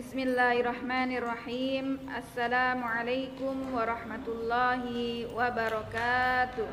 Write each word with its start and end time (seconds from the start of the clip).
Bismillahirrahmanirrahim. 0.00 2.08
Assalamualaikum 2.08 3.68
warahmatullahi 3.68 5.28
wabarakatuh. 5.28 6.64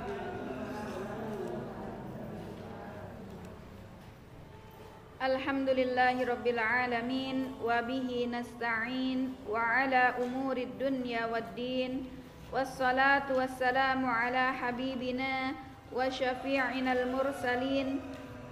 Alhamdulillahi 5.20 6.24
rabbil 6.24 6.56
alamin. 6.56 7.52
Wabihi 7.60 8.32
nasta'in. 8.32 9.36
Wa 9.44 9.84
ala 9.84 10.16
umurid 10.24 10.80
dunya 10.80 11.28
waddin 11.28 12.08
Wassalatu 12.48 13.44
wassalamu 13.44 14.08
ala 14.08 14.56
habibina 14.56 15.52
Wa 15.92 16.08
syafi'ina 16.08 16.96
al-mursalin 16.96 18.00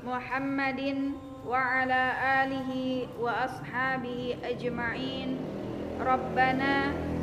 Muhammadin 0.03 1.15
وعلى 1.46 2.02
آله 2.42 2.70
وأصحابه 3.20 4.36
أجمعين 4.44 5.28
ربنا 6.00 6.74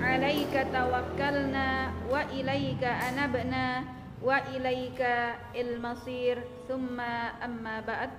عليك 0.02 0.54
توكلنا 0.74 1.70
وإليك 2.10 2.84
أنبنا 2.84 3.84
وإليك 4.24 5.02
المصير 5.56 6.38
ثم 6.68 7.00
أما 7.44 7.80
بعد 7.88 8.10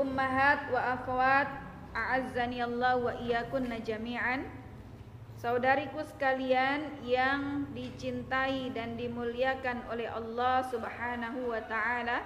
أمهات 0.00 0.58
وأخوات 0.72 1.48
أعزني 1.96 2.64
الله 2.64 2.96
وإياكن 2.96 3.70
جميعا 3.86 4.60
Saudariku 5.40 6.04
sekalian 6.04 7.00
yang 7.00 7.64
dicintai 7.72 8.76
dan 8.76 9.00
dimuliakan 9.00 9.88
oleh 9.88 10.04
Allah 10.04 10.60
Subhanahu 10.68 11.48
wa 11.48 11.64
taala, 11.64 12.20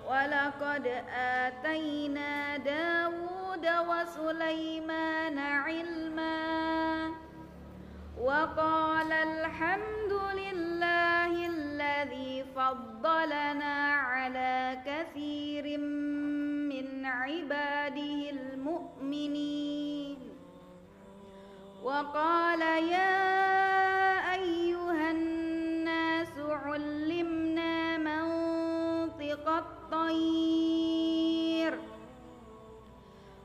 ولقد 0.09 0.87
آتينا 1.15 2.57
داود 2.57 3.65
وسليمان 3.89 5.37
علما. 5.37 7.09
وقال 8.21 9.11
الحمد 9.11 10.13
لله 10.35 11.47
الذي 11.47 12.45
فضلنا 12.55 13.93
على 13.93 14.77
كثير 14.85 15.77
من 16.67 17.05
عباده 17.05 18.29
المؤمنين. 18.29 20.30
وقال 21.83 22.61
يا 22.89 23.31
الطير 29.91 31.73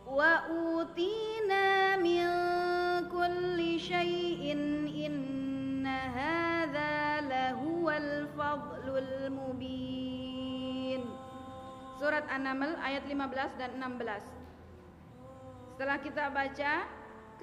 وأوتينا 0.07 1.97
من 1.99 2.23
كل 3.11 3.59
شيء 3.81 4.43
إن 5.07 5.87
هذا 5.87 7.21
لهو 7.27 7.91
الفضل 7.91 8.87
المبين. 8.99 11.03
Surat 11.97 12.29
An-Naml 12.29 12.77
ayat 12.77 13.09
15 13.09 13.57
dan 13.57 13.73
16 13.81 14.21
Setelah 15.75 15.99
kita 16.05 16.29
baca 16.29 16.85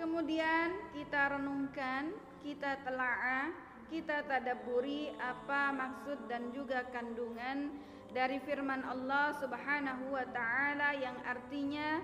Kemudian 0.03 0.91
kita 0.91 1.39
renungkan 1.39 2.11
Kita 2.43 2.75
telaah 2.83 3.55
Kita 3.87 4.27
tadaburi 4.27 5.15
apa 5.15 5.71
maksud 5.71 6.27
dan 6.27 6.51
juga 6.51 6.83
kandungan 6.91 7.71
dari 8.13 8.37
firman 8.45 8.85
Allah 8.85 9.33
Subhanahu 9.41 10.13
wa 10.13 10.21
taala 10.29 10.93
yang 10.93 11.17
artinya 11.25 11.97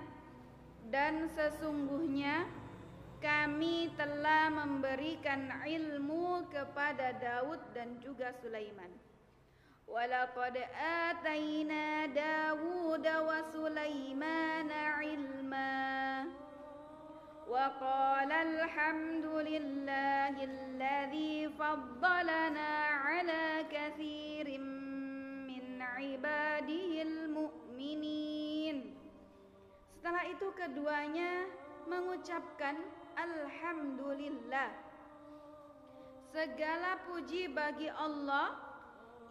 dan 0.90 1.30
sesungguhnya 1.38 2.50
kami 3.22 3.94
telah 3.94 4.50
memberikan 4.50 5.54
ilmu 5.62 6.50
kepada 6.50 7.14
Daud 7.22 7.62
dan 7.78 8.02
juga 8.02 8.34
Sulaiman. 8.42 8.90
Walaqad 9.86 10.58
atayna 10.74 12.10
Dawud 12.10 13.06
wa 13.06 13.40
Sulaiman 13.54 14.70
ilma. 15.06 16.09
وقال 17.49 18.33
الحمد 18.33 19.27
لله 19.27 20.35
الذي 20.45 21.49
فضلنا 21.59 22.73
على 23.05 23.65
كثير 23.71 24.75
ibadihil 26.15 27.33
mu'minin 27.33 28.97
Setelah 29.99 30.25
itu 30.29 30.49
keduanya 30.57 31.49
mengucapkan 31.89 32.77
Alhamdulillah 33.17 34.71
Segala 36.35 36.99
puji 37.07 37.53
bagi 37.53 37.89
Allah 37.93 38.59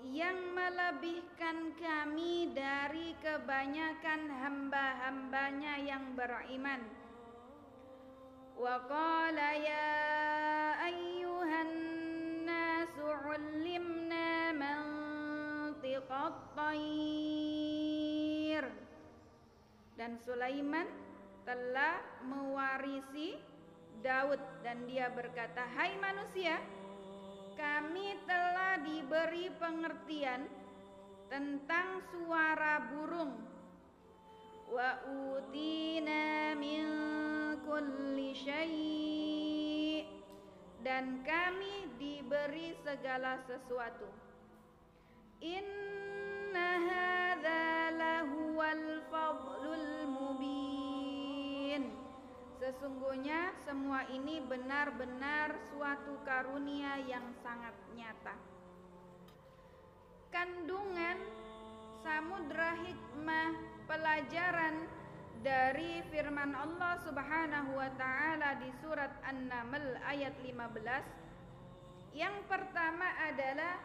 yang 0.03 0.35
melebihkan 0.51 1.75
kami 1.79 2.51
dari 2.51 3.15
kebanyakan 3.23 4.27
hamba-hambanya 4.35 5.79
yang 5.79 6.11
beriman. 6.11 6.83
Qala 8.58 9.54
ya 9.54 9.86
ayyuhan 10.82 11.70
nasu 12.42 13.06
ulimna 13.06 14.50
man 14.50 14.82
Qattair 15.78 16.66
dan 19.94 20.18
Sulaiman 20.26 20.90
telah 21.46 22.02
mewarisi 22.26 23.38
Daud 24.02 24.42
dan 24.66 24.90
dia 24.90 25.06
berkata 25.14 25.62
hai 25.78 25.94
manusia 26.02 26.58
kami 27.54 28.18
telah 28.26 28.82
diberi 28.82 29.54
pengertian 29.54 30.50
tentang 31.30 32.02
suara 32.10 32.90
burung 32.90 33.57
dan 40.98 41.22
kami 41.22 41.86
diberi 41.94 42.74
segala 42.82 43.38
sesuatu. 43.46 44.10
Inna 45.38 46.70
hadza 46.82 47.94
lahuwal 47.94 49.06
fadlul 49.06 50.10
mubin 50.10 51.86
Sesungguhnya 52.58 53.54
semua 53.62 54.10
ini 54.10 54.42
benar-benar 54.42 55.54
suatu 55.70 56.18
karunia 56.26 56.98
yang 57.06 57.30
sangat 57.46 57.78
nyata. 57.94 58.34
Kandungan 60.34 61.22
samudra 62.02 62.74
hikmah 62.82 63.77
pelajaran 63.88 64.84
dari 65.40 66.04
firman 66.12 66.52
Allah 66.52 67.00
Subhanahu 67.08 67.72
wa 67.72 67.88
taala 67.96 68.60
di 68.60 68.68
surat 68.84 69.10
An-Naml 69.24 69.96
ayat 70.04 70.36
15. 70.44 72.12
Yang 72.12 72.36
pertama 72.46 73.08
adalah 73.24 73.80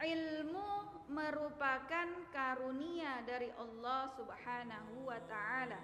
ilmu 0.00 1.04
merupakan 1.12 2.08
karunia 2.32 3.20
dari 3.28 3.52
Allah 3.60 4.08
Subhanahu 4.16 5.04
wa 5.04 5.20
taala 5.28 5.80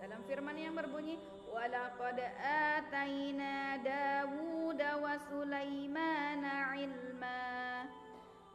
dalam 0.00 0.24
firman 0.24 0.56
yang 0.56 0.72
berbunyi 0.72 1.20
walaqad 1.52 2.16
ataina 2.40 3.76
Dawud 3.84 4.80
wa 4.80 5.14
Sulaimana 5.28 6.72
ilma 6.80 7.84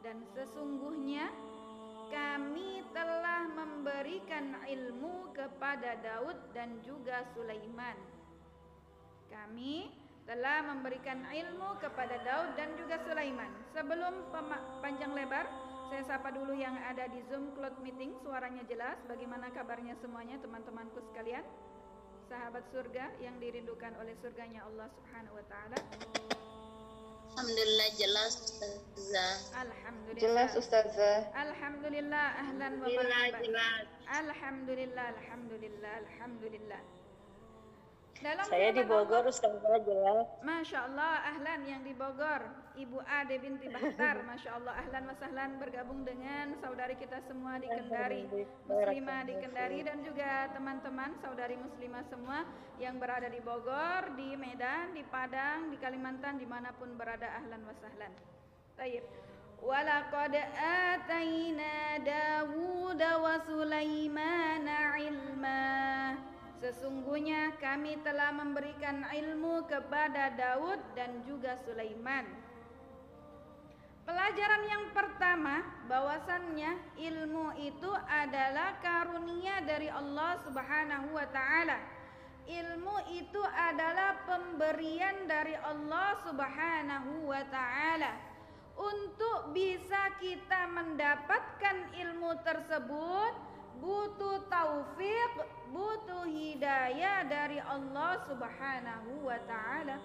dan 0.02 0.25
sesungguhnya 0.34 1.30
kami 2.12 2.86
telah 2.94 3.50
memberikan 3.52 4.56
ilmu 4.66 5.34
kepada 5.36 6.00
Daud 6.00 6.38
dan 6.54 6.80
juga 6.86 7.25
Sulaiman 7.34 7.98
kami 9.30 9.92
telah 10.25 10.66
memberikan 10.66 11.22
ilmu 11.30 11.78
kepada 11.78 12.18
Daud 12.25 12.57
dan 12.57 12.74
juga 12.80 12.98
Sulaiman 13.06 13.52
sebelum 13.74 14.34
panjang 14.81 15.13
lebar 15.13 15.46
saya 15.86 16.02
sapa 16.10 16.34
dulu 16.34 16.57
yang 16.57 16.74
ada 16.81 17.06
di 17.06 17.22
Zoom 17.30 17.54
Cloud 17.54 17.78
Meeting, 17.86 18.18
suaranya 18.25 18.66
jelas. 18.66 18.98
Bagaimana 19.06 19.54
kabarnya 19.54 19.94
semuanya 20.02 20.42
teman-temanku 20.42 20.98
sekalian? 21.13 21.46
Sahabat 22.25 22.66
surga 22.74 23.13
yang 23.22 23.38
dirindukan 23.38 23.94
oleh 24.02 24.18
surganya 24.18 24.66
Allah 24.66 24.90
Subhanahu 24.98 25.38
wa 25.38 25.46
taala. 25.46 25.78
Alhamdulillah 27.36 27.90
jelas 28.00 28.40
Ustazah. 28.48 29.36
Alhamdulillah. 29.60 30.24
Jelas 30.24 30.52
Ustazah. 30.56 31.20
Alhamdulillah 31.36 32.26
ahlan 32.40 32.80
wa 32.80 32.88
marhaban. 32.88 33.84
Alhamdulillah, 34.08 35.06
alhamdulillah, 35.20 35.94
alhamdulillah. 36.00 36.82
Dalam 38.24 38.48
Saya 38.48 38.72
di 38.72 38.84
Bogor 38.88 39.28
Ustazah 39.28 39.80
jelas. 39.84 40.28
Masya 40.40 40.88
Allah 40.88 41.36
ahlan 41.36 41.68
yang 41.68 41.82
di 41.84 41.92
Bogor. 41.92 42.48
Ibu 42.76 43.00
Ade 43.04 43.40
binti 43.40 43.68
Bahtar 43.68 44.24
Masya 44.30 44.56
Allah 44.56 44.74
ahlan 44.84 45.04
wasahlan 45.08 45.52
bergabung 45.60 46.08
dengan 46.08 46.56
saudari 46.64 46.96
kita 46.96 47.20
semua 47.28 47.60
di 47.60 47.68
Kendari. 47.68 48.24
Muslimah 48.68 49.22
di 49.28 49.36
Kendari 49.40 49.80
dan 49.84 50.00
juga 50.04 50.48
teman-teman 50.56 51.12
saudari 51.20 51.60
muslimah 51.60 52.04
semua 52.08 52.48
yang 52.80 53.00
berada 53.00 53.28
di 53.28 53.40
Bogor, 53.44 54.16
di 54.16 54.36
Medan, 54.40 54.96
di 54.96 55.04
Padang, 55.08 55.72
di 55.72 55.78
Kalimantan 55.80 56.40
di 56.40 56.48
mana 56.48 56.72
pun 56.76 56.96
berada 56.96 57.28
ahlan 57.44 57.64
wasahlan 57.68 58.12
Taib 58.76 59.04
Walaqad 59.64 60.36
atayna 60.60 62.04
Dawud 62.04 63.00
wa 63.00 63.36
Sulaimana 63.48 65.00
ilmah 65.00 66.35
Sesungguhnya 66.66 67.54
kami 67.62 68.02
telah 68.02 68.34
memberikan 68.34 69.06
ilmu 69.06 69.70
kepada 69.70 70.34
Daud 70.34 70.82
dan 70.98 71.22
juga 71.22 71.62
Sulaiman. 71.62 72.26
Pelajaran 74.02 74.66
yang 74.66 74.90
pertama 74.90 75.62
bahwasannya 75.86 76.98
ilmu 76.98 77.54
itu 77.62 77.92
adalah 78.10 78.82
karunia 78.82 79.62
dari 79.62 79.94
Allah 79.94 80.42
Subhanahu 80.42 81.14
wa 81.14 81.30
taala. 81.30 81.78
Ilmu 82.50 83.14
itu 83.14 83.46
adalah 83.46 84.26
pemberian 84.26 85.30
dari 85.30 85.54
Allah 85.62 86.18
Subhanahu 86.26 87.30
wa 87.30 87.46
taala. 87.54 88.18
Untuk 88.74 89.54
bisa 89.54 90.18
kita 90.18 90.66
mendapatkan 90.74 91.94
ilmu 91.94 92.42
tersebut, 92.42 93.34
butuh 93.78 94.42
taufik, 94.50 95.55
butuh 95.74 96.26
hidayah 96.30 97.26
dari 97.26 97.62
Allah 97.62 98.20
Subhanahu 98.26 99.26
wa 99.26 99.40
taala. 99.46 99.98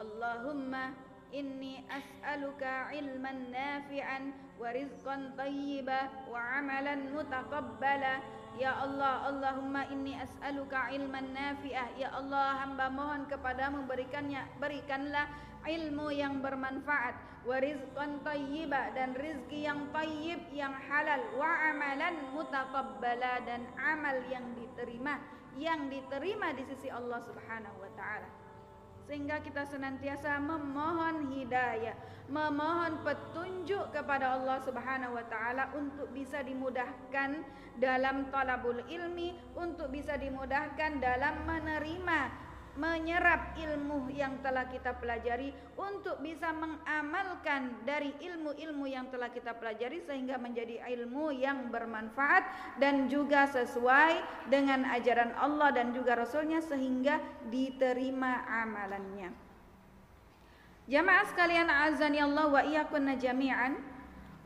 Allahumma 0.00 0.96
inni 1.30 1.84
as'aluka 1.86 2.90
ilman 2.96 3.52
nafi'an 3.52 4.32
wa 4.56 4.68
rizqan 4.72 5.36
tayyiba 5.36 6.08
wa 6.28 6.40
amalan 6.56 7.12
mutaqabbala. 7.12 8.24
Ya 8.58 8.76
Allah, 8.76 9.30
Allahumma 9.30 9.86
inni 9.92 10.18
as'aluka 10.18 10.90
ilman 10.92 11.32
nafi'ah. 11.32 11.94
Ya 12.00 12.10
Allah, 12.16 12.64
hamba 12.64 12.90
mohon 12.90 13.28
kepadamu 13.30 13.86
berikannya, 13.86 14.42
berikanlah 14.58 15.30
ilmu 15.68 16.10
yang 16.10 16.40
bermanfaat 16.40 17.29
wa 17.46 17.56
rizqan 17.56 18.20
tayyiba 18.20 18.92
dan 18.92 19.16
rizki 19.16 19.64
yang 19.64 19.88
tayyib 19.94 20.40
yang 20.52 20.72
halal. 20.72 21.20
Wa 21.36 21.72
amalan 21.72 22.14
mutaqabbala 22.36 23.44
dan 23.48 23.64
amal 23.76 24.16
yang 24.28 24.44
diterima 24.56 25.16
yang 25.58 25.90
diterima 25.90 26.54
di 26.54 26.62
sisi 26.62 26.86
Allah 26.92 27.18
Subhanahu 27.24 27.76
wa 27.82 27.90
taala. 27.98 28.28
Sehingga 29.10 29.42
kita 29.42 29.66
senantiasa 29.66 30.38
memohon 30.38 31.34
hidayah, 31.34 31.98
memohon 32.30 33.02
petunjuk 33.02 33.90
kepada 33.90 34.38
Allah 34.38 34.62
Subhanahu 34.62 35.18
wa 35.18 35.26
taala 35.26 35.74
untuk 35.74 36.14
bisa 36.14 36.46
dimudahkan 36.46 37.42
dalam 37.82 38.30
talabul 38.30 38.78
ilmi, 38.86 39.34
untuk 39.58 39.90
bisa 39.90 40.14
dimudahkan 40.14 41.02
dalam 41.02 41.42
menerima 41.42 42.49
menyerap 42.78 43.58
ilmu 43.58 44.10
yang 44.14 44.38
telah 44.44 44.70
kita 44.70 44.94
pelajari 44.98 45.50
untuk 45.74 46.22
bisa 46.22 46.54
mengamalkan 46.54 47.82
dari 47.82 48.14
ilmu-ilmu 48.22 48.86
yang 48.86 49.10
telah 49.10 49.32
kita 49.34 49.58
pelajari 49.58 49.98
sehingga 50.06 50.38
menjadi 50.38 50.78
ilmu 50.86 51.34
yang 51.34 51.72
bermanfaat 51.74 52.76
dan 52.78 53.10
juga 53.10 53.50
sesuai 53.50 54.46
dengan 54.46 54.86
ajaran 54.86 55.34
Allah 55.34 55.74
dan 55.74 55.90
juga 55.90 56.14
Rasulnya 56.14 56.62
sehingga 56.62 57.18
diterima 57.50 58.46
amalannya. 58.62 59.34
Jamaah 60.90 61.26
sekalian 61.30 61.70
azani 61.70 62.18
Allah 62.18 62.50
wa 62.50 62.62
iyyakunna 62.66 63.14
jami'an 63.14 63.89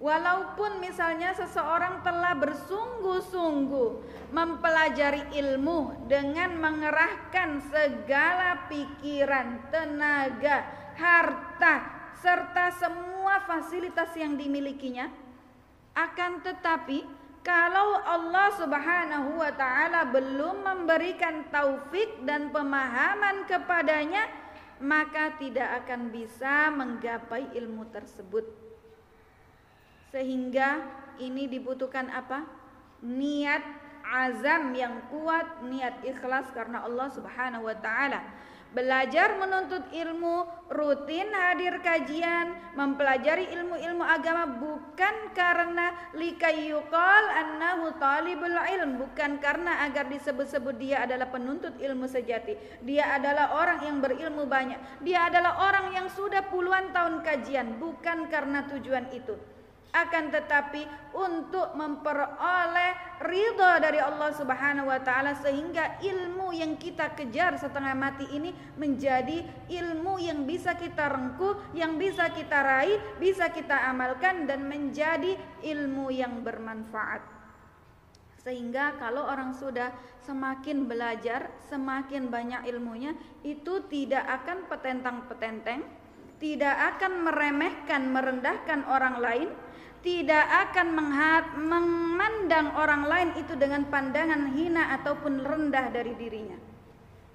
Walaupun 0.03 0.83
misalnya 0.83 1.31
seseorang 1.39 2.03
telah 2.03 2.35
bersungguh-sungguh 2.35 3.91
mempelajari 4.35 5.31
ilmu 5.39 6.11
dengan 6.11 6.59
mengerahkan 6.59 7.63
segala 7.71 8.67
pikiran, 8.67 9.71
tenaga, 9.71 10.67
harta, 10.99 11.75
serta 12.19 12.75
semua 12.75 13.47
fasilitas 13.47 14.11
yang 14.19 14.35
dimilikinya, 14.35 15.07
akan 15.95 16.43
tetapi 16.43 17.07
kalau 17.47 18.01
Allah 18.03 18.51
Subhanahu 18.59 19.39
wa 19.39 19.53
taala 19.55 20.11
belum 20.11 20.65
memberikan 20.65 21.47
taufik 21.55 22.25
dan 22.27 22.51
pemahaman 22.51 23.47
kepadanya, 23.47 24.27
maka 24.83 25.39
tidak 25.39 25.85
akan 25.85 26.11
bisa 26.11 26.73
menggapai 26.75 27.53
ilmu 27.55 27.87
tersebut. 27.95 28.64
Sehingga 30.15 30.79
ini 31.19 31.51
dibutuhkan 31.51 32.07
apa? 32.07 32.47
Niat 33.03 33.67
azam 34.07 34.71
yang 34.71 35.11
kuat, 35.11 35.67
niat 35.67 36.07
ikhlas 36.07 36.55
karena 36.55 36.87
Allah 36.87 37.11
Subhanahu 37.11 37.67
wa 37.67 37.75
taala. 37.83 38.23
Belajar 38.75 39.39
menuntut 39.39 39.87
ilmu, 39.91 40.47
rutin 40.71 41.31
hadir 41.31 41.79
kajian, 41.79 42.75
mempelajari 42.75 43.47
ilmu-ilmu 43.55 44.03
agama 44.03 44.51
bukan 44.51 45.31
karena 45.31 45.95
likayuqal 46.15 47.27
annahu 47.35 47.95
talibul 48.03 48.51
ilm, 48.51 48.99
bukan 48.99 49.39
karena 49.39 49.83
agar 49.87 50.11
disebut-sebut 50.11 50.75
dia 50.79 51.07
adalah 51.07 51.31
penuntut 51.31 51.75
ilmu 51.79 52.07
sejati. 52.07 52.55
Dia 52.83 53.15
adalah 53.15 53.55
orang 53.55 53.79
yang 53.83 53.99
berilmu 54.03 54.47
banyak. 54.47 55.07
Dia 55.07 55.27
adalah 55.31 55.71
orang 55.71 55.95
yang 55.95 56.07
sudah 56.11 56.43
puluhan 56.51 56.91
tahun 56.91 57.23
kajian, 57.23 57.79
bukan 57.79 58.27
karena 58.27 58.67
tujuan 58.75 59.11
itu 59.15 59.54
akan 59.95 60.35
tetapi 60.35 60.83
untuk 61.15 61.71
memperoleh 61.79 63.23
ridho 63.23 63.73
dari 63.79 64.03
Allah 64.03 64.35
Subhanahu 64.35 64.91
wa 64.91 64.99
taala 64.99 65.39
sehingga 65.39 66.03
ilmu 66.03 66.51
yang 66.51 66.75
kita 66.75 67.15
kejar 67.15 67.55
setengah 67.55 67.95
mati 67.95 68.27
ini 68.35 68.51
menjadi 68.75 69.47
ilmu 69.71 70.19
yang 70.19 70.43
bisa 70.43 70.75
kita 70.75 71.07
rengkuh, 71.07 71.79
yang 71.79 71.95
bisa 71.95 72.35
kita 72.35 72.59
raih, 72.59 72.99
bisa 73.23 73.55
kita 73.55 73.87
amalkan 73.87 74.51
dan 74.51 74.67
menjadi 74.67 75.39
ilmu 75.63 76.11
yang 76.11 76.43
bermanfaat. 76.43 77.23
Sehingga 78.45 79.01
kalau 79.01 79.25
orang 79.25 79.57
sudah 79.57 79.89
semakin 80.21 80.85
belajar, 80.85 81.49
semakin 81.71 82.29
banyak 82.29 82.69
ilmunya, 82.69 83.17
itu 83.41 83.81
tidak 83.89 84.21
akan 84.43 84.69
petentang-petenteng, 84.69 85.81
tidak 86.37 86.77
akan 86.93 87.25
meremehkan, 87.25 88.13
merendahkan 88.13 88.85
orang 88.85 89.17
lain, 89.17 89.49
tidak 90.05 90.45
akan 90.69 91.01
memandang 91.57 92.77
orang 92.77 93.09
lain 93.09 93.31
itu 93.41 93.57
dengan 93.57 93.89
pandangan 93.89 94.53
hina 94.53 94.93
ataupun 95.01 95.41
rendah 95.41 95.89
dari 95.89 96.13
dirinya. 96.13 96.61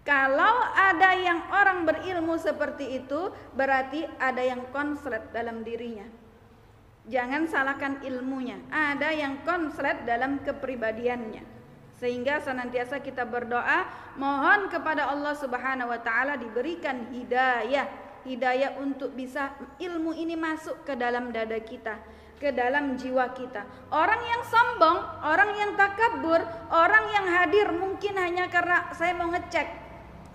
Kalau 0.06 0.70
ada 0.78 1.18
yang 1.18 1.50
orang 1.50 1.90
berilmu 1.90 2.38
seperti 2.38 3.02
itu, 3.02 3.34
berarti 3.58 4.06
ada 4.22 4.46
yang 4.46 4.70
konslet 4.70 5.34
dalam 5.34 5.66
dirinya. 5.66 6.06
Jangan 7.10 7.50
salahkan 7.50 8.06
ilmunya, 8.06 8.62
ada 8.70 9.10
yang 9.18 9.42
konslet 9.42 10.06
dalam 10.06 10.46
kepribadiannya. 10.46 11.42
Sehingga 11.98 12.38
senantiasa 12.38 13.02
kita 13.02 13.26
berdoa, 13.26 14.14
mohon 14.14 14.70
kepada 14.70 15.10
Allah 15.10 15.34
Subhanahu 15.34 15.90
wa 15.90 16.00
taala 16.06 16.38
diberikan 16.38 17.10
hidayah, 17.10 17.90
hidayah 18.30 18.78
untuk 18.78 19.18
bisa 19.18 19.58
ilmu 19.82 20.14
ini 20.14 20.38
masuk 20.38 20.86
ke 20.86 20.94
dalam 20.94 21.34
dada 21.34 21.58
kita 21.58 21.98
ke 22.40 22.56
dalam 22.56 22.96
jiwa 22.96 23.36
kita. 23.36 23.68
Orang 23.92 24.24
yang 24.24 24.42
sombong, 24.48 24.98
orang 25.22 25.52
yang 25.60 25.72
takabur, 25.76 26.40
orang 26.72 27.06
yang 27.12 27.26
hadir 27.28 27.68
mungkin 27.76 28.16
hanya 28.16 28.48
karena 28.48 28.90
saya 28.96 29.12
mau 29.14 29.28
ngecek 29.30 29.68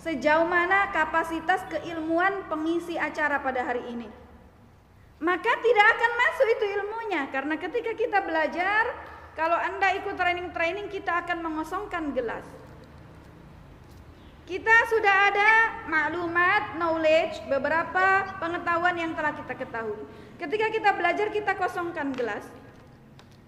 sejauh 0.05 0.45
mana 0.45 0.93
kapasitas 0.93 1.65
keilmuan 1.73 2.45
pengisi 2.53 3.01
acara 3.01 3.41
pada 3.41 3.65
hari 3.65 3.89
ini. 3.89 4.09
Maka 5.25 5.53
tidak 5.65 5.87
akan 5.97 6.13
masuk 6.21 6.47
itu 6.61 6.65
ilmunya 6.77 7.23
karena 7.33 7.57
ketika 7.57 7.97
kita 7.97 8.21
belajar, 8.21 8.85
kalau 9.33 9.57
Anda 9.57 9.97
ikut 9.97 10.13
training-training 10.13 10.93
kita 10.93 11.25
akan 11.25 11.41
mengosongkan 11.41 12.13
gelas. 12.13 12.45
Kita 14.45 14.77
sudah 14.93 15.33
ada 15.33 15.53
maklumat, 15.89 16.77
knowledge, 16.77 17.41
beberapa 17.49 18.29
pengetahuan 18.37 18.93
yang 19.01 19.17
telah 19.17 19.33
kita 19.33 19.57
ketahui. 19.57 20.05
Ketika 20.39 20.67
kita 20.71 20.91
belajar 20.99 21.31
kita 21.31 21.55
kosongkan 21.55 22.11
gelas. 22.15 22.45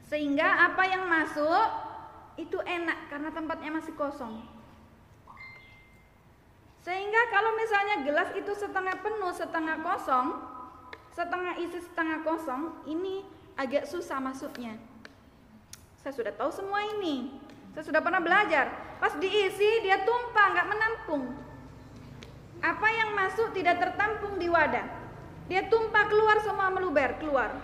Sehingga 0.07 0.71
apa 0.71 0.87
yang 0.87 1.11
masuk 1.11 1.67
itu 2.39 2.59
enak 2.63 3.11
karena 3.11 3.31
tempatnya 3.35 3.71
masih 3.75 3.95
kosong. 3.99 4.39
Sehingga 6.87 7.23
kalau 7.35 7.59
misalnya 7.59 8.07
gelas 8.07 8.31
itu 8.39 8.55
setengah 8.55 9.03
penuh, 9.03 9.35
setengah 9.35 9.83
kosong, 9.83 10.39
setengah 11.11 11.59
isi 11.59 11.83
setengah 11.83 12.23
kosong, 12.23 12.71
ini 12.87 13.27
agak 13.59 13.91
susah 13.91 14.23
masuknya. 14.23 14.79
Saya 15.99 16.15
sudah 16.15 16.33
tahu 16.39 16.55
semua 16.55 16.87
ini. 16.95 17.35
Saya 17.75 17.91
sudah 17.91 17.99
pernah 17.99 18.23
belajar. 18.23 18.71
Pas 19.03 19.11
diisi 19.19 19.83
dia 19.83 20.07
tumpah, 20.07 20.47
nggak 20.55 20.69
menampung. 20.71 21.35
Apa 22.63 22.89
yang 22.95 23.11
masuk 23.19 23.51
tidak 23.51 23.83
tertampung 23.83 24.39
di 24.39 24.47
wadah. 24.47 25.06
Dia 25.47 25.67
tumpah 25.71 26.11
keluar 26.11 26.43
semua 26.43 26.69
meluber 26.75 27.15
keluar. 27.23 27.55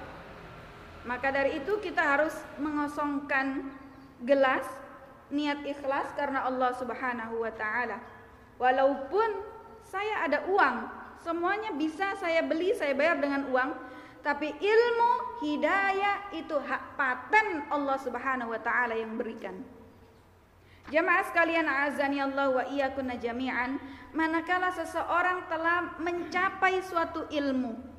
Maka 1.03 1.35
dari 1.35 1.59
itu 1.59 1.83
kita 1.83 1.99
harus 1.99 2.35
mengosongkan 2.63 3.67
gelas 4.23 4.63
niat 5.35 5.67
ikhlas 5.67 6.15
karena 6.15 6.47
Allah 6.47 6.71
Subhanahu 6.79 7.43
wa 7.43 7.51
taala. 7.51 7.99
Walaupun 8.63 9.43
saya 9.83 10.31
ada 10.31 10.47
uang, 10.47 10.77
semuanya 11.27 11.75
bisa 11.75 12.15
saya 12.23 12.47
beli, 12.47 12.71
saya 12.79 12.95
bayar 12.95 13.19
dengan 13.19 13.51
uang, 13.51 13.71
tapi 14.23 14.55
ilmu, 14.55 15.43
hidayah 15.43 16.31
itu 16.31 16.55
hak 16.55 16.95
paten 16.95 17.67
Allah 17.67 17.99
Subhanahu 17.99 18.55
wa 18.55 18.61
taala 18.63 18.95
yang 18.95 19.19
berikan. 19.19 19.59
Jamaah 20.91 21.25
sekalian 21.31 21.69
azani 21.69 22.19
Allah 22.19 22.51
wa 22.51 22.65
iyyakunna 22.67 23.21
jami'an, 23.23 23.79
manakala 24.17 24.75
seseorang 24.75 25.47
telah 25.47 25.95
mencapai 26.03 26.83
suatu 26.83 27.31
ilmu 27.31 27.93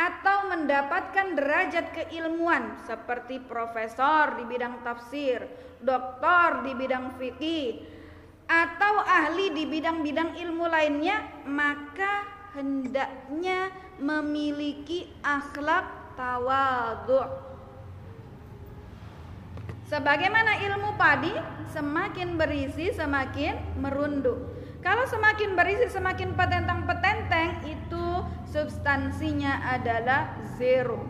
atau 0.00 0.48
mendapatkan 0.48 1.36
derajat 1.36 1.92
keilmuan 1.92 2.80
seperti 2.88 3.36
profesor 3.44 4.40
di 4.40 4.48
bidang 4.48 4.80
tafsir, 4.80 5.44
doktor 5.84 6.64
di 6.64 6.72
bidang 6.72 7.20
fikih, 7.20 7.84
atau 8.48 9.04
ahli 9.04 9.52
di 9.52 9.68
bidang-bidang 9.68 10.40
ilmu 10.40 10.64
lainnya, 10.66 11.44
maka 11.44 12.24
hendaknya 12.56 13.68
memiliki 14.00 15.04
akhlak 15.20 16.16
tawadhu 16.16 17.49
Sebagaimana 19.90 20.62
ilmu 20.70 20.94
padi 20.94 21.34
semakin 21.74 22.38
berisi 22.38 22.94
semakin 22.94 23.74
merunduk. 23.82 24.38
Kalau 24.86 25.02
semakin 25.10 25.58
berisi 25.58 25.90
semakin 25.90 26.38
petentang-petenteng 26.38 27.66
itu 27.66 28.06
substansinya 28.46 29.66
adalah 29.66 30.38
zero. 30.54 31.02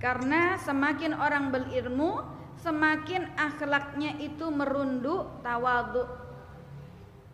Karena 0.00 0.56
semakin 0.56 1.12
orang 1.12 1.52
berilmu, 1.52 2.24
semakin 2.64 3.36
akhlaknya 3.36 4.16
itu 4.16 4.48
merunduk 4.48 5.44
tawadhu. 5.44 6.08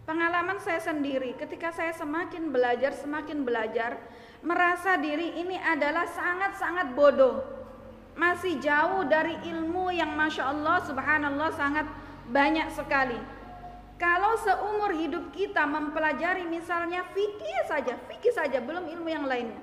Pengalaman 0.03 0.59
saya 0.59 0.83
sendiri 0.83 1.39
ketika 1.39 1.71
saya 1.71 1.95
semakin 1.95 2.51
belajar, 2.51 2.91
semakin 2.91 3.47
belajar, 3.47 4.03
merasa 4.43 4.99
diri 4.99 5.39
ini 5.39 5.57
adalah 5.63 6.11
sangat-sangat 6.11 6.91
bodoh 6.93 7.64
masih 8.15 8.63
jauh 8.63 9.03
dari 9.07 9.35
ilmu 9.51 9.91
yang 9.91 10.15
masya 10.15 10.55
Allah 10.55 10.79
subhanallah 10.87 11.51
sangat 11.55 11.87
banyak 12.31 12.71
sekali. 12.71 13.19
Kalau 13.99 14.35
seumur 14.43 14.95
hidup 14.95 15.31
kita 15.31 15.63
mempelajari 15.67 16.47
misalnya 16.47 17.07
fikih 17.15 17.61
saja, 17.71 17.95
fikih 18.11 18.35
saja 18.35 18.59
belum 18.59 18.91
ilmu 18.91 19.09
yang 19.11 19.27
lainnya. 19.27 19.59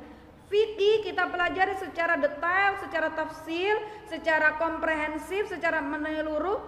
Fikih 0.52 1.08
kita 1.08 1.32
pelajari 1.32 1.80
secara 1.80 2.20
detail, 2.20 2.76
secara 2.84 3.08
tafsir, 3.16 3.72
secara 4.12 4.60
komprehensif, 4.60 5.48
secara 5.48 5.80
menyeluruh, 5.80 6.60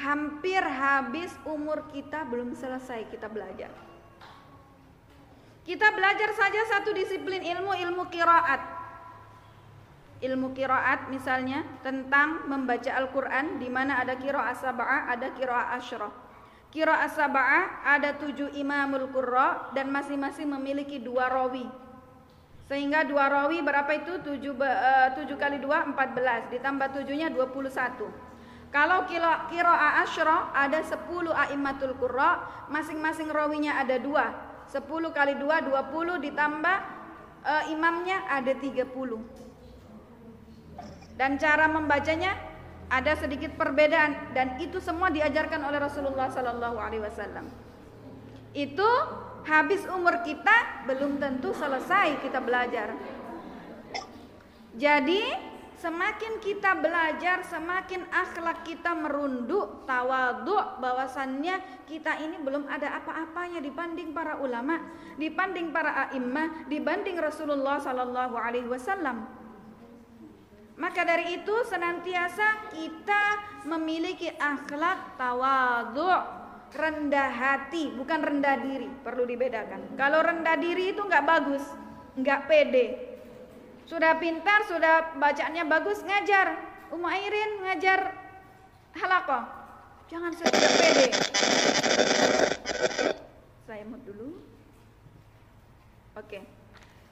hampir 0.00 0.64
habis 0.64 1.28
umur 1.44 1.84
kita 1.92 2.24
belum 2.24 2.56
selesai 2.56 3.04
kita 3.12 3.28
belajar. 3.28 3.68
Kita 5.68 5.92
belajar 5.92 6.32
saja 6.32 6.60
satu 6.72 6.96
disiplin 6.96 7.44
ilmu, 7.44 7.76
ilmu 7.76 8.08
kiraat 8.08 8.77
ilmu 10.18 10.50
kiraat 10.50 11.06
misalnya 11.14 11.62
tentang 11.86 12.50
membaca 12.50 12.90
Al-Quran 12.90 13.62
di 13.62 13.70
mana 13.70 14.02
ada 14.02 14.18
kiraat 14.18 14.58
sab'ah, 14.58 15.06
ada 15.06 15.30
kiraat 15.30 15.78
asyrah. 15.78 16.10
Kiraat 16.74 17.14
sab'ah 17.14 17.86
ada 17.86 18.18
tujuh 18.18 18.52
imamul 18.58 19.08
qurra 19.14 19.70
dan 19.72 19.88
masing-masing 19.94 20.50
memiliki 20.50 20.98
dua 20.98 21.30
rawi. 21.30 21.64
Sehingga 22.68 23.06
dua 23.08 23.32
rawi 23.32 23.64
berapa 23.64 23.88
itu? 23.96 24.20
Tujuh, 24.20 24.52
uh, 24.60 25.08
tujuh 25.16 25.38
kali 25.40 25.56
dua, 25.62 25.88
empat 25.88 26.12
belas. 26.12 26.44
Ditambah 26.52 26.98
tujuhnya 27.00 27.32
dua 27.32 27.48
puluh 27.48 27.72
satu. 27.72 28.10
Kalau 28.68 29.08
kiraat 29.08 30.04
asyrah 30.04 30.52
ada 30.52 30.84
sepuluh 30.84 31.32
a'immatul 31.32 31.96
qurra, 31.96 32.44
masing-masing 32.68 33.32
rawinya 33.32 33.80
ada 33.80 33.96
dua. 33.96 34.36
Sepuluh 34.68 35.08
kali 35.16 35.40
dua, 35.40 35.64
dua 35.64 35.88
puluh 35.88 36.20
ditambah 36.20 36.76
uh, 37.48 37.64
imamnya 37.72 38.28
ada 38.28 38.52
tiga 38.60 38.84
puluh 38.84 39.24
dan 41.18 41.34
cara 41.36 41.66
membacanya 41.66 42.38
ada 42.88 43.12
sedikit 43.18 43.52
perbedaan 43.58 44.32
dan 44.32 44.56
itu 44.62 44.80
semua 44.80 45.12
diajarkan 45.12 45.60
oleh 45.60 45.76
Rasulullah 45.82 46.32
Sallallahu 46.32 46.78
Alaihi 46.80 47.04
Wasallam. 47.04 47.50
Itu 48.56 48.88
habis 49.44 49.84
umur 49.90 50.24
kita 50.24 50.88
belum 50.88 51.20
tentu 51.20 51.52
selesai 51.52 52.24
kita 52.24 52.40
belajar. 52.40 52.96
Jadi 54.78 55.20
semakin 55.78 56.40
kita 56.40 56.80
belajar, 56.80 57.44
semakin 57.44 58.08
akhlak 58.08 58.64
kita 58.64 58.94
merunduk, 58.96 59.84
tawaduk 59.84 60.80
bahwasannya 60.80 61.84
kita 61.84 62.24
ini 62.24 62.40
belum 62.40 62.70
ada 62.70 62.98
apa-apanya 63.04 63.60
dibanding 63.60 64.16
para 64.16 64.40
ulama, 64.40 64.80
dibanding 65.20 65.74
para 65.74 66.08
a'immah, 66.08 66.70
dibanding 66.70 67.20
Rasulullah 67.20 67.82
Sallallahu 67.82 68.38
Alaihi 68.38 68.70
Wasallam. 68.70 69.47
Maka 70.78 71.02
dari 71.02 71.42
itu 71.42 71.54
senantiasa 71.66 72.70
kita 72.70 73.22
memiliki 73.66 74.30
akhlak 74.38 75.18
tawadhu, 75.18 76.06
rendah 76.70 77.30
hati, 77.34 77.90
bukan 77.98 78.22
rendah 78.22 78.62
diri, 78.62 78.86
perlu 79.02 79.26
dibedakan. 79.26 79.98
Kalau 79.98 80.22
rendah 80.22 80.54
diri 80.54 80.94
itu 80.94 81.02
nggak 81.02 81.26
bagus, 81.26 81.66
nggak 82.14 82.40
pede. 82.46 82.86
Sudah 83.90 84.22
pintar, 84.22 84.70
sudah 84.70 85.18
bacaannya 85.18 85.66
bagus, 85.66 85.98
ngajar. 86.06 86.54
Ummu 86.94 87.08
Airin 87.10 87.50
ngajar 87.66 88.14
halakoh. 88.94 89.44
Jangan 90.08 90.30
tidak 90.30 90.72
pede. 90.78 91.06
Saya 93.66 93.82
mau 93.82 93.98
dulu. 94.06 94.40
Oke. 96.14 96.38
Okay. 96.38 96.57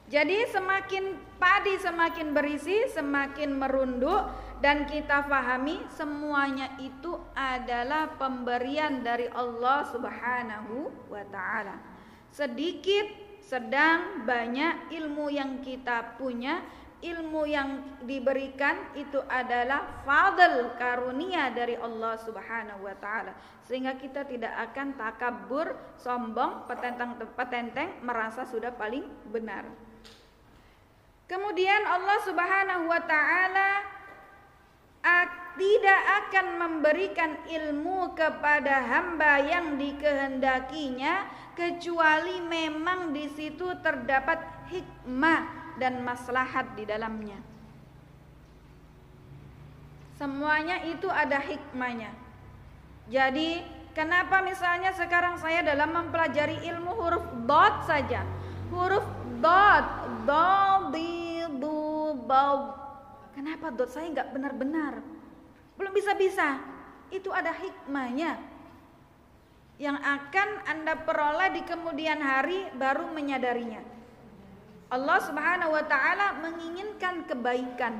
Jadi 0.06 0.46
semakin 0.54 1.18
padi 1.34 1.74
semakin 1.82 2.30
berisi, 2.30 2.86
semakin 2.94 3.58
merunduk 3.58 4.30
dan 4.62 4.86
kita 4.86 5.26
fahami 5.26 5.82
semuanya 5.90 6.78
itu 6.78 7.18
adalah 7.34 8.14
pemberian 8.14 9.02
dari 9.02 9.26
Allah 9.34 9.82
Subhanahu 9.90 11.10
wa 11.10 11.24
taala. 11.26 11.82
Sedikit, 12.30 13.06
sedang, 13.42 14.22
banyak 14.22 14.94
ilmu 14.94 15.26
yang 15.26 15.58
kita 15.58 16.14
punya 16.14 16.62
ilmu 17.02 17.44
yang 17.44 18.00
diberikan 18.08 18.96
itu 18.96 19.20
adalah 19.28 20.00
fadl 20.06 20.72
karunia 20.80 21.52
dari 21.52 21.76
Allah 21.76 22.16
Subhanahu 22.22 22.86
wa 22.86 22.96
taala. 22.96 23.34
Sehingga 23.66 23.98
kita 23.98 24.22
tidak 24.24 24.54
akan 24.70 24.94
takabur, 24.94 25.74
sombong, 25.98 26.64
petentang 26.64 27.18
petenteng 27.36 28.00
merasa 28.06 28.46
sudah 28.48 28.70
paling 28.70 29.04
benar. 29.28 29.85
Kemudian 31.26 31.82
Allah 31.86 32.18
Subhanahu 32.22 32.86
wa 32.86 33.02
taala 33.02 33.70
tidak 35.56 36.02
akan 36.26 36.46
memberikan 36.60 37.32
ilmu 37.48 38.12
kepada 38.12 38.82
hamba 38.84 39.40
yang 39.40 39.80
dikehendakinya 39.80 41.26
kecuali 41.56 42.44
memang 42.44 43.16
di 43.16 43.26
situ 43.32 43.64
terdapat 43.80 44.42
hikmah 44.68 45.74
dan 45.80 46.04
maslahat 46.04 46.76
di 46.76 46.84
dalamnya. 46.84 47.40
Semuanya 50.20 50.84
itu 50.84 51.08
ada 51.08 51.40
hikmahnya. 51.40 52.12
Jadi, 53.08 53.64
kenapa 53.92 54.40
misalnya 54.40 54.92
sekarang 54.96 55.36
saya 55.40 55.60
dalam 55.64 55.92
mempelajari 55.92 56.64
ilmu 56.72 56.92
huruf 56.96 57.24
dot 57.44 57.84
saja. 57.84 58.24
Huruf 58.72 59.06
dot, 59.38 59.86
do, 60.26 60.50
di, 60.94 61.44
du, 61.60 62.14
bau. 62.26 62.74
Kenapa 63.36 63.70
dot 63.70 63.90
saya 63.92 64.10
nggak 64.10 64.32
benar-benar? 64.32 65.00
Belum 65.76 65.92
bisa-bisa. 65.92 66.58
Itu 67.12 67.30
ada 67.30 67.54
hikmahnya 67.54 68.56
yang 69.76 70.00
akan 70.00 70.48
Anda 70.64 70.96
peroleh 71.04 71.52
di 71.52 71.62
kemudian 71.68 72.20
hari 72.20 72.72
baru 72.80 73.12
menyadarinya. 73.12 73.84
Allah 74.88 75.18
Subhanahu 75.20 75.74
wa 75.74 75.84
taala 75.84 76.40
menginginkan 76.40 77.28
kebaikan. 77.28 77.94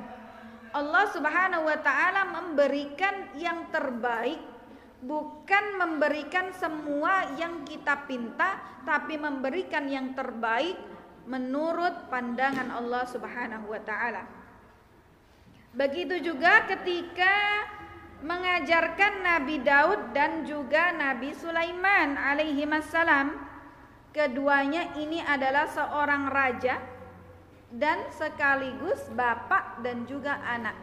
Allah 0.73 1.05
Subhanahu 1.13 1.69
wa 1.69 1.77
taala 1.79 2.21
memberikan 2.33 3.29
yang 3.37 3.69
terbaik, 3.69 4.41
bukan 5.07 5.79
memberikan 5.79 6.51
semua 6.59 7.31
yang 7.39 7.63
kita 7.63 8.03
pinta, 8.03 8.59
tapi 8.83 9.15
memberikan 9.15 9.87
yang 9.87 10.11
terbaik 10.11 10.75
menurut 11.23 12.11
pandangan 12.11 12.67
Allah 12.75 13.07
Subhanahu 13.07 13.71
wa 13.71 13.81
taala. 13.87 14.27
Begitu 15.71 16.19
juga 16.19 16.67
ketika 16.67 17.63
mengajarkan 18.19 19.23
Nabi 19.23 19.63
Daud 19.63 20.11
dan 20.11 20.43
juga 20.43 20.91
Nabi 20.91 21.31
Sulaiman 21.31 22.19
alaihi 22.19 22.65
salam 22.83 23.47
Keduanya 24.17 24.97
ini 24.97 25.21
adalah 25.21 25.69
seorang 25.69 26.25
raja 26.33 26.81
dan 27.69 28.09
sekaligus 28.09 28.97
bapak 29.13 29.85
dan 29.85 30.09
juga 30.09 30.41
anak. 30.41 30.73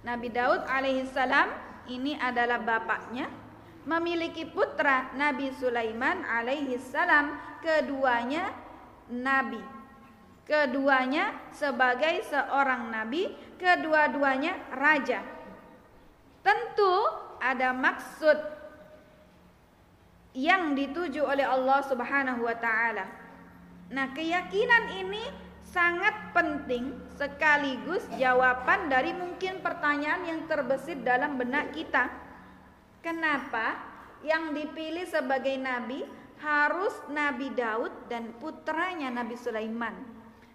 Nabi 0.00 0.32
Daud 0.32 0.64
alaihissalam 0.64 1.52
ini 1.92 2.16
adalah 2.16 2.56
bapaknya, 2.64 3.28
memiliki 3.90 4.46
putra 4.46 5.10
Nabi 5.18 5.50
Sulaiman 5.58 6.22
alaihissalam, 6.22 7.58
keduanya 7.58 8.54
nabi. 9.10 9.58
Keduanya 10.46 11.34
sebagai 11.50 12.22
seorang 12.30 12.94
nabi, 12.94 13.34
kedua-duanya 13.58 14.54
raja. 14.78 15.26
Tentu 16.46 16.94
ada 17.42 17.74
maksud 17.74 18.38
yang 20.38 20.78
dituju 20.78 21.26
oleh 21.26 21.42
Allah 21.42 21.82
Subhanahu 21.82 22.46
wa 22.46 22.54
taala. 22.54 23.10
Nah, 23.90 24.14
keyakinan 24.14 25.02
ini 25.02 25.22
sangat 25.66 26.30
penting 26.30 26.94
sekaligus 27.18 28.06
jawaban 28.14 28.86
dari 28.86 29.10
mungkin 29.10 29.58
pertanyaan 29.58 30.22
yang 30.26 30.40
terbesit 30.46 31.02
dalam 31.02 31.34
benak 31.34 31.74
kita. 31.74 32.29
Kenapa 33.00 33.80
yang 34.20 34.52
dipilih 34.52 35.08
sebagai 35.08 35.56
nabi 35.56 36.04
harus 36.40 36.92
Nabi 37.12 37.52
Daud 37.52 37.92
dan 38.08 38.32
putranya 38.40 39.12
Nabi 39.12 39.36
Sulaiman? 39.36 39.92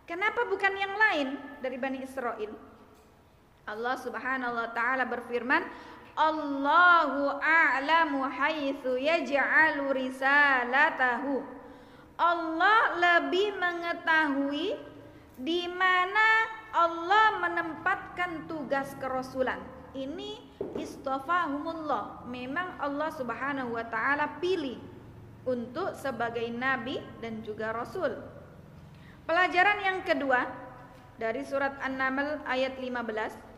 Kenapa 0.05 0.45
bukan 0.45 0.73
yang 0.77 0.93
lain 0.93 1.37
dari 1.61 1.77
Bani 1.81 2.05
Israel? 2.05 2.53
Allah 3.65 3.97
Subhanahu 3.97 4.53
wa 4.53 4.69
taala 4.77 5.09
berfirman, 5.09 5.65
Allahu 6.15 7.41
a'lamu 7.41 8.21
haitsu 8.29 9.01
yaj'alu 9.01 9.89
risalatahu. 9.89 11.41
Allah 12.15 12.81
lebih 12.95 13.57
mengetahui 13.57 14.79
di 15.35 15.67
mana 15.67 16.47
Allah 16.71 17.43
menempatkan 17.43 18.47
tugas 18.47 18.95
kerasulan. 19.01 19.59
Ini 19.95 20.43
istafahumullah. 20.75 22.27
Memang 22.27 22.75
Allah 22.83 23.09
Subhanahu 23.15 23.79
wa 23.79 23.85
taala 23.87 24.43
pilih 24.43 24.75
untuk 25.47 25.95
sebagai 25.95 26.43
nabi 26.51 26.99
dan 27.23 27.39
juga 27.47 27.71
rasul. 27.71 28.11
Pelajaran 29.23 29.79
yang 29.81 29.99
kedua 30.03 30.45
dari 31.15 31.47
surat 31.47 31.79
An-Naml 31.79 32.43
ayat 32.43 32.75
15 32.75 33.55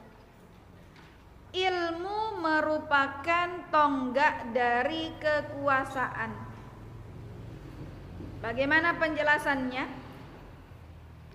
ilmu 1.57 2.37
merupakan 2.37 3.47
tonggak 3.73 4.53
dari 4.53 5.09
kekuasaan. 5.17 6.31
Bagaimana 8.45 8.93
penjelasannya? 9.01 10.06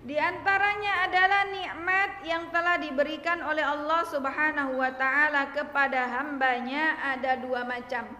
Di 0.03 0.19
antaranya 0.19 1.07
adalah 1.07 1.47
nikmat 1.47 2.11
yang 2.27 2.51
telah 2.51 2.75
diberikan 2.75 3.39
oleh 3.39 3.63
Allah 3.63 4.03
Subhanahu 4.11 4.75
wa 4.75 4.91
taala 4.99 5.55
kepada 5.55 6.19
hambanya 6.19 6.99
ada 7.15 7.39
dua 7.39 7.63
macam. 7.63 8.11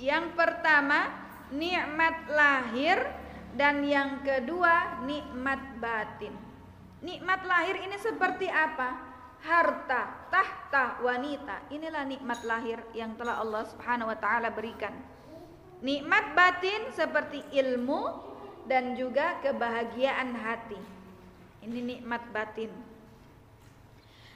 Yang 0.00 0.32
pertama, 0.32 1.12
nikmat 1.52 2.24
lahir 2.32 3.04
dan 3.52 3.84
yang 3.84 4.24
kedua 4.24 5.04
nikmat 5.04 5.60
batin. 5.76 6.32
Nikmat 7.04 7.44
lahir 7.44 7.76
ini 7.84 8.00
seperti 8.00 8.48
apa? 8.48 9.10
harta, 9.40 10.28
tahta, 10.28 11.00
wanita. 11.00 11.72
Inilah 11.72 12.04
nikmat 12.04 12.44
lahir 12.44 12.80
yang 12.92 13.16
telah 13.16 13.40
Allah 13.40 13.64
Subhanahu 13.72 14.12
wa 14.12 14.18
taala 14.20 14.52
berikan. 14.52 14.92
Nikmat 15.80 16.36
batin 16.36 16.92
seperti 16.92 17.40
ilmu 17.56 18.29
dan 18.66 18.98
juga 18.98 19.38
kebahagiaan 19.40 20.34
hati. 20.36 20.80
Ini 21.60 21.80
nikmat 21.80 22.24
batin. 22.32 22.72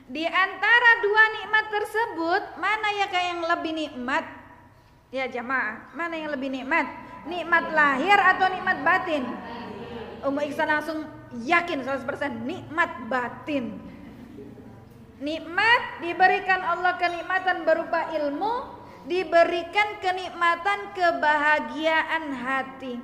Di 0.04 0.24
antara 0.28 0.90
dua 1.00 1.24
nikmat 1.40 1.66
tersebut, 1.72 2.42
mana 2.60 2.88
ya 2.92 3.08
yang 3.08 3.40
lebih 3.40 3.72
nikmat? 3.72 4.24
Ya 5.08 5.24
jamaah, 5.24 5.88
mana 5.96 6.12
yang 6.20 6.28
lebih 6.36 6.52
nikmat? 6.52 6.84
Nikmat 7.24 7.72
lahir 7.72 8.18
atau 8.20 8.52
nikmat 8.52 8.84
batin? 8.84 9.24
Ummu 10.20 10.40
Iksan 10.44 10.68
langsung 10.68 11.08
yakin 11.40 11.88
100% 11.88 12.44
nikmat 12.44 13.08
batin. 13.08 13.80
Nikmat 15.24 16.04
diberikan 16.04 16.60
Allah 16.60 17.00
kenikmatan 17.00 17.64
berupa 17.64 18.12
ilmu, 18.12 18.76
diberikan 19.08 20.04
kenikmatan 20.04 20.92
kebahagiaan 20.92 22.24
hati. 22.36 23.00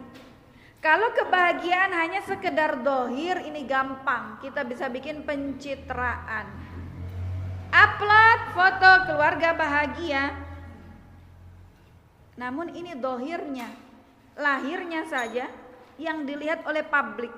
Kalau 0.81 1.13
kebahagiaan 1.13 1.93
hanya 1.93 2.25
sekedar 2.25 2.81
dohir 2.81 3.45
ini 3.45 3.69
gampang, 3.69 4.41
kita 4.41 4.65
bisa 4.65 4.89
bikin 4.89 5.29
pencitraan. 5.29 6.49
Upload 7.69 8.41
foto 8.57 8.93
keluarga 9.13 9.53
bahagia. 9.53 10.33
Namun 12.41 12.73
ini 12.73 12.97
dohirnya, 12.97 13.69
lahirnya 14.41 15.05
saja 15.05 15.53
yang 16.01 16.25
dilihat 16.25 16.65
oleh 16.65 16.81
publik, 16.81 17.37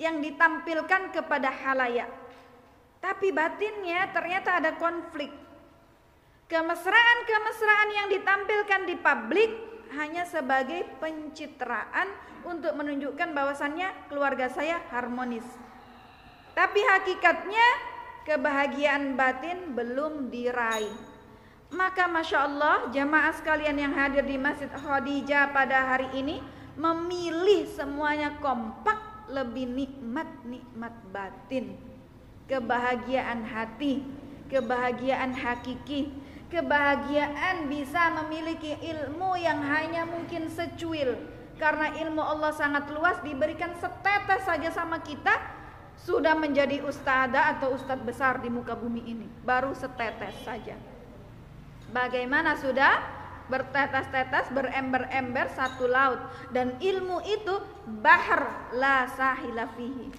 yang 0.00 0.24
ditampilkan 0.24 1.12
kepada 1.12 1.52
halayak 1.52 2.24
tapi 3.04 3.36
batinnya 3.36 4.08
ternyata 4.16 4.64
ada 4.64 4.80
konflik. 4.80 5.28
Kemesraan-kemesraan 6.48 7.90
yang 7.92 8.08
ditampilkan 8.08 8.82
di 8.88 8.96
publik 8.96 9.52
hanya 9.94 10.26
sebagai 10.28 10.84
pencitraan 10.98 12.10
untuk 12.44 12.74
menunjukkan 12.76 13.32
bahwasannya 13.32 14.10
keluarga 14.10 14.50
saya 14.50 14.82
harmonis. 14.92 15.46
Tapi 16.54 16.80
hakikatnya 16.82 17.66
kebahagiaan 18.28 19.14
batin 19.14 19.74
belum 19.74 20.30
diraih. 20.30 20.94
Maka 21.74 22.06
Masya 22.06 22.38
Allah 22.46 22.76
jamaah 22.94 23.34
sekalian 23.34 23.74
yang 23.74 23.94
hadir 23.96 24.22
di 24.22 24.38
Masjid 24.38 24.70
Khadijah 24.70 25.50
pada 25.50 25.90
hari 25.90 26.06
ini 26.14 26.38
memilih 26.78 27.66
semuanya 27.74 28.38
kompak 28.38 29.26
lebih 29.26 29.66
nikmat-nikmat 29.66 30.94
batin 31.10 31.94
kebahagiaan 32.44 33.44
hati, 33.44 34.04
kebahagiaan 34.52 35.32
hakiki, 35.32 36.12
kebahagiaan 36.54 37.66
bisa 37.66 38.14
memiliki 38.22 38.78
ilmu 38.78 39.34
yang 39.34 39.58
hanya 39.58 40.06
mungkin 40.06 40.46
secuil 40.46 41.18
karena 41.58 41.90
ilmu 41.98 42.22
Allah 42.22 42.54
sangat 42.54 42.86
luas 42.94 43.18
diberikan 43.26 43.74
setetes 43.78 44.46
saja 44.46 44.70
sama 44.70 45.02
kita 45.02 45.34
sudah 45.98 46.34
menjadi 46.38 46.82
ustada 46.86 47.50
atau 47.54 47.74
ustadz 47.74 48.06
besar 48.06 48.42
di 48.42 48.50
muka 48.50 48.74
bumi 48.74 49.02
ini. 49.06 49.26
Baru 49.46 49.74
setetes 49.74 50.34
saja. 50.42 50.74
Bagaimana 51.94 52.58
sudah 52.58 52.98
bertetes-tetes, 53.46 54.50
berember-ember 54.50 55.52
satu 55.52 55.86
laut 55.86 56.18
dan 56.50 56.74
ilmu 56.80 57.22
itu 57.22 57.54
bahar 58.02 58.72
la 58.74 59.06
sahila 59.14 59.70
fihi. 59.78 60.10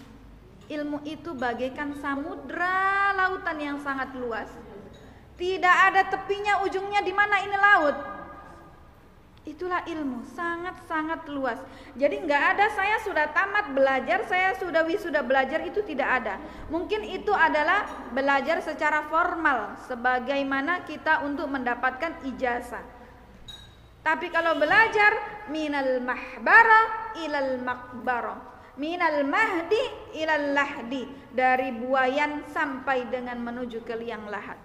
Ilmu 0.66 1.06
itu 1.06 1.36
bagaikan 1.38 1.94
samudra 2.00 3.14
lautan 3.14 3.58
yang 3.60 3.78
sangat 3.84 4.16
luas. 4.18 4.50
Tidak 5.36 5.76
ada 5.92 6.08
tepinya, 6.08 6.64
ujungnya 6.64 7.04
di 7.04 7.12
mana 7.12 7.44
ini 7.44 7.58
laut 7.60 8.16
Itulah 9.46 9.86
ilmu, 9.86 10.26
sangat-sangat 10.34 11.30
luas. 11.30 11.62
Jadi 11.94 12.18
nggak 12.26 12.44
ada 12.58 12.66
saya 12.74 12.98
sudah 13.06 13.30
tamat 13.30 13.78
belajar, 13.78 14.26
saya 14.26 14.58
sudah 14.58 14.82
wisuda 14.82 15.22
belajar 15.22 15.62
itu 15.62 15.86
tidak 15.86 16.10
ada. 16.18 16.42
Mungkin 16.74 17.06
itu 17.06 17.30
adalah 17.30 18.10
belajar 18.10 18.66
secara 18.66 19.06
formal, 19.06 19.78
sebagaimana 19.86 20.82
kita 20.90 21.22
untuk 21.22 21.46
mendapatkan 21.46 22.26
ijazah. 22.26 22.82
Tapi 24.02 24.34
kalau 24.34 24.58
belajar 24.58 25.46
minal 25.54 26.02
mahbara 26.02 27.14
ilal 27.22 27.62
makbara, 27.62 28.42
minal 28.82 29.30
mahdi 29.30 29.84
ilal 30.18 30.58
lahdi, 30.58 31.06
dari 31.30 31.70
buayan 31.70 32.50
sampai 32.50 33.14
dengan 33.14 33.38
menuju 33.46 33.86
ke 33.86 33.94
liang 33.94 34.26
lahat. 34.26 34.65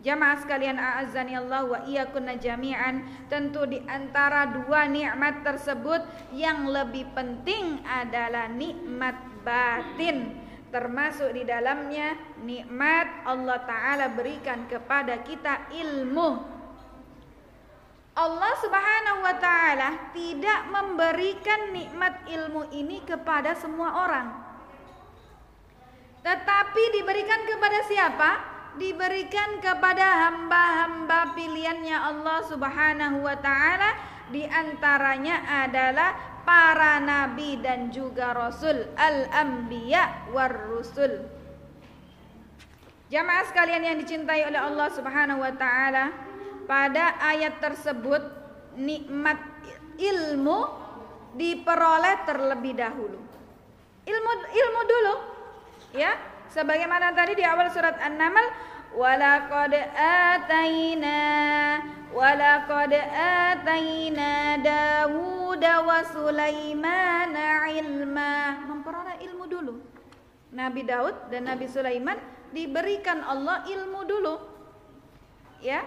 Jamaah 0.00 0.40
sekalian 0.40 0.80
a'azzani 0.80 1.36
Allah 1.36 1.62
wa 1.68 1.78
iyyakunna 1.84 2.40
jami'an 2.40 3.28
Tentu 3.28 3.68
di 3.68 3.84
antara 3.84 4.48
dua 4.48 4.88
nikmat 4.88 5.44
tersebut 5.44 6.00
Yang 6.32 6.58
lebih 6.72 7.04
penting 7.12 7.84
adalah 7.84 8.48
nikmat 8.48 9.16
batin 9.44 10.40
Termasuk 10.72 11.36
di 11.36 11.44
dalamnya 11.44 12.16
nikmat 12.40 13.28
Allah 13.28 13.60
Ta'ala 13.66 14.06
berikan 14.16 14.64
kepada 14.70 15.20
kita 15.20 15.68
ilmu 15.68 16.60
Allah 18.20 18.52
Subhanahu 18.58 19.22
wa 19.22 19.34
taala 19.38 20.12
tidak 20.12 20.66
memberikan 20.68 21.72
nikmat 21.72 22.26
ilmu 22.26 22.68
ini 22.74 23.00
kepada 23.06 23.56
semua 23.56 23.96
orang. 24.02 24.28
Tetapi 26.20 26.82
diberikan 27.00 27.40
kepada 27.48 27.80
siapa? 27.88 28.30
Diberikan 28.78 29.58
kepada 29.58 30.28
hamba-hamba 30.28 31.34
pilihannya 31.34 31.96
Allah 31.96 32.38
Subhanahu 32.46 33.26
wa 33.26 33.36
taala 33.40 33.90
di 34.30 34.46
antaranya 34.46 35.66
adalah 35.66 36.42
para 36.46 37.02
nabi 37.02 37.58
dan 37.58 37.90
juga 37.90 38.30
rasul 38.30 38.86
al-anbiya 38.94 40.30
war 40.30 40.70
rusul. 40.70 41.26
Jamaah 43.10 43.44
sekalian 43.50 43.82
yang 43.82 43.96
dicintai 43.98 44.46
oleh 44.46 44.60
Allah 44.62 44.86
Subhanahu 44.94 45.42
wa 45.42 45.50
taala, 45.58 46.14
pada 46.70 47.18
ayat 47.18 47.58
tersebut 47.58 48.22
nikmat 48.78 49.42
ilmu 49.98 50.60
diperoleh 51.34 52.22
terlebih 52.22 52.78
dahulu. 52.78 53.18
Ilmu 54.06 54.32
ilmu 54.46 54.80
dulu 54.86 55.14
ya 55.98 56.14
sebagaimana 56.50 57.14
tadi 57.14 57.38
di 57.38 57.44
awal 57.46 57.70
surat 57.70 57.96
An-Naml 58.02 58.46
walaqad 58.94 59.72
ataina 59.94 61.18
walaqad 62.10 62.92
ataina 62.94 64.58
Dawud 64.58 65.62
wa 65.62 65.98
Sulaiman 66.10 67.32
ilma. 67.70 68.66
Memperoleh 68.66 69.16
ilmu 69.30 69.44
dulu. 69.46 69.74
Nabi 70.50 70.82
Daud 70.82 71.30
dan 71.30 71.46
Nabi 71.46 71.70
Sulaiman 71.70 72.18
diberikan 72.50 73.22
Allah 73.22 73.62
ilmu 73.70 74.00
dulu. 74.02 74.34
Ya 75.62 75.86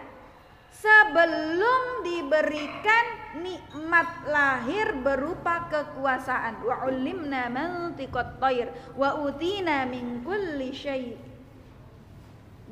sebelum 0.84 2.04
diberikan 2.04 3.06
nikmat 3.40 4.28
lahir 4.28 4.92
berupa 5.00 5.72
kekuasaan. 5.72 6.60
Wa 6.60 6.84
ulimna 6.92 7.48
mantiqat 7.48 8.44
tayr 8.44 8.68
wa 9.00 9.16
utina 9.24 9.88
min 9.88 10.20
kulli 10.28 10.76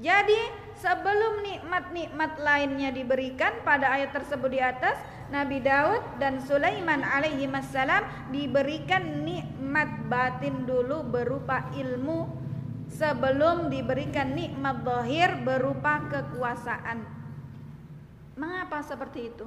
jadi 0.02 0.42
sebelum 0.82 1.46
nikmat-nikmat 1.46 2.42
lainnya 2.42 2.90
diberikan 2.90 3.62
pada 3.62 3.94
ayat 3.94 4.10
tersebut 4.18 4.50
di 4.50 4.58
atas 4.58 4.98
Nabi 5.30 5.62
Daud 5.62 6.18
dan 6.18 6.42
Sulaiman 6.42 7.06
alaihi 7.06 7.46
wassalam 7.46 8.02
diberikan 8.34 9.22
nikmat 9.22 10.10
batin 10.10 10.66
dulu 10.66 11.06
berupa 11.06 11.70
ilmu 11.78 12.34
sebelum 12.90 13.70
diberikan 13.70 14.34
nikmat 14.34 14.82
zahir 14.82 15.38
berupa 15.46 16.02
kekuasaan 16.10 17.21
Mengapa 18.42 18.82
seperti 18.82 19.30
itu? 19.30 19.46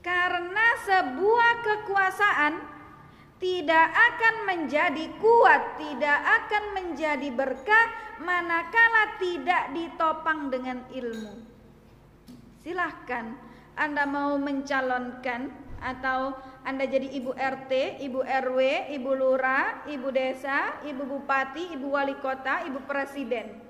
Karena 0.00 0.66
sebuah 0.80 1.52
kekuasaan 1.60 2.54
tidak 3.36 3.86
akan 3.92 4.34
menjadi 4.48 5.12
kuat, 5.20 5.76
tidak 5.76 6.18
akan 6.24 6.64
menjadi 6.72 7.28
berkah 7.36 7.86
manakala 8.24 9.20
tidak 9.20 9.76
ditopang 9.76 10.48
dengan 10.48 10.88
ilmu. 10.88 11.44
Silahkan 12.64 13.36
Anda 13.76 14.08
mau 14.08 14.40
mencalonkan 14.40 15.52
atau 15.84 16.32
Anda 16.64 16.88
jadi 16.88 17.12
ibu 17.12 17.36
RT, 17.36 18.00
ibu 18.00 18.24
RW, 18.24 18.88
ibu 18.96 19.10
lurah, 19.12 19.84
ibu 19.84 20.08
desa, 20.08 20.80
ibu 20.88 21.04
bupati, 21.04 21.76
ibu 21.76 21.92
wali 21.92 22.16
kota, 22.24 22.64
ibu 22.64 22.80
presiden. 22.88 23.60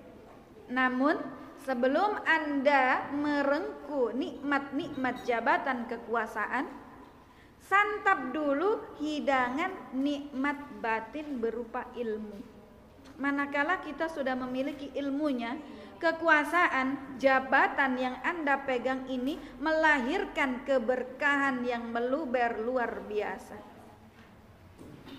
Namun 0.70 1.35
sebelum 1.66 2.22
Anda 2.22 3.10
merengku 3.10 4.14
nikmat-nikmat 4.14 5.26
jabatan 5.26 5.90
kekuasaan, 5.90 6.70
santap 7.58 8.30
dulu 8.30 8.96
hidangan 9.02 9.98
nikmat 9.98 10.54
batin 10.78 11.42
berupa 11.42 11.90
ilmu. 11.98 12.38
Manakala 13.18 13.82
kita 13.82 14.06
sudah 14.06 14.38
memiliki 14.38 14.94
ilmunya, 14.94 15.58
kekuasaan, 15.98 17.18
jabatan 17.18 17.98
yang 17.98 18.16
Anda 18.22 18.62
pegang 18.62 19.10
ini 19.10 19.34
melahirkan 19.58 20.62
keberkahan 20.62 21.66
yang 21.66 21.90
meluber 21.90 22.62
luar 22.62 23.02
biasa. 23.10 23.75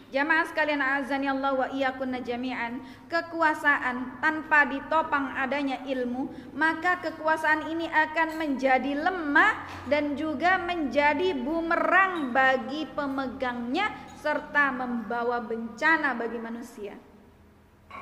Jamaah 0.08 0.48
sekalian 0.48 0.80
azani 0.80 1.28
Allah 1.28 1.52
wa 1.52 1.68
iyyakunna 1.68 2.24
jami'an, 2.24 2.80
kekuasaan 3.12 4.24
tanpa 4.24 4.64
ditopang 4.72 5.36
adanya 5.36 5.84
ilmu, 5.84 6.32
maka 6.56 7.04
kekuasaan 7.04 7.68
ini 7.68 7.92
akan 7.92 8.40
menjadi 8.40 9.04
lemah 9.04 9.68
dan 9.92 10.16
juga 10.16 10.64
menjadi 10.64 11.36
bumerang 11.36 12.32
bagi 12.32 12.88
pemegangnya 12.96 13.92
serta 14.24 14.72
membawa 14.72 15.44
bencana 15.44 16.16
bagi 16.16 16.40
manusia. 16.40 16.96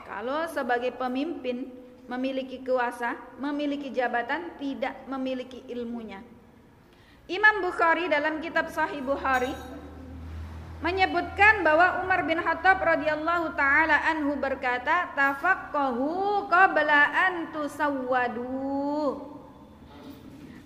Kalau 0.05 0.45
sebagai 0.45 0.93
pemimpin 0.93 1.73
memiliki 2.05 2.61
kuasa, 2.61 3.17
memiliki 3.41 3.89
jabatan, 3.89 4.53
tidak 4.61 4.93
memiliki 5.09 5.65
ilmunya. 5.73 6.21
Imam 7.25 7.65
Bukhari 7.65 8.05
dalam 8.05 8.37
kitab 8.37 8.69
Sahih 8.69 9.01
Bukhari 9.01 9.49
menyebutkan 10.85 11.65
bahwa 11.65 12.05
Umar 12.05 12.29
bin 12.29 12.37
Khattab 12.37 12.77
radhiyallahu 12.77 13.57
taala 13.57 14.05
anhu 14.05 14.37
berkata 14.37 15.09
tafaqqahu 15.17 16.45
qabla 16.45 17.01
an 17.09 17.49
tusawwadu 17.49 19.33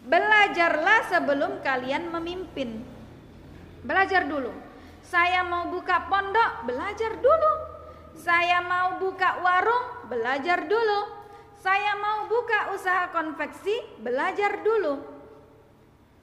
Belajarlah 0.10 1.06
sebelum 1.06 1.62
kalian 1.62 2.10
memimpin. 2.10 2.82
Belajar 3.86 4.26
dulu. 4.26 4.50
Saya 5.06 5.46
mau 5.46 5.70
buka 5.70 6.10
pondok, 6.10 6.66
belajar 6.66 7.22
dulu. 7.22 7.52
Saya 8.18 8.58
mau 8.66 8.98
buka 8.98 9.38
warung, 9.38 10.10
belajar 10.10 10.66
dulu. 10.66 11.14
Saya 11.62 11.94
mau 12.02 12.26
buka 12.26 12.74
usaha 12.74 13.14
konveksi, 13.14 14.02
belajar 14.02 14.66
dulu. 14.66 14.98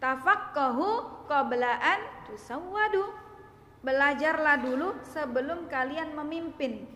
Tafaqqahu 0.03 1.23
qabla 1.31 1.73
an 1.79 2.01
tusawwadu 2.27 3.26
Belajarlah 3.87 4.67
dulu 4.67 4.99
sebelum 5.15 5.71
kalian 5.71 6.19
memimpin. 6.19 6.91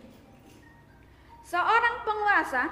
Seorang 1.46 2.03
penguasa 2.03 2.66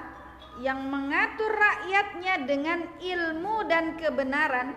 yang 0.59 0.91
mengatur 0.91 1.47
rakyatnya 1.55 2.43
dengan 2.43 2.79
ilmu 2.99 3.63
dan 3.71 3.95
kebenaran 3.95 4.75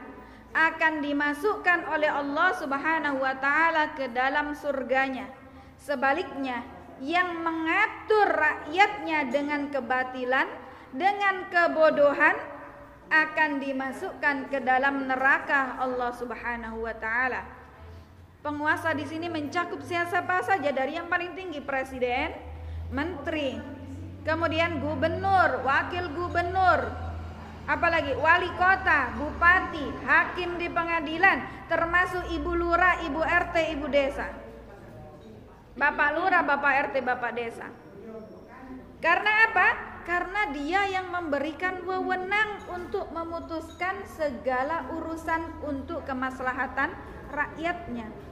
akan 0.54 1.02
dimasukkan 1.02 1.90
oleh 1.90 2.06
Allah 2.06 2.54
Subhanahu 2.54 3.18
wa 3.18 3.34
taala 3.42 3.98
ke 3.98 4.06
dalam 4.14 4.54
surganya. 4.54 5.26
Sebaliknya, 5.74 6.62
yang 7.02 7.42
mengatur 7.42 8.30
rakyatnya 8.30 9.26
dengan 9.26 9.74
kebatilan, 9.74 10.46
dengan 10.94 11.50
kebodohan 11.50 12.38
akan 13.10 13.58
dimasukkan 13.58 14.54
ke 14.54 14.62
dalam 14.62 15.10
neraka 15.10 15.82
Allah 15.82 16.14
Subhanahu 16.14 16.86
wa 16.86 16.94
taala. 16.94 17.61
Penguasa 18.42 18.90
di 18.90 19.06
sini 19.06 19.30
mencakup 19.30 19.86
siapa 19.86 20.42
saja 20.42 20.74
dari 20.74 20.98
yang 20.98 21.06
paling 21.06 21.38
tinggi 21.38 21.62
presiden, 21.62 22.34
menteri, 22.90 23.54
kemudian 24.26 24.82
gubernur, 24.82 25.62
wakil 25.62 26.10
gubernur, 26.10 26.90
apalagi 27.70 28.18
wali 28.18 28.50
kota, 28.58 29.14
bupati, 29.14 29.86
hakim 30.02 30.58
di 30.58 30.66
pengadilan, 30.66 31.70
termasuk 31.70 32.34
ibu 32.34 32.50
lurah, 32.58 33.06
ibu 33.06 33.22
RT, 33.22 33.78
ibu 33.78 33.86
desa. 33.86 34.26
Bapak 35.78 36.10
lurah, 36.18 36.42
bapak 36.42 36.90
RT, 36.90 36.98
bapak 36.98 37.38
desa. 37.38 37.70
Karena 38.98 39.32
apa? 39.46 39.68
Karena 40.02 40.50
dia 40.50 40.90
yang 40.90 41.14
memberikan 41.14 41.78
wewenang 41.86 42.58
untuk 42.74 43.06
memutuskan 43.14 44.02
segala 44.18 44.90
urusan 44.98 45.62
untuk 45.62 46.02
kemaslahatan 46.02 46.90
rakyatnya. 47.30 48.31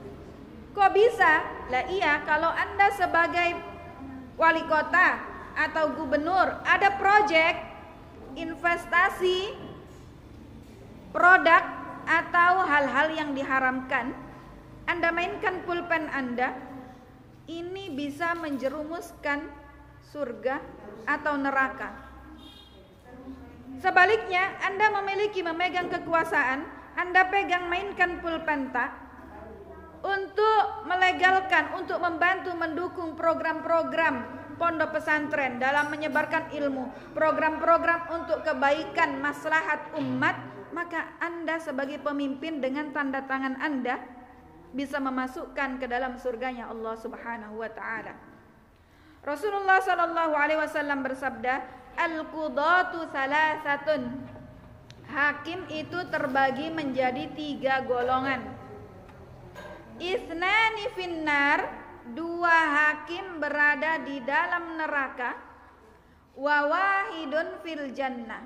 Kok 0.71 0.91
bisa? 0.95 1.43
Lah 1.67 1.83
iya, 1.91 2.23
kalau 2.23 2.47
Anda 2.47 2.87
sebagai 2.95 3.59
wali 4.39 4.63
kota 4.71 5.19
atau 5.51 5.91
gubernur 5.99 6.47
ada 6.63 6.95
proyek 6.95 7.59
investasi 8.39 9.51
produk 11.11 11.59
atau 12.07 12.63
hal-hal 12.63 13.11
yang 13.11 13.35
diharamkan, 13.35 14.15
Anda 14.87 15.11
mainkan 15.11 15.67
pulpen 15.67 16.07
Anda, 16.07 16.55
ini 17.51 17.91
bisa 17.91 18.31
menjerumuskan 18.39 19.43
surga 20.07 20.63
atau 21.03 21.35
neraka. 21.35 21.91
Sebaliknya, 23.83 24.55
Anda 24.63 24.87
memiliki 25.03 25.43
memegang 25.43 25.91
kekuasaan, 25.91 26.63
Anda 26.95 27.27
pegang 27.27 27.67
mainkan 27.67 28.23
pulpen 28.23 28.71
tak 28.71 29.00
untuk 30.01 30.85
melegalkan, 30.89 31.77
untuk 31.77 32.01
membantu 32.01 32.51
mendukung 32.57 33.13
program-program 33.13 34.41
pondok 34.61 35.01
pesantren 35.01 35.57
dalam 35.57 35.89
menyebarkan 35.89 36.53
ilmu, 36.53 37.13
program-program 37.17 38.13
untuk 38.13 38.45
kebaikan 38.45 39.17
maslahat 39.17 39.89
umat, 39.97 40.37
maka 40.69 41.17
Anda 41.17 41.57
sebagai 41.57 41.97
pemimpin 42.01 42.61
dengan 42.61 42.93
tanda 42.93 43.25
tangan 43.25 43.57
Anda 43.57 43.97
bisa 44.71 45.01
memasukkan 45.01 45.81
ke 45.81 45.85
dalam 45.89 46.15
surganya 46.21 46.69
Allah 46.69 46.93
Subhanahu 46.93 47.57
wa 47.57 47.69
taala. 47.73 48.13
Rasulullah 49.21 49.81
sallallahu 49.81 50.33
alaihi 50.33 50.61
wasallam 50.61 51.05
bersabda, 51.05 51.61
"Al-qudatu 51.97 53.05
salasatun." 53.09 54.01
Hakim 55.11 55.67
itu 55.67 55.99
terbagi 56.07 56.71
menjadi 56.71 57.27
tiga 57.35 57.83
golongan. 57.83 58.60
Isnani 60.01 60.89
finnar 60.97 61.61
dua 62.17 62.57
hakim 62.73 63.37
berada 63.37 64.01
di 64.01 64.17
dalam 64.25 64.73
neraka. 64.81 65.37
Wawahidun 66.33 67.61
fil 67.61 67.93
jannah. 67.93 68.41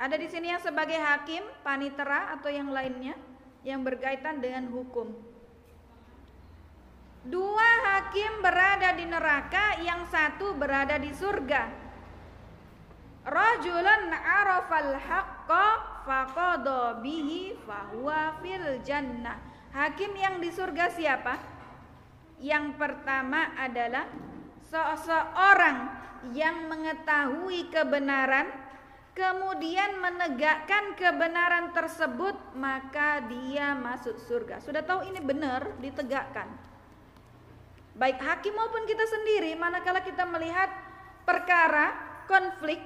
Ada 0.00 0.16
di 0.16 0.32
sini 0.32 0.48
yang 0.48 0.64
sebagai 0.64 0.96
hakim 0.96 1.44
panitera 1.60 2.32
atau 2.32 2.48
yang 2.48 2.72
lainnya 2.72 3.12
yang 3.68 3.84
berkaitan 3.84 4.40
dengan 4.40 4.72
hukum. 4.72 5.12
Dua 7.28 7.70
hakim 7.92 8.40
berada 8.40 8.96
di 8.96 9.04
neraka 9.04 9.76
yang 9.84 10.08
satu 10.08 10.56
berada 10.56 10.96
di 10.96 11.12
surga. 11.12 11.68
Rajulun 13.28 14.10
arafal 14.10 14.96
haqqa 14.96 15.68
faqada 16.08 16.98
bihi 17.04 17.60
fahuwa 17.62 18.40
fil 18.40 18.80
jannah 18.82 19.51
hakim 19.72 20.12
yang 20.16 20.38
di 20.38 20.52
surga 20.52 20.92
siapa 20.92 21.34
yang 22.42 22.76
pertama 22.76 23.56
adalah 23.56 24.08
seseorang 24.68 25.78
yang 26.32 26.70
mengetahui 26.70 27.68
kebenaran 27.72 28.48
kemudian 29.12 30.00
menegakkan 30.00 30.96
kebenaran 30.96 31.70
tersebut 31.76 32.34
maka 32.56 33.20
dia 33.28 33.76
masuk 33.76 34.16
surga. 34.24 34.58
Sudah 34.64 34.80
tahu 34.80 35.04
ini 35.04 35.20
benar 35.20 35.76
ditegakkan. 35.78 36.48
Baik 37.92 38.24
hakim 38.24 38.56
maupun 38.56 38.88
kita 38.88 39.04
sendiri 39.04 39.52
manakala 39.52 40.00
kita 40.00 40.24
melihat 40.24 40.72
perkara 41.28 41.92
konflik 42.24 42.80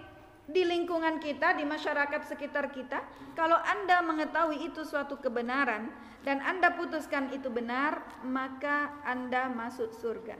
di 0.47 0.63
lingkungan 0.63 1.19
kita, 1.19 1.59
di 1.59 1.67
masyarakat 1.67 2.23
sekitar 2.23 2.71
kita, 2.71 3.03
kalau 3.35 3.59
Anda 3.59 3.99
mengetahui 4.07 4.63
itu 4.63 4.87
suatu 4.87 5.19
kebenaran 5.19 5.91
dan 6.23 6.39
Anda 6.39 6.71
putuskan 6.79 7.35
itu 7.35 7.51
benar, 7.51 7.99
maka 8.23 8.95
Anda 9.03 9.51
masuk 9.51 9.91
surga. 9.91 10.39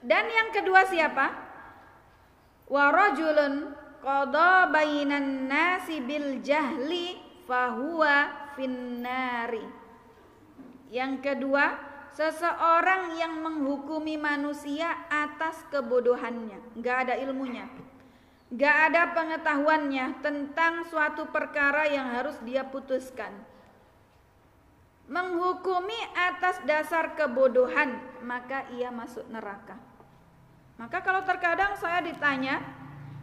Dan 0.00 0.24
yang 0.32 0.48
kedua 0.56 0.88
siapa? 0.88 1.26
Warajulun 2.72 3.76
qada 4.00 4.72
bainan 4.72 5.44
nasi 5.44 6.00
bil 6.00 6.40
jahli 6.40 7.20
fahuwa 7.44 8.48
finnari. 8.56 9.68
Yang 10.88 11.12
kedua, 11.20 11.76
seseorang 12.16 13.20
yang 13.20 13.44
menghukumi 13.44 14.16
manusia 14.16 15.04
atas 15.12 15.60
kebodohannya, 15.68 16.56
nggak 16.80 16.96
ada 17.04 17.14
ilmunya 17.20 17.68
Gak 18.50 18.76
ada 18.90 19.14
pengetahuannya 19.14 20.26
tentang 20.26 20.82
suatu 20.90 21.30
perkara 21.30 21.86
yang 21.86 22.10
harus 22.10 22.34
dia 22.42 22.66
putuskan. 22.66 23.30
Menghukumi 25.06 25.98
atas 26.18 26.58
dasar 26.66 27.14
kebodohan, 27.14 27.98
maka 28.26 28.66
ia 28.74 28.90
masuk 28.90 29.22
neraka. 29.30 29.78
Maka 30.82 30.98
kalau 30.98 31.22
terkadang 31.22 31.78
saya 31.78 32.02
ditanya, 32.02 32.58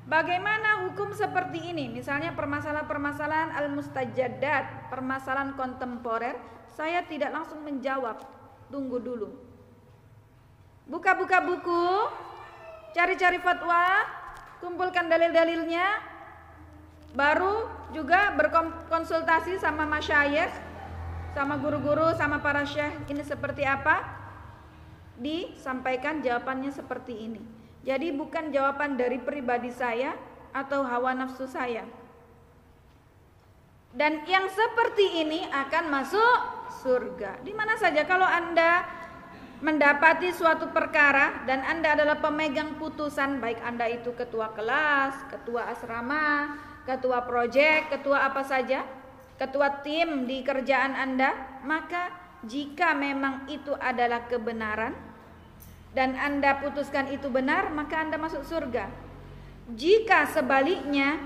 bagaimana 0.08 0.88
hukum 0.88 1.12
seperti 1.12 1.76
ini? 1.76 1.92
Misalnya 1.92 2.32
permasalahan-permasalahan 2.32 3.52
al-mustajadat, 3.52 4.88
permasalahan 4.88 5.60
kontemporer, 5.60 6.40
saya 6.72 7.04
tidak 7.04 7.36
langsung 7.36 7.68
menjawab. 7.68 8.24
Tunggu 8.72 9.00
dulu. 9.00 9.32
Buka-buka 10.88 11.44
buku, 11.44 11.88
cari-cari 12.96 13.40
fatwa, 13.44 14.08
kumpulkan 14.60 15.10
dalil-dalilnya. 15.10 16.18
Baru 17.18 17.66
juga 17.96 18.36
berkonsultasi 18.36 19.58
sama 19.58 19.88
masyayikh 19.88 20.52
sama 21.38 21.58
guru-guru 21.62 22.18
sama 22.18 22.42
para 22.42 22.66
syekh 22.66 22.98
ini 23.14 23.22
seperti 23.22 23.62
apa? 23.62 24.02
Disampaikan 25.18 26.22
jawabannya 26.22 26.74
seperti 26.74 27.14
ini. 27.30 27.42
Jadi 27.86 28.10
bukan 28.14 28.50
jawaban 28.50 28.98
dari 28.98 29.22
pribadi 29.22 29.70
saya 29.70 30.18
atau 30.50 30.82
hawa 30.82 31.14
nafsu 31.14 31.46
saya. 31.46 31.86
Dan 33.94 34.26
yang 34.26 34.46
seperti 34.50 35.26
ini 35.26 35.48
akan 35.48 35.90
masuk 35.90 36.38
surga. 36.84 37.42
Di 37.42 37.54
mana 37.56 37.78
saja 37.78 38.04
kalau 38.06 38.26
anda 38.26 38.86
mendapati 39.58 40.30
suatu 40.30 40.70
perkara 40.70 41.42
dan 41.50 41.66
Anda 41.66 41.98
adalah 41.98 42.22
pemegang 42.22 42.78
putusan 42.78 43.42
baik 43.42 43.58
Anda 43.66 43.90
itu 43.90 44.14
ketua 44.14 44.54
kelas, 44.54 45.18
ketua 45.34 45.74
asrama, 45.74 46.58
ketua 46.86 47.26
proyek, 47.26 47.90
ketua 47.90 48.30
apa 48.30 48.46
saja, 48.46 48.86
ketua 49.42 49.82
tim 49.82 50.30
di 50.30 50.46
kerjaan 50.46 50.94
Anda, 50.94 51.62
maka 51.66 52.14
jika 52.46 52.94
memang 52.94 53.50
itu 53.50 53.74
adalah 53.82 54.30
kebenaran 54.30 54.94
dan 55.98 56.14
Anda 56.14 56.62
putuskan 56.62 57.10
itu 57.10 57.26
benar, 57.34 57.74
maka 57.74 57.98
Anda 57.98 58.22
masuk 58.22 58.46
surga. 58.46 58.86
Jika 59.74 60.30
sebaliknya 60.30 61.18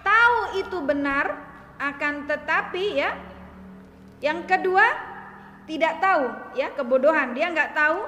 tahu 0.00 0.64
itu 0.64 0.80
benar 0.80 1.36
akan 1.76 2.24
tetapi 2.24 2.84
ya 2.96 3.16
yang 4.20 4.44
kedua 4.44 5.09
tidak 5.64 6.00
tahu 6.00 6.56
ya 6.56 6.72
kebodohan. 6.76 7.32
Dia 7.36 7.52
nggak 7.52 7.72
tahu. 7.76 8.00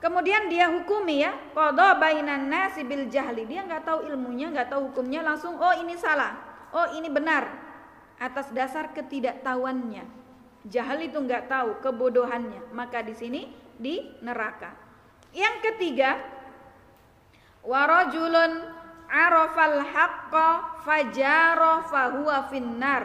Kemudian 0.00 0.48
dia 0.48 0.72
hukumi 0.72 1.20
ya 1.20 1.36
qadha 1.52 2.00
bainan 2.00 2.48
nasi 2.48 2.80
bil 2.84 3.08
jahli. 3.12 3.44
Dia 3.44 3.68
nggak 3.68 3.84
tahu 3.84 4.08
ilmunya 4.08 4.48
nggak 4.48 4.72
tahu 4.72 4.88
hukumnya 4.92 5.20
langsung 5.20 5.60
oh 5.60 5.74
ini 5.76 5.96
salah. 6.00 6.36
Oh 6.72 6.96
ini 6.96 7.12
benar. 7.12 7.48
Atas 8.16 8.48
dasar 8.52 8.92
ketidaktahuannya. 8.96 10.04
Jahil 10.68 11.08
itu 11.08 11.20
nggak 11.20 11.48
tahu 11.48 11.80
kebodohannya. 11.84 12.72
Maka 12.72 13.04
di 13.04 13.12
sini 13.16 13.52
di 13.76 14.00
neraka. 14.24 14.72
Yang 15.36 15.56
ketiga 15.72 16.20
warajulun 17.64 18.60
arafal 19.08 19.84
haqqa 19.84 20.48
fajara 20.84 21.84
fahuwa 21.88 22.48
finnar. 22.48 23.04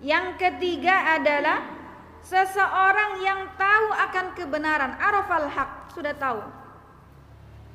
Yang 0.00 0.40
ketiga 0.40 1.20
adalah 1.20 1.79
Seseorang 2.20 3.24
yang 3.24 3.40
tahu 3.56 3.88
akan 3.90 4.26
kebenaran, 4.36 4.94
arafal 5.00 5.48
haq, 5.48 5.90
sudah 5.96 6.14
tahu. 6.14 6.40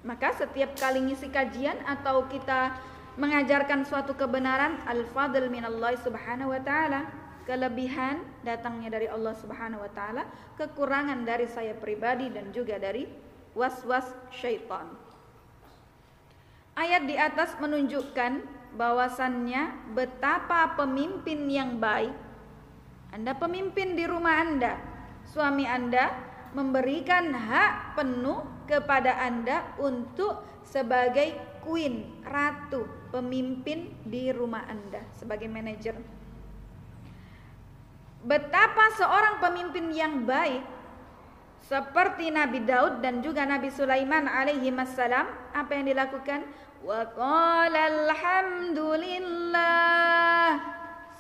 Maka 0.04 0.32
setiap 0.32 0.76
kali 0.76 1.00
ngisi 1.04 1.28
kajian 1.28 1.76
atau 1.84 2.24
kita 2.28 2.72
mengajarkan 3.20 3.84
suatu 3.86 4.14
kebenaran 4.16 4.80
al-fadl 4.90 5.46
minallah 5.46 5.94
subhanahu 5.94 6.50
wa 6.50 6.58
ta'ala 6.58 7.06
kelebihan 7.46 8.18
datangnya 8.42 8.98
dari 8.98 9.06
Allah 9.06 9.38
subhanahu 9.38 9.86
wa 9.86 9.90
ta'ala 9.94 10.26
kekurangan 10.58 11.22
dari 11.22 11.46
saya 11.46 11.78
pribadi 11.78 12.26
dan 12.34 12.50
juga 12.50 12.74
dari 12.74 13.06
was-was 13.54 14.10
syaitan 14.34 14.90
ayat 16.74 17.06
di 17.06 17.14
atas 17.18 17.54
menunjukkan 17.58 18.44
bahwasannya 18.74 19.94
betapa 19.94 20.74
pemimpin 20.74 21.46
yang 21.46 21.78
baik 21.78 22.14
anda 23.14 23.34
pemimpin 23.38 23.94
di 23.94 24.04
rumah 24.06 24.42
anda 24.42 24.74
suami 25.30 25.64
anda 25.64 26.10
memberikan 26.54 27.34
hak 27.34 27.98
penuh 27.98 28.46
kepada 28.66 29.18
anda 29.22 29.74
untuk 29.78 30.42
sebagai 30.64 31.34
queen, 31.64 32.22
ratu, 32.22 32.84
pemimpin 33.08 33.94
di 34.04 34.28
rumah 34.30 34.68
Anda 34.68 35.00
sebagai 35.16 35.48
manajer. 35.48 35.96
Betapa 38.24 38.92
seorang 38.96 39.40
pemimpin 39.40 39.92
yang 39.92 40.24
baik 40.24 40.64
seperti 41.64 42.28
Nabi 42.28 42.60
Daud 42.60 43.00
dan 43.00 43.24
juga 43.24 43.48
Nabi 43.48 43.72
Sulaiman 43.72 44.28
alaihi 44.28 44.68
wassalam 44.68 45.24
apa 45.56 45.72
yang 45.72 45.88
dilakukan? 45.88 46.44
Wa 46.84 47.08
qala 47.16 48.04
alhamdulillah. 48.04 50.60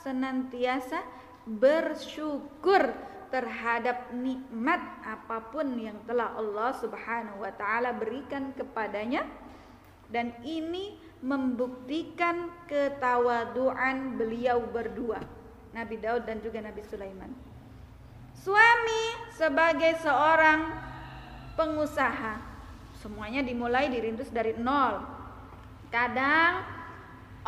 Senantiasa 0.04 1.00
bersyukur 1.48 2.92
terhadap 3.32 4.12
nikmat 4.12 4.84
apa 5.00 5.48
pun 5.48 5.80
yang 5.80 5.96
telah 6.04 6.36
Allah 6.36 6.76
Subhanahu 6.76 7.40
wa 7.40 7.48
taala 7.56 7.96
berikan 7.96 8.52
kepadanya. 8.52 9.24
Dan 10.12 10.36
ini 10.44 11.00
membuktikan 11.24 12.52
ketawaduan 12.68 14.20
beliau 14.20 14.60
berdua 14.60 15.24
Nabi 15.72 15.96
Daud 15.96 16.28
dan 16.28 16.44
juga 16.44 16.60
Nabi 16.60 16.84
Sulaiman 16.84 17.53
suami 18.44 19.04
sebagai 19.32 19.96
seorang 20.04 20.68
pengusaha 21.56 22.36
semuanya 23.00 23.40
dimulai 23.40 23.88
dirintis 23.88 24.28
dari 24.28 24.52
nol 24.60 25.00
kadang 25.88 26.60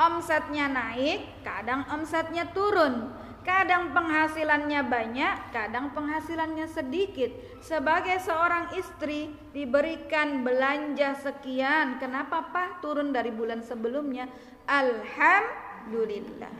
omsetnya 0.00 0.72
naik 0.72 1.44
kadang 1.44 1.84
omsetnya 1.92 2.48
turun 2.56 3.12
Kadang 3.46 3.94
penghasilannya 3.94 4.82
banyak, 4.90 5.54
kadang 5.54 5.94
penghasilannya 5.94 6.66
sedikit. 6.66 7.30
Sebagai 7.62 8.18
seorang 8.18 8.74
istri 8.74 9.30
diberikan 9.54 10.42
belanja 10.42 11.14
sekian, 11.14 12.02
kenapa 12.02 12.50
Pak 12.50 12.82
turun 12.82 13.14
dari 13.14 13.30
bulan 13.30 13.62
sebelumnya? 13.62 14.26
Alhamdulillah. 14.66 16.50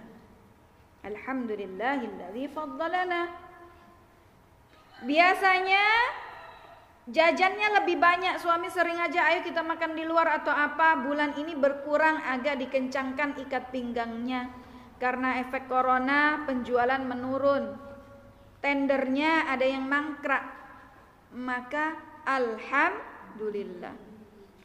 Alhamdulillahilladzi 1.03 2.55
faddalana. 2.55 3.35
Biasanya 5.04 5.85
jajannya 7.04 7.68
lebih 7.82 8.00
banyak, 8.00 8.40
suami 8.40 8.72
sering 8.72 8.96
aja 8.96 9.28
ayo 9.28 9.44
kita 9.44 9.61
makan 9.61 9.92
di 9.92 10.09
luar 10.09 10.40
atau 10.40 10.54
apa, 10.54 11.04
bulan 11.04 11.37
ini 11.37 11.52
berkurang 11.52 12.16
agak 12.24 12.56
dikencangkan 12.64 13.37
ikat 13.44 13.68
pinggangnya 13.68 14.48
karena 14.96 15.44
efek 15.44 15.68
corona 15.68 16.44
penjualan 16.48 17.00
menurun. 17.04 17.76
Tendernya 18.64 19.52
ada 19.52 19.66
yang 19.68 19.85
mangkrak. 19.85 20.42
Maka 21.37 22.00
alhamdulillah. 22.24 23.92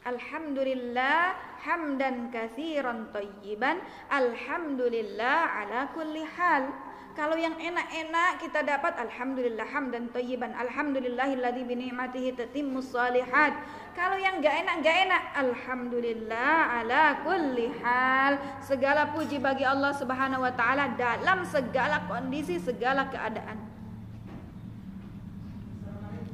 Alhamdulillah 0.01 1.35
hamdan 1.61 2.33
katsiran 2.33 3.11
thayyiban. 3.13 3.83
Alhamdulillah 4.09 5.61
ala 5.61 5.91
kulli 5.93 6.25
hal. 6.25 6.71
Kalau 7.11 7.35
yang 7.35 7.59
enak-enak 7.59 8.39
kita 8.39 8.63
dapat 8.63 8.95
alhamdulillah 8.95 9.67
hamdan 9.67 10.07
thayyiban. 10.15 10.55
Alhamdulillahilladzi 10.55 11.63
bi 11.67 11.75
ni'matihi 11.75 12.39
tatimmus 12.39 12.95
shalihat. 12.95 13.51
Kalau 13.91 14.15
yang 14.15 14.39
gak 14.39 14.63
enak 14.63 14.75
gak 14.79 14.97
enak, 15.11 15.23
alhamdulillah 15.35 16.79
ala 16.79 17.19
kulli 17.27 17.67
hal. 17.83 18.39
Segala 18.63 19.11
puji 19.11 19.43
bagi 19.43 19.67
Allah 19.67 19.91
Subhanahu 19.91 20.47
wa 20.47 20.55
taala 20.55 20.95
dalam 20.95 21.43
segala 21.43 22.07
kondisi, 22.07 22.55
segala 22.63 23.11
keadaan. 23.11 23.59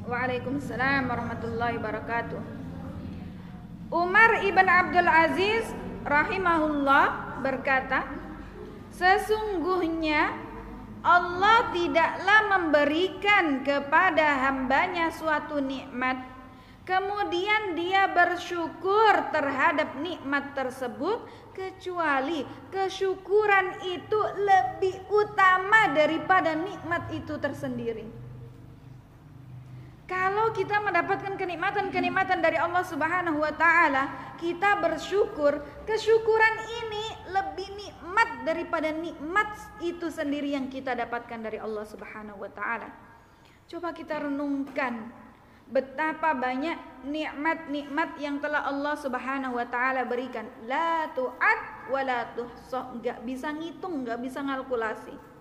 Waalaikumsalam 0.06 1.10
warahmatullahi 1.10 1.82
wabarakatuh. 1.82 2.42
Umar 3.90 4.46
ibn 4.46 4.68
Abdul 4.70 5.10
Aziz 5.10 5.66
rahimahullah 6.06 7.42
berkata, 7.42 8.06
sesungguhnya 8.94 10.47
Allah 11.06 11.70
tidaklah 11.74 12.42
memberikan 12.58 13.62
kepada 13.62 14.48
hambanya 14.50 15.14
suatu 15.14 15.62
nikmat 15.62 16.38
Kemudian 16.88 17.76
dia 17.76 18.08
bersyukur 18.08 19.12
terhadap 19.36 20.00
nikmat 20.00 20.56
tersebut 20.56 21.20
kecuali 21.52 22.48
kesyukuran 22.72 23.84
itu 23.92 24.16
lebih 24.40 24.96
utama 25.12 25.92
daripada 25.92 26.56
nikmat 26.56 27.12
itu 27.12 27.36
tersendiri. 27.44 28.08
Kalau 30.08 30.56
kita 30.56 30.80
mendapatkan 30.80 31.36
kenikmatan-kenikmatan 31.36 32.40
dari 32.40 32.56
Allah 32.56 32.80
Subhanahu 32.88 33.44
wa 33.44 33.52
taala, 33.52 34.08
kita 34.40 34.80
bersyukur, 34.80 35.60
kesyukuran 35.84 36.56
ini 36.80 37.06
lebih 37.28 37.68
nikmat 37.76 38.48
daripada 38.48 38.88
nikmat 38.96 39.52
itu 39.84 40.08
sendiri 40.08 40.56
yang 40.56 40.72
kita 40.72 40.96
dapatkan 40.96 41.44
dari 41.44 41.60
Allah 41.60 41.84
Subhanahu 41.84 42.40
wa 42.40 42.48
taala. 42.48 42.88
Coba 43.68 43.92
kita 43.92 44.24
renungkan 44.24 45.12
betapa 45.68 46.32
banyak 46.32 47.04
nikmat-nikmat 47.04 48.16
yang 48.16 48.40
telah 48.40 48.64
Allah 48.64 48.96
Subhanahu 48.96 49.60
wa 49.60 49.68
taala 49.68 50.08
berikan. 50.08 50.48
La 50.72 51.12
tu'ad 51.12 51.92
wa 51.92 52.02
la 52.08 52.32
tuhsa. 52.32 52.96
Enggak 52.96 53.28
bisa 53.28 53.52
ngitung, 53.52 54.08
enggak 54.08 54.24
bisa 54.24 54.40
ngalkulasi. 54.40 55.37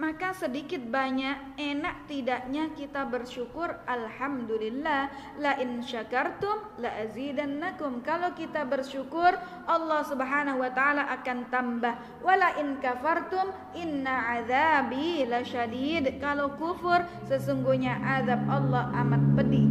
Maka 0.00 0.32
sedikit 0.32 0.80
banyak 0.88 1.60
enak 1.60 2.08
tidaknya 2.08 2.72
kita 2.72 3.04
bersyukur 3.04 3.76
alhamdulillah 3.84 5.12
la 5.36 5.52
in 5.60 5.84
syakartum 5.84 6.64
la 6.80 6.96
azidannakum. 7.04 8.00
Kalau 8.00 8.32
kita 8.32 8.64
bersyukur 8.64 9.36
Allah 9.68 10.00
Subhanahu 10.08 10.64
wa 10.64 10.72
taala 10.72 11.12
akan 11.12 11.38
tambah 11.52 11.92
wala 12.24 12.56
in 12.56 12.80
kafartum 12.80 13.52
inna 13.76 14.40
azabi 14.40 15.28
lasyadid 15.28 16.16
kalau 16.24 16.56
kufur 16.56 17.04
sesungguhnya 17.28 18.00
azab 18.00 18.40
Allah 18.48 18.88
amat 18.96 19.22
pedih. 19.36 19.68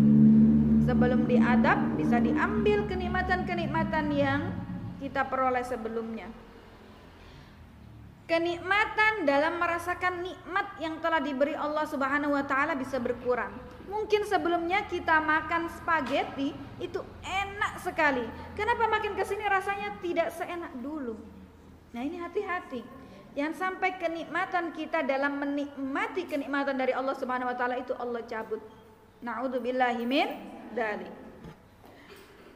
Sebelum 0.86 1.26
diadab 1.26 1.97
bisa 1.97 2.22
diambil 2.22 2.86
kenikmatan-kenikmatan 2.86 4.05
yang 4.13 4.53
kita 5.01 5.26
peroleh 5.26 5.65
sebelumnya 5.65 6.30
kenikmatan 8.32 9.27
dalam 9.27 9.59
merasakan 9.59 10.23
nikmat 10.23 10.79
yang 10.79 11.03
telah 11.03 11.19
diberi 11.19 11.51
Allah 11.51 11.84
Subhanahu 11.84 12.32
wa 12.32 12.47
taala 12.47 12.79
bisa 12.79 12.95
berkurang. 12.95 13.51
Mungkin 13.91 14.23
sebelumnya 14.23 14.88
kita 14.88 15.19
makan 15.19 15.67
spaghetti 15.67 16.55
itu 16.79 17.03
enak 17.27 17.84
sekali. 17.84 18.23
Kenapa 18.55 18.88
makin 18.88 19.19
ke 19.19 19.27
sini 19.27 19.43
rasanya 19.43 19.99
tidak 19.99 20.32
seenak 20.32 20.71
dulu? 20.79 21.19
Nah, 21.91 22.07
ini 22.07 22.23
hati-hati. 22.23 22.88
Yang 23.36 23.59
sampai 23.59 23.99
kenikmatan 23.99 24.71
kita 24.71 25.03
dalam 25.03 25.36
menikmati 25.36 26.23
kenikmatan 26.23 26.79
dari 26.79 26.95
Allah 26.95 27.19
Subhanahu 27.19 27.51
wa 27.51 27.55
taala 27.59 27.84
itu 27.84 27.91
Allah 27.99 28.23
cabut. 28.32 28.63
Nauzubillahi 29.19 30.07
min 30.07 30.39
dzalik. 30.71 31.11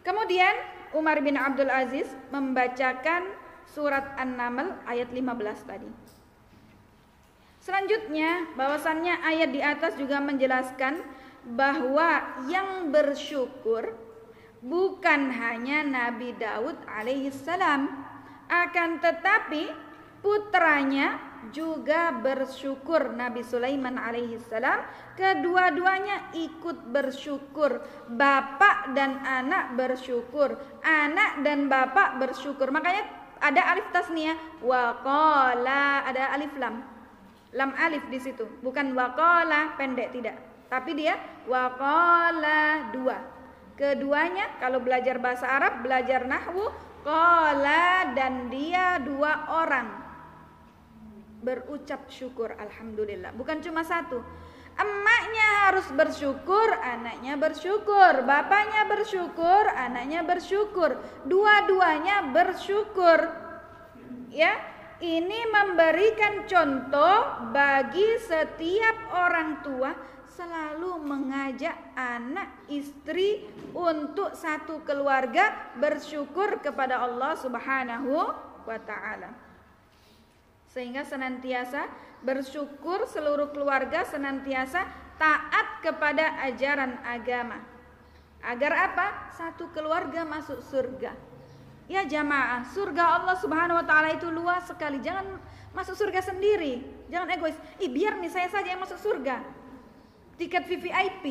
Kemudian 0.08 0.56
Umar 0.96 1.20
bin 1.20 1.36
Abdul 1.36 1.68
Aziz 1.68 2.08
membacakan 2.32 3.28
surat 3.74 4.14
An-Naml 4.20 4.86
ayat 4.86 5.10
15 5.10 5.70
tadi. 5.70 5.90
Selanjutnya, 7.66 8.46
bahwasannya 8.54 9.26
ayat 9.26 9.50
di 9.50 9.62
atas 9.66 9.98
juga 9.98 10.22
menjelaskan 10.22 11.02
bahwa 11.58 12.42
yang 12.46 12.94
bersyukur 12.94 13.98
bukan 14.62 15.34
hanya 15.34 15.82
Nabi 15.82 16.38
Daud 16.38 16.78
alaihissalam, 16.86 17.90
akan 18.46 18.90
tetapi 19.02 19.74
putranya 20.22 21.18
juga 21.54 22.10
bersyukur 22.18 23.14
Nabi 23.14 23.46
Sulaiman 23.46 24.02
alaihissalam 24.02 24.82
kedua-duanya 25.14 26.34
ikut 26.34 26.90
bersyukur. 26.90 27.86
Bapak 28.10 28.94
dan 28.98 29.22
anak 29.22 29.78
bersyukur 29.78 30.58
anak 30.82 31.46
dan 31.46 31.70
bapak 31.70 32.18
bersyukur. 32.22 32.74
Makanya 32.74 33.25
ada 33.42 33.62
alif 33.76 33.88
tasniyah 33.92 34.38
waqala 34.62 36.06
ada 36.08 36.34
alif 36.36 36.54
lam. 36.60 36.84
Lam 37.56 37.72
alif 37.80 38.04
di 38.12 38.20
situ. 38.20 38.44
Bukan 38.60 38.92
waqala 38.96 39.80
pendek 39.80 40.12
tidak. 40.12 40.36
Tapi 40.68 40.92
dia 40.98 41.16
waqala 41.48 42.92
dua. 42.92 43.18
Keduanya 43.76 44.56
kalau 44.60 44.80
belajar 44.80 45.20
bahasa 45.20 45.48
Arab 45.48 45.84
belajar 45.84 46.24
nahwu 46.24 46.72
qala 47.04 48.16
dan 48.16 48.48
dia 48.48 49.00
dua 49.04 49.52
orang. 49.52 49.88
Berucap 51.44 52.08
syukur 52.10 52.56
alhamdulillah. 52.56 53.36
Bukan 53.38 53.62
cuma 53.62 53.86
satu 53.86 54.24
Emaknya 54.76 55.48
harus 55.72 55.88
bersyukur, 55.96 56.68
anaknya 56.84 57.40
bersyukur. 57.40 58.28
Bapaknya 58.28 58.84
bersyukur, 58.92 59.64
anaknya 59.72 60.22
bersyukur. 60.28 61.00
Dua-duanya 61.24 62.36
bersyukur. 62.36 63.20
Ya, 64.36 64.52
ini 65.00 65.48
memberikan 65.48 66.44
contoh 66.44 67.52
bagi 67.56 68.20
setiap 68.20 69.16
orang 69.16 69.64
tua 69.64 69.96
selalu 70.36 71.00
mengajak 71.00 71.76
anak 71.96 72.68
istri 72.68 73.48
untuk 73.72 74.36
satu 74.36 74.84
keluarga 74.84 75.72
bersyukur 75.80 76.60
kepada 76.60 77.00
Allah 77.00 77.40
Subhanahu 77.40 78.14
wa 78.68 78.80
taala. 78.84 79.32
Sehingga 80.76 81.08
senantiasa 81.08 81.88
bersyukur 82.26 83.06
seluruh 83.06 83.54
keluarga 83.54 84.02
senantiasa 84.02 84.82
taat 85.22 85.86
kepada 85.86 86.42
ajaran 86.50 86.98
agama. 87.06 87.62
Agar 88.42 88.92
apa? 88.92 89.08
Satu 89.38 89.70
keluarga 89.72 90.26
masuk 90.26 90.60
surga. 90.66 91.14
Ya 91.86 92.02
jamaah, 92.02 92.66
surga 92.74 93.22
Allah 93.22 93.38
Subhanahu 93.38 93.78
wa 93.78 93.86
taala 93.86 94.18
itu 94.18 94.26
luas 94.34 94.66
sekali. 94.66 94.98
Jangan 95.06 95.38
masuk 95.78 95.94
surga 95.94 96.26
sendiri. 96.26 96.82
Jangan 97.14 97.30
egois. 97.30 97.58
Ih, 97.78 97.94
biar 97.94 98.18
nih 98.18 98.34
saya 98.34 98.50
saja 98.50 98.74
yang 98.74 98.82
masuk 98.82 98.98
surga. 98.98 99.46
Tiket 100.42 100.66
VVIP. 100.66 101.24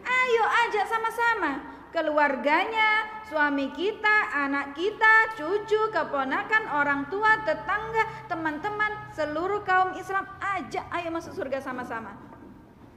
Ayo 0.00 0.44
ajak 0.64 0.88
sama-sama 0.88 1.79
keluarganya, 1.90 3.06
suami 3.26 3.70
kita, 3.74 4.34
anak 4.34 4.74
kita, 4.74 5.38
cucu, 5.38 5.90
keponakan, 5.94 6.70
orang 6.74 7.06
tua, 7.10 7.42
tetangga, 7.46 8.26
teman-teman, 8.26 8.90
seluruh 9.14 9.62
kaum 9.62 9.94
Islam 9.98 10.26
ajak 10.38 10.86
ayo 10.90 11.10
masuk 11.14 11.34
surga 11.34 11.62
sama-sama. 11.62 12.14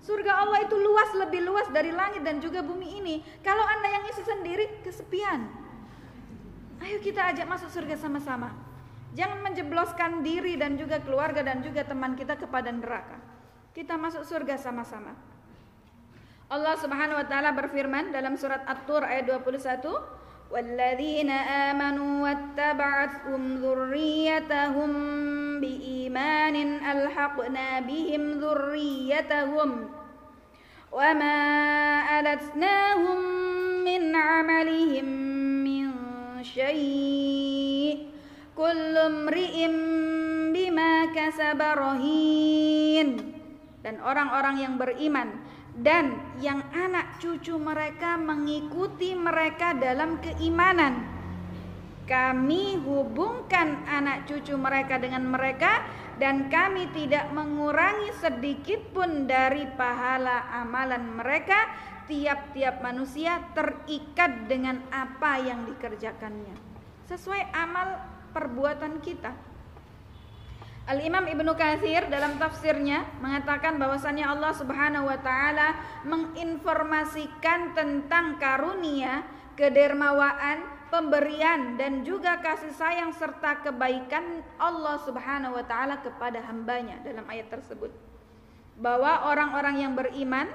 Surga 0.04 0.44
Allah 0.44 0.68
itu 0.68 0.76
luas 0.76 1.10
lebih 1.16 1.48
luas 1.48 1.70
dari 1.72 1.96
langit 1.96 2.28
dan 2.28 2.44
juga 2.44 2.60
bumi 2.60 3.00
ini. 3.00 3.16
Kalau 3.40 3.64
Anda 3.64 3.88
yang 3.88 4.04
isi 4.12 4.24
sendiri 4.26 4.84
kesepian. 4.84 5.48
Ayo 6.84 7.00
kita 7.00 7.32
ajak 7.32 7.48
masuk 7.48 7.72
surga 7.72 7.96
sama-sama. 7.96 8.52
Jangan 9.16 9.40
menjebloskan 9.46 10.26
diri 10.26 10.60
dan 10.60 10.76
juga 10.76 11.00
keluarga 11.00 11.40
dan 11.46 11.64
juga 11.64 11.88
teman 11.88 12.20
kita 12.20 12.36
kepada 12.36 12.68
neraka. 12.74 13.16
Kita 13.72 13.96
masuk 13.96 14.28
surga 14.28 14.60
sama-sama. 14.60 15.16
Allah 16.54 16.78
Subhanahu 16.78 17.18
wa 17.18 17.26
taala 17.26 17.50
berfirman 17.58 18.14
dalam 18.14 18.38
surat 18.38 18.62
At-Tur 18.70 19.02
ayat 19.02 19.26
21, 19.26 19.90
"Walladzina 20.54 21.74
amanu 21.74 22.22
wattaba'athum 22.22 23.58
dzurriyyatahum 23.58 24.92
biimanin 25.58 26.78
alhaqna 26.78 27.82
bihim 27.90 28.38
dzurriyyatahum 28.38 29.90
wama 30.94 31.38
alatnahum 32.22 33.18
min 33.82 34.14
'amalihim 34.14 35.08
min 35.66 35.90
syai' 36.46 38.14
kullu 38.54 39.10
imri'in 39.10 39.74
bima 40.54 41.10
kasaba 41.18 41.82
rahin." 41.82 43.42
Dan 43.82 44.00
orang-orang 44.06 44.62
yang 44.62 44.78
beriman 44.78 45.43
dan 45.74 46.22
yang 46.38 46.62
anak 46.70 47.18
cucu 47.18 47.58
mereka 47.58 48.14
mengikuti 48.22 49.18
mereka 49.18 49.74
dalam 49.74 50.22
keimanan. 50.22 51.10
Kami 52.04 52.78
hubungkan 52.84 53.88
anak 53.88 54.28
cucu 54.28 54.54
mereka 54.60 55.00
dengan 55.00 55.24
mereka 55.24 55.88
dan 56.20 56.52
kami 56.52 56.92
tidak 56.92 57.32
mengurangi 57.32 58.12
sedikit 58.20 58.92
pun 58.92 59.26
dari 59.26 59.66
pahala 59.74 60.52
amalan 60.62 61.18
mereka. 61.18 61.58
Tiap-tiap 62.04 62.84
manusia 62.84 63.40
terikat 63.56 64.52
dengan 64.52 64.84
apa 64.92 65.40
yang 65.40 65.64
dikerjakannya. 65.64 66.52
Sesuai 67.08 67.56
amal 67.56 67.96
perbuatan 68.36 69.00
kita. 69.00 69.32
Al-Imam 70.84 71.24
Ibnu 71.24 71.56
Katsir 71.56 72.12
dalam 72.12 72.36
tafsirnya 72.36 73.08
mengatakan 73.24 73.80
bahwasannya 73.80 74.28
Allah 74.28 74.52
Subhanahu 74.52 75.08
wa 75.08 75.16
taala 75.16 75.80
menginformasikan 76.04 77.72
tentang 77.72 78.36
karunia, 78.36 79.24
kedermawaan, 79.56 80.68
pemberian 80.92 81.80
dan 81.80 82.04
juga 82.04 82.44
kasih 82.44 82.76
sayang 82.76 83.16
serta 83.16 83.64
kebaikan 83.64 84.44
Allah 84.60 85.00
Subhanahu 85.08 85.56
wa 85.56 85.64
taala 85.64 86.04
kepada 86.04 86.44
hambanya 86.52 87.00
dalam 87.00 87.24
ayat 87.32 87.48
tersebut. 87.48 87.96
Bahwa 88.76 89.32
orang-orang 89.32 89.88
yang 89.88 89.96
beriman 89.96 90.52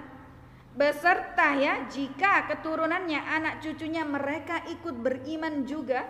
beserta 0.76 1.56
ya 1.56 1.88
jika 1.88 2.52
keturunannya 2.52 3.16
anak 3.16 3.64
cucunya 3.64 4.04
mereka 4.04 4.60
ikut 4.68 4.92
beriman 4.92 5.64
juga 5.64 6.04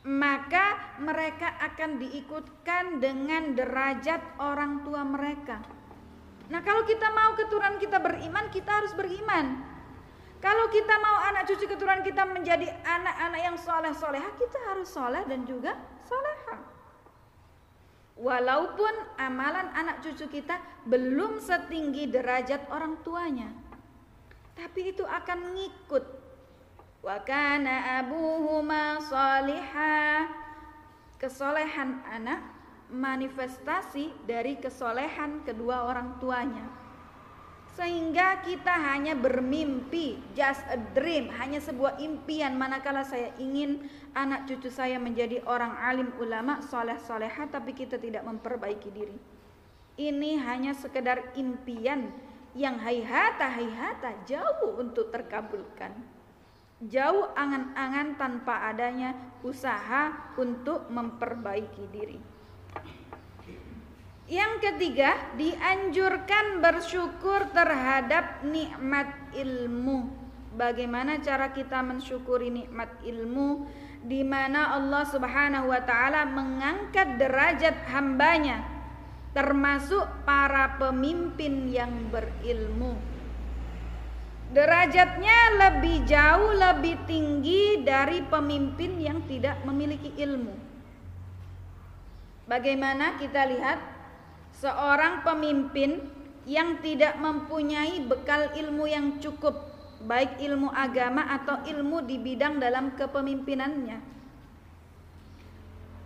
maka 0.00 0.96
mereka 0.96 1.60
akan 1.60 2.00
diikutkan 2.00 3.04
dengan 3.04 3.52
derajat 3.52 4.40
orang 4.40 4.80
tua 4.80 5.04
mereka. 5.04 5.60
Nah, 6.48 6.64
kalau 6.64 6.88
kita 6.88 7.12
mau 7.12 7.36
keturunan 7.36 7.76
kita 7.76 8.00
beriman, 8.00 8.48
kita 8.48 8.80
harus 8.80 8.96
beriman. 8.96 9.60
Kalau 10.40 10.72
kita 10.72 10.96
mau 11.04 11.20
anak 11.28 11.52
cucu 11.52 11.68
keturunan 11.68 12.00
kita 12.00 12.24
menjadi 12.24 12.64
anak-anak 12.80 13.40
yang 13.44 13.56
soleh 13.60 13.92
soleha, 13.92 14.30
kita 14.40 14.58
harus 14.72 14.88
soleh 14.88 15.20
dan 15.28 15.44
juga 15.44 15.76
soleha. 16.08 16.56
Walaupun 18.16 19.20
amalan 19.20 19.68
anak 19.76 20.00
cucu 20.00 20.32
kita 20.32 20.56
belum 20.88 21.44
setinggi 21.44 22.08
derajat 22.08 22.72
orang 22.72 23.04
tuanya, 23.04 23.52
tapi 24.56 24.96
itu 24.96 25.04
akan 25.04 25.56
ngikut 25.56 26.04
wa 27.00 27.16
kana 27.24 28.04
abuhuma 28.04 29.00
salihah 29.00 30.28
kesolehan 31.20 32.00
anak 32.08 32.40
manifestasi 32.90 34.10
dari 34.26 34.58
kesolehan 34.58 35.46
kedua 35.46 35.86
orang 35.86 36.18
tuanya. 36.18 36.66
Sehingga 37.78 38.42
kita 38.42 38.74
hanya 38.92 39.14
bermimpi, 39.14 40.18
just 40.34 40.60
a 40.68 40.76
dream, 40.90 41.30
hanya 41.38 41.62
sebuah 41.62 42.02
impian 42.02 42.58
manakala 42.58 43.06
saya 43.06 43.30
ingin 43.38 43.86
anak 44.12 44.50
cucu 44.50 44.68
saya 44.68 44.98
menjadi 44.98 45.38
orang 45.46 45.78
alim 45.78 46.10
ulama, 46.18 46.58
soleh 46.66 46.98
soleha, 46.98 47.46
tapi 47.46 47.70
kita 47.72 47.94
tidak 47.96 48.26
memperbaiki 48.26 48.90
diri. 48.90 49.14
Ini 49.96 50.42
hanya 50.42 50.74
sekedar 50.74 51.30
impian 51.38 52.10
yang 52.58 52.82
hayhata 52.82 53.46
hayhata 53.46 54.18
jauh 54.26 54.74
untuk 54.82 55.14
terkabulkan. 55.14 55.94
Jauh 56.80 57.28
angan-angan 57.36 58.16
tanpa 58.16 58.72
adanya 58.72 59.12
usaha 59.44 60.32
untuk 60.40 60.88
memperbaiki 60.88 61.84
diri. 61.92 62.16
Yang 64.30 64.52
ketiga, 64.64 65.12
dianjurkan 65.36 66.64
bersyukur 66.64 67.52
terhadap 67.52 68.40
nikmat 68.48 69.12
ilmu. 69.36 70.08
Bagaimana 70.56 71.20
cara 71.20 71.52
kita 71.52 71.84
mensyukuri 71.84 72.48
nikmat 72.48 72.96
ilmu 73.04 73.68
di 74.00 74.24
mana 74.24 74.72
Allah 74.80 75.04
Subhanahu 75.04 75.68
wa 75.68 75.82
taala 75.84 76.24
mengangkat 76.24 77.20
derajat 77.20 77.76
hambanya 77.92 78.64
termasuk 79.36 80.02
para 80.24 80.80
pemimpin 80.80 81.68
yang 81.68 82.08
berilmu. 82.08 83.09
Derajatnya 84.50 85.38
lebih 85.62 86.02
jauh 86.10 86.50
lebih 86.58 86.98
tinggi 87.06 87.86
dari 87.86 88.18
pemimpin 88.26 88.98
yang 88.98 89.22
tidak 89.30 89.62
memiliki 89.62 90.10
ilmu. 90.18 90.50
Bagaimana 92.50 93.14
kita 93.14 93.46
lihat 93.46 93.78
seorang 94.58 95.22
pemimpin 95.22 96.02
yang 96.50 96.82
tidak 96.82 97.14
mempunyai 97.22 98.02
bekal 98.10 98.50
ilmu 98.58 98.90
yang 98.90 99.22
cukup, 99.22 99.54
baik 100.02 100.42
ilmu 100.42 100.66
agama 100.74 101.30
atau 101.30 101.62
ilmu 101.62 102.02
di 102.02 102.18
bidang 102.18 102.58
dalam 102.58 102.98
kepemimpinannya. 102.98 104.02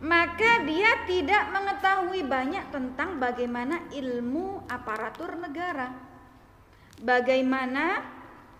Maka 0.04 0.68
dia 0.68 1.08
tidak 1.08 1.48
mengetahui 1.48 2.28
banyak 2.28 2.68
tentang 2.68 3.16
bagaimana 3.16 3.88
ilmu 3.88 4.68
aparatur 4.68 5.32
negara. 5.40 5.96
Bagaimana 7.00 8.13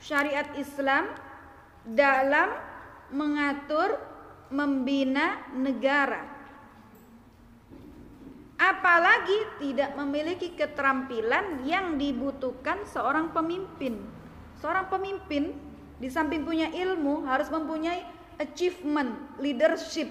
syariat 0.05 0.53
Islam 0.61 1.09
dalam 1.89 2.53
mengatur 3.09 3.97
membina 4.53 5.41
negara 5.57 6.35
apalagi 8.61 9.39
tidak 9.61 9.93
memiliki 9.99 10.55
keterampilan 10.55 11.67
yang 11.67 12.01
dibutuhkan 12.01 12.81
seorang 12.89 13.35
pemimpin. 13.35 13.99
Seorang 14.63 14.89
pemimpin 14.89 15.53
di 16.01 16.09
samping 16.09 16.47
punya 16.47 16.71
ilmu 16.73 17.27
harus 17.29 17.51
mempunyai 17.53 18.07
achievement, 18.41 19.37
leadership, 19.43 20.09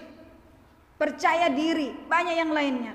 percaya 1.01 1.49
diri, 1.49 1.95
banyak 2.05 2.35
yang 2.37 2.51
lainnya. 2.53 2.93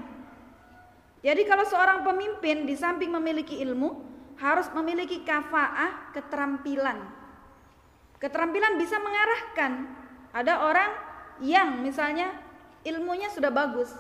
Jadi 1.18 1.42
kalau 1.50 1.66
seorang 1.66 2.06
pemimpin 2.06 2.62
di 2.62 2.78
samping 2.78 3.10
memiliki 3.10 3.58
ilmu 3.58 4.07
harus 4.38 4.70
memiliki 4.74 5.26
kafaah 5.26 6.14
keterampilan. 6.14 6.98
Keterampilan 8.18 8.78
bisa 8.78 8.98
mengarahkan. 8.98 9.72
Ada 10.34 10.54
orang 10.66 10.90
yang 11.42 11.82
misalnya 11.82 12.30
ilmunya 12.86 13.30
sudah 13.30 13.50
bagus, 13.50 13.90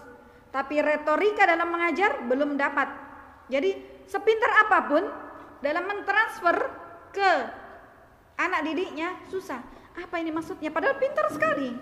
tapi 0.54 0.78
retorika 0.82 1.46
dalam 1.46 1.70
mengajar 1.70 2.22
belum 2.26 2.54
dapat. 2.54 2.88
Jadi 3.50 3.74
sepintar 4.06 4.66
apa 4.66 4.78
pun 4.86 5.02
dalam 5.64 5.84
mentransfer 5.86 6.56
ke 7.10 7.30
anak 8.38 8.60
didiknya 8.62 9.18
susah. 9.26 9.58
Apa 9.98 10.22
ini 10.22 10.30
maksudnya? 10.30 10.70
Padahal 10.70 10.94
pintar 11.02 11.26
sekali. 11.34 11.74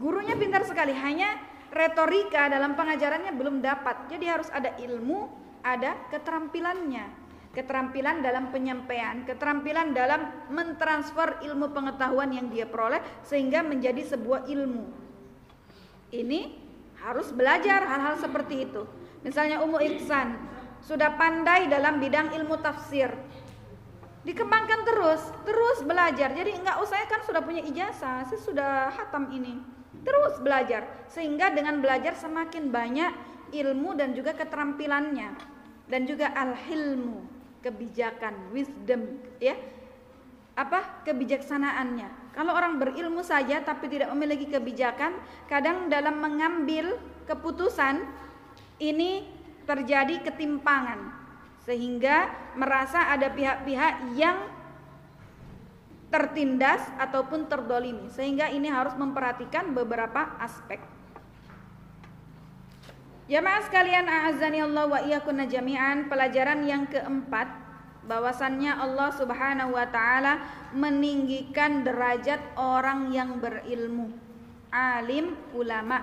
Gurunya 0.00 0.34
pintar 0.34 0.64
sekali, 0.64 0.96
hanya 0.96 1.36
retorika 1.68 2.48
dalam 2.48 2.72
pengajarannya 2.72 3.32
belum 3.36 3.60
dapat. 3.60 4.08
Jadi 4.08 4.24
harus 4.24 4.48
ada 4.48 4.72
ilmu, 4.80 5.41
ada 5.62 5.98
keterampilannya. 6.10 7.22
Keterampilan 7.52 8.24
dalam 8.24 8.48
penyampaian, 8.48 9.28
keterampilan 9.28 9.92
dalam 9.92 10.48
mentransfer 10.48 11.44
ilmu 11.44 11.68
pengetahuan 11.76 12.32
yang 12.32 12.48
dia 12.48 12.64
peroleh 12.64 13.04
sehingga 13.28 13.60
menjadi 13.60 14.16
sebuah 14.16 14.48
ilmu. 14.48 14.88
Ini 16.16 16.40
harus 17.04 17.28
belajar 17.28 17.84
hal-hal 17.84 18.16
seperti 18.16 18.64
itu. 18.64 18.88
Misalnya 19.20 19.60
Ummu 19.60 19.84
Ihsan 19.84 20.32
sudah 20.80 21.12
pandai 21.14 21.68
dalam 21.68 22.00
bidang 22.00 22.32
ilmu 22.32 22.56
tafsir. 22.64 23.12
Dikembangkan 24.22 24.86
terus, 24.86 25.22
terus 25.44 25.84
belajar. 25.84 26.32
Jadi 26.32 26.56
enggak 26.56 26.78
usah 26.80 27.04
kan 27.04 27.20
sudah 27.26 27.42
punya 27.42 27.60
ijazah, 27.68 28.24
saya 28.26 28.40
sudah 28.40 28.88
hatam 28.94 29.28
ini. 29.28 29.60
Terus 30.02 30.40
belajar 30.40 31.06
sehingga 31.06 31.52
dengan 31.52 31.78
belajar 31.84 32.16
semakin 32.16 32.72
banyak 32.72 33.12
ilmu 33.52 33.94
dan 33.94 34.16
juga 34.16 34.32
keterampilannya 34.32 35.36
dan 35.86 36.08
juga 36.08 36.32
al-hilmu, 36.32 37.22
kebijakan, 37.60 38.50
wisdom, 38.50 39.20
ya. 39.38 39.54
Apa? 40.52 41.04
kebijaksanaannya. 41.08 42.36
Kalau 42.36 42.52
orang 42.52 42.80
berilmu 42.80 43.24
saja 43.24 43.60
tapi 43.64 43.88
tidak 43.88 44.12
memiliki 44.12 44.48
kebijakan, 44.48 45.16
kadang 45.48 45.88
dalam 45.88 46.20
mengambil 46.20 46.96
keputusan 47.24 48.04
ini 48.80 49.24
terjadi 49.64 50.20
ketimpangan 50.24 51.12
sehingga 51.62 52.28
merasa 52.58 53.06
ada 53.12 53.30
pihak-pihak 53.30 54.18
yang 54.18 54.44
tertindas 56.12 56.84
ataupun 57.00 57.48
terdolimi 57.48 58.12
sehingga 58.12 58.52
ini 58.52 58.68
harus 58.68 58.92
memperhatikan 59.00 59.72
beberapa 59.72 60.36
aspek. 60.36 60.82
Jamaah 63.30 63.62
sekalian 63.62 64.10
a'azzani 64.10 64.58
Allah 64.66 64.84
wa 64.90 64.98
iyyakunna 64.98 65.46
jami'an. 65.46 66.10
Pelajaran 66.10 66.66
yang 66.66 66.90
keempat 66.90 67.46
bahwasannya 68.02 68.74
Allah 68.74 69.14
Subhanahu 69.14 69.78
wa 69.78 69.86
taala 69.86 70.42
meninggikan 70.74 71.86
derajat 71.86 72.42
orang 72.58 73.14
yang 73.14 73.38
berilmu, 73.38 74.10
alim, 74.74 75.38
ulama. 75.54 76.02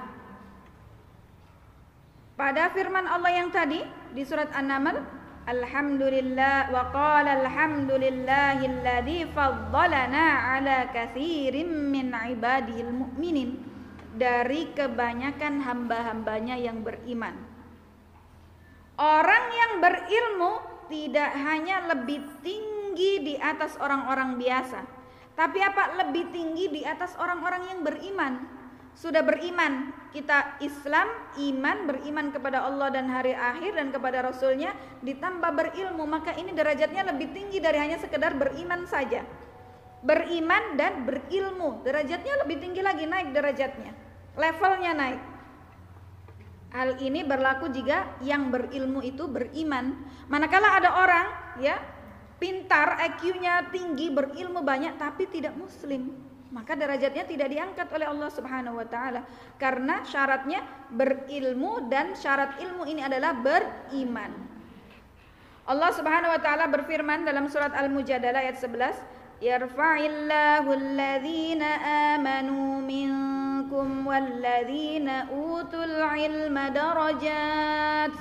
Pada 2.39 2.72
firman 2.72 3.03
Allah 3.03 3.36
yang 3.36 3.51
tadi 3.51 3.84
di 4.15 4.24
surat 4.24 4.47
An-Naml, 4.55 5.20
Alhamdulillah 5.49 6.72
wa 6.72 6.93
qala 6.93 7.41
alhamdulillahilladzi 7.41 9.34
faddalana 9.34 10.55
ala 10.55 10.88
katsirin 10.93 11.89
min 11.89 12.13
ibadihil 12.13 12.93
mu'minin 12.93 13.68
dari 14.16 14.72
kebanyakan 14.74 15.62
hamba-hambanya 15.62 16.57
yang 16.57 16.82
beriman. 16.82 17.36
Orang 18.99 19.43
yang 19.55 19.74
berilmu 19.80 20.53
tidak 20.91 21.32
hanya 21.38 21.88
lebih 21.93 22.20
tinggi 22.43 23.24
di 23.24 23.36
atas 23.39 23.78
orang-orang 23.80 24.36
biasa, 24.36 24.84
tapi 25.38 25.62
apa 25.64 26.03
lebih 26.03 26.34
tinggi 26.36 26.68
di 26.68 26.82
atas 26.84 27.16
orang-orang 27.16 27.64
yang 27.70 27.80
beriman. 27.86 28.34
Sudah 28.99 29.24
beriman, 29.24 29.95
kita 30.12 30.60
Islam, 30.60 31.07
iman, 31.39 31.88
beriman 31.88 32.36
kepada 32.36 32.68
Allah 32.68 32.91
dan 32.91 33.07
hari 33.07 33.32
akhir 33.32 33.80
dan 33.80 33.95
kepada 33.95 34.20
Rasulnya, 34.28 34.76
ditambah 34.99 35.55
berilmu, 35.55 36.03
maka 36.03 36.36
ini 36.36 36.51
derajatnya 36.51 37.07
lebih 37.07 37.32
tinggi 37.32 37.64
dari 37.64 37.80
hanya 37.80 37.95
sekedar 37.95 38.36
beriman 38.36 38.84
saja. 38.84 39.24
Beriman 39.99 40.79
dan 40.79 41.03
berilmu, 41.03 41.83
derajatnya 41.83 42.39
lebih 42.45 42.63
tinggi 42.63 42.79
lagi, 42.79 43.03
naik 43.03 43.35
derajatnya, 43.35 43.91
levelnya 44.39 44.95
naik. 44.95 45.21
Hal 46.69 47.01
ini 47.01 47.25
berlaku 47.25 47.73
jika 47.73 48.21
yang 48.23 48.53
berilmu 48.53 49.01
itu 49.01 49.25
beriman. 49.25 49.99
Manakala 50.29 50.77
ada 50.77 50.89
orang 51.03 51.25
ya 51.59 51.81
pintar, 52.39 52.95
IQ-nya 53.09 53.73
tinggi, 53.73 54.07
berilmu 54.13 54.63
banyak 54.63 54.95
tapi 54.95 55.27
tidak 55.27 55.57
muslim, 55.59 56.15
maka 56.49 56.73
derajatnya 56.73 57.25
tidak 57.29 57.47
diangkat 57.51 57.87
oleh 57.93 58.07
Allah 58.09 58.29
Subhanahu 58.33 58.79
wa 58.81 58.87
taala 58.87 59.21
karena 59.61 60.01
syaratnya 60.01 60.65
berilmu 60.89 61.91
dan 61.91 62.17
syarat 62.17 62.57
ilmu 62.57 62.89
ini 62.89 63.05
adalah 63.05 63.37
beriman. 63.37 64.33
Allah 65.69 65.91
Subhanahu 65.93 66.33
wa 66.33 66.41
taala 66.41 66.65
berfirman 66.65 67.29
dalam 67.29 67.45
surat 67.45 67.69
Al-Mujadalah 67.77 68.41
ayat 68.41 68.57
11, 68.57 69.18
"Yarfa'illahu 69.39 70.69
alladhina 70.69 71.69
amanu 72.15 72.83
min 72.83 73.29
minkum 73.69 74.01
walladzina 74.01 75.29
utul 75.29 76.01
ilma 76.01 76.73
darajat 76.73 78.17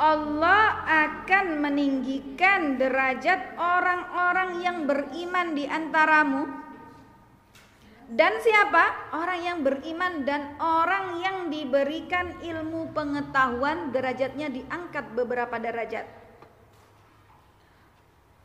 Allah 0.00 0.64
akan 0.88 1.60
meninggikan 1.60 2.80
derajat 2.80 3.52
orang-orang 3.60 4.64
yang 4.64 4.78
beriman 4.88 5.52
di 5.52 5.68
antaramu 5.68 6.64
Dan 8.04 8.36
siapa? 8.44 9.16
Orang 9.16 9.40
yang 9.40 9.58
beriman 9.64 10.28
dan 10.28 10.60
orang 10.60 11.24
yang 11.24 11.48
diberikan 11.48 12.36
ilmu 12.36 12.92
pengetahuan 12.92 13.96
derajatnya 13.96 14.52
diangkat 14.52 15.16
beberapa 15.16 15.56
derajat. 15.56 16.04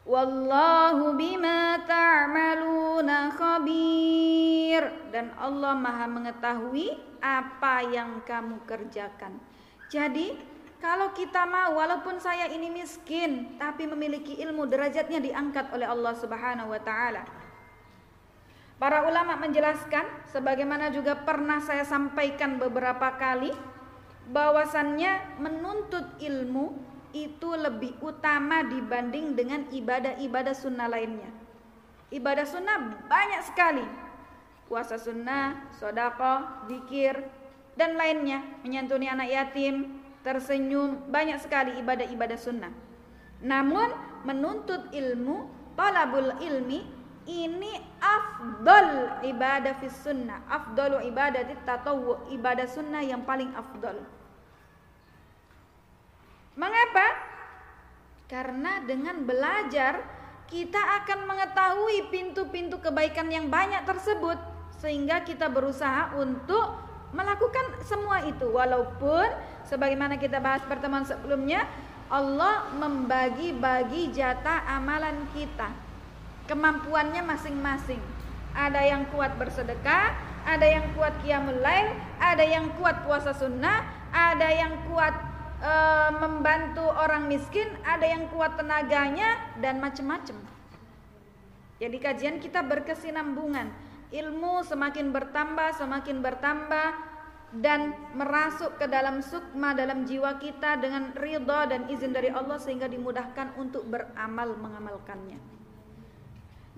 Wallahu 0.10 1.14
bima 1.14 1.86
ta'maluna 1.86 3.30
khabir 3.30 4.82
dan 5.14 5.30
Allah 5.38 5.78
Maha 5.78 6.10
mengetahui 6.10 6.97
apa 7.22 7.86
yang 7.86 8.26
kamu 8.26 8.57
kerjakan. 8.66 9.38
Jadi, 9.93 10.34
kalau 10.82 11.14
kita 11.14 11.45
mau 11.45 11.78
walaupun 11.78 12.18
saya 12.18 12.49
ini 12.49 12.74
miskin 12.74 13.53
tapi 13.62 13.86
memiliki 13.86 14.34
ilmu 14.41 14.66
derajatnya 14.66 15.22
diangkat 15.22 15.70
oleh 15.78 15.86
Allah 15.86 16.18
Subhanahu 16.18 16.74
wa 16.74 16.82
taala. 16.82 17.30
Para 18.82 19.05
ulama 19.05 19.38
menjelaskan 19.38 20.26
sebagaimana 20.26 20.89
juga 20.89 21.22
pernah 21.22 21.62
saya 21.62 21.86
sampaikan 21.86 22.57
beberapa 22.57 23.14
kali 23.14 23.53
bahwasannya 24.34 25.38
menuntut 25.38 26.18
ilmu 26.18 26.89
itu 27.12 27.49
lebih 27.55 27.97
utama 28.01 28.62
dibanding 28.66 29.34
dengan 29.34 29.66
ibadah-ibadah 29.70 30.53
sunnah 30.53 30.88
lainnya. 30.88 31.32
Ibadah 32.10 32.45
sunnah 32.45 33.05
banyak 33.05 33.41
sekali. 33.45 33.86
Puasa 34.70 35.01
sunnah, 35.01 35.70
sodako, 35.78 36.66
zikir, 36.70 37.18
dan 37.74 37.97
lainnya. 37.97 38.45
Menyantuni 38.62 39.10
anak 39.10 39.30
yatim, 39.30 40.01
tersenyum, 40.22 41.10
banyak 41.10 41.41
sekali 41.41 41.78
ibadah-ibadah 41.82 42.38
sunnah. 42.38 42.74
Namun 43.41 43.89
menuntut 44.28 44.93
ilmu, 44.93 45.49
talabul 45.80 46.36
ilmi 46.43 46.99
ini 47.30 47.78
afdol 48.01 49.22
ibadah 49.22 49.78
fis 49.78 49.93
sunnah 50.01 50.41
afdalu 50.49 51.07
ibadah 51.14 51.45
tatawu 51.64 52.26
ibadah 52.34 52.66
sunnah 52.66 53.05
yang 53.05 53.22
paling 53.22 53.53
afdol 53.53 54.01
mengapa? 56.60 57.07
Karena 58.28 58.84
dengan 58.84 59.24
belajar 59.24 60.03
kita 60.51 60.82
akan 61.01 61.30
mengetahui 61.30 62.12
pintu-pintu 62.12 62.84
kebaikan 62.84 63.32
yang 63.32 63.47
banyak 63.47 63.88
tersebut 63.88 64.36
sehingga 64.78 65.24
kita 65.24 65.47
berusaha 65.47 66.14
untuk 66.20 66.76
melakukan 67.16 67.80
semua 67.88 68.22
itu. 68.28 68.51
Walaupun 68.51 69.26
sebagaimana 69.66 70.20
kita 70.20 70.43
bahas 70.43 70.62
pertemuan 70.68 71.07
sebelumnya 71.07 71.64
Allah 72.10 72.70
membagi-bagi 72.74 74.14
jatah 74.14 74.66
amalan 74.66 75.30
kita. 75.32 75.70
Kemampuannya 76.49 77.22
masing-masing. 77.22 78.01
Ada 78.57 78.82
yang 78.82 79.05
kuat 79.14 79.38
bersedekah, 79.38 80.18
ada 80.41 80.66
yang 80.66 80.89
kuat 80.97 81.14
qiyamul 81.22 81.62
lail, 81.62 81.93
ada 82.18 82.41
yang 82.41 82.74
kuat 82.82 83.05
puasa 83.05 83.30
sunnah, 83.38 83.86
ada 84.10 84.49
yang 84.49 84.74
kuat 84.89 85.14
e, 85.60 85.74
membantu 86.18 86.88
orang 86.88 87.28
miskin, 87.30 87.68
ada 87.84 88.07
yang 88.07 88.32
kuat 88.32 88.55
tenaganya 88.55 89.38
dan 89.60 89.78
macam-macam. 89.84 90.36
Jadi 91.80 91.97
kajian 91.99 92.43
kita 92.43 92.60
berkesinambungan. 92.64 93.72
Ilmu 94.10 94.66
semakin 94.66 95.14
bertambah, 95.14 95.78
semakin 95.78 96.18
bertambah 96.20 96.88
dan 97.55 97.97
merasuk 98.14 98.78
ke 98.78 98.86
dalam 98.86 99.26
sukma 99.26 99.74
dalam 99.74 100.05
jiwa 100.05 100.38
kita 100.38 100.78
dengan 100.78 101.14
ridha 101.18 101.66
dan 101.66 101.89
izin 101.89 102.14
dari 102.14 102.30
Allah 102.30 102.62
sehingga 102.62 102.86
dimudahkan 102.86 103.57
untuk 103.57 103.89
beramal 103.89 104.53
mengamalkannya. 104.57 105.38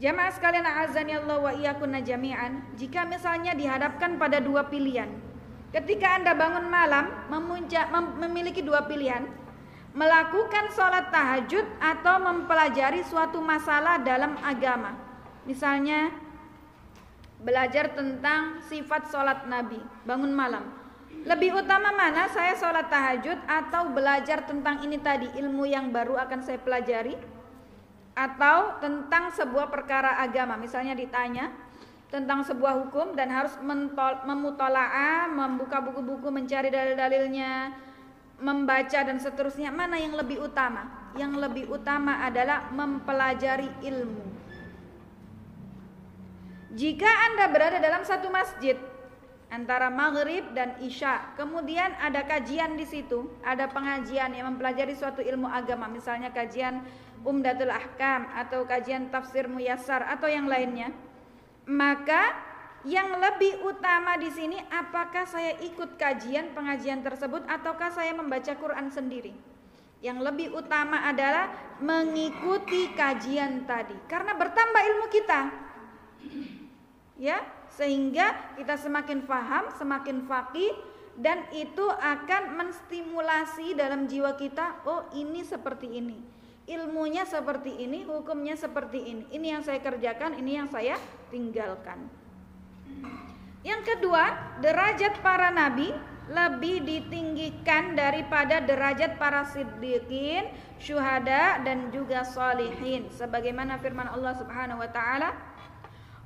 Jamaah 0.01 0.34
sekalian 0.34 0.65
azani 0.65 1.13
Allah 1.13 1.38
wa 1.38 1.51
iyyakunna 1.53 2.01
jami'an, 2.01 2.73
jika 2.73 3.05
misalnya 3.05 3.53
dihadapkan 3.53 4.17
pada 4.17 4.41
dua 4.41 4.65
pilihan. 4.65 5.30
Ketika 5.72 6.19
Anda 6.19 6.36
bangun 6.36 6.67
malam 6.67 7.07
memunca, 7.32 7.88
mem, 7.88 8.28
memiliki 8.28 8.59
dua 8.59 8.84
pilihan, 8.84 9.24
melakukan 9.95 10.72
sholat 10.76 11.11
tahajud 11.11 11.63
atau 11.80 12.19
mempelajari 12.19 13.03
suatu 13.07 13.39
masalah 13.39 13.99
dalam 14.03 14.36
agama. 14.43 14.95
Misalnya 15.47 16.11
belajar 17.39 17.95
tentang 17.95 18.59
sifat 18.67 19.09
sholat 19.09 19.47
Nabi, 19.47 19.80
bangun 20.03 20.36
malam. 20.36 20.67
Lebih 21.24 21.63
utama 21.63 21.91
mana 21.95 22.28
saya 22.28 22.55
sholat 22.55 22.91
tahajud 22.91 23.39
atau 23.47 23.95
belajar 23.95 24.43
tentang 24.43 24.84
ini 24.84 24.99
tadi 24.99 25.28
ilmu 25.39 25.67
yang 25.67 25.91
baru 25.91 26.19
akan 26.19 26.39
saya 26.43 26.59
pelajari? 26.59 27.15
atau 28.11 28.76
tentang 28.84 29.32
sebuah 29.32 29.72
perkara 29.72 30.19
agama 30.19 30.59
misalnya 30.59 30.91
ditanya 30.91 31.47
tentang 32.12 32.43
sebuah 32.43 32.86
hukum 32.86 33.16
dan 33.16 33.32
harus 33.32 33.55
memutolaah 34.28 35.32
membuka 35.32 35.80
buku-buku 35.80 36.28
mencari 36.28 36.68
dalil-dalilnya 36.68 37.72
membaca 38.43 38.99
dan 39.01 39.16
seterusnya. 39.18 39.72
Mana 39.72 39.95
yang 39.95 40.20
lebih 40.20 40.43
utama? 40.43 41.12
Yang 41.16 41.34
lebih 41.39 41.66
utama 41.72 42.20
adalah 42.28 42.68
mempelajari 42.76 43.72
ilmu. 43.88 44.28
Jika 46.72 47.09
anda 47.32 47.51
berada 47.51 47.80
dalam 47.80 48.03
satu 48.03 48.28
masjid 48.32 48.76
antara 49.51 49.91
maghrib 49.91 50.47
dan 50.55 50.80
isya 50.80 51.36
kemudian 51.36 51.91
ada 51.99 52.24
kajian 52.24 52.80
di 52.80 52.88
situ 52.88 53.28
ada 53.43 53.68
pengajian 53.68 54.32
yang 54.32 54.47
mempelajari 54.55 54.95
suatu 54.95 55.20
ilmu 55.20 55.43
agama 55.51 55.91
misalnya 55.91 56.32
kajian 56.32 56.80
Umdatul 57.22 57.70
Ahkam 57.70 58.26
atau 58.34 58.66
kajian 58.66 59.14
tafsir 59.14 59.45
Muyassar 59.45 60.01
atau 60.09 60.26
yang 60.26 60.49
lainnya, 60.49 60.89
maka 61.70 62.34
yang 62.82 63.14
lebih 63.14 63.62
utama 63.62 64.18
di 64.18 64.34
sini 64.34 64.57
apakah 64.74 65.30
saya 65.30 65.53
ikut 65.62 66.01
kajian 66.01 66.57
pengajian 66.57 67.05
tersebut 67.05 67.45
ataukah 67.45 67.93
saya 67.93 68.09
membaca 68.18 68.49
Quran 68.57 68.89
sendiri? 68.89 69.38
Yang 70.01 70.18
lebih 70.26 70.47
utama 70.57 71.05
adalah 71.05 71.78
mengikuti 71.78 72.89
kajian 72.97 73.70
tadi 73.70 73.93
karena 74.09 74.34
bertambah 74.34 74.82
ilmu 74.82 75.05
kita. 75.14 75.41
Ya, 77.22 77.38
sehingga 77.70 78.57
kita 78.57 78.82
semakin 78.82 79.30
paham, 79.30 79.70
semakin 79.78 80.26
fakih 80.26 80.74
dan 81.22 81.45
itu 81.53 81.86
akan 81.86 82.57
menstimulasi 82.57 83.78
dalam 83.78 84.09
jiwa 84.09 84.34
kita, 84.34 84.82
oh 84.89 85.05
ini 85.14 85.45
seperti 85.45 86.01
ini 86.01 86.41
ilmunya 86.72 87.28
seperti 87.28 87.84
ini, 87.84 88.07
hukumnya 88.07 88.55
seperti 88.55 88.99
ini. 89.03 89.24
Ini 89.30 89.59
yang 89.59 89.63
saya 89.63 89.84
kerjakan, 89.84 90.39
ini 90.39 90.55
yang 90.55 90.67
saya 90.72 90.95
tinggalkan. 91.28 92.07
Yang 93.61 93.82
kedua, 93.93 94.57
derajat 94.63 95.22
para 95.22 95.53
nabi 95.53 95.93
lebih 96.32 96.88
ditinggikan 96.88 97.93
daripada 97.93 98.63
derajat 98.63 99.19
para 99.19 99.43
siddiqin, 99.45 100.47
syuhada 100.80 101.59
dan 101.61 101.91
juga 101.91 102.24
salihin. 102.24 103.11
Sebagaimana 103.11 103.78
firman 103.84 104.07
Allah 104.07 104.34
Subhanahu 104.39 104.80
wa 104.80 104.89
taala, 104.89 105.36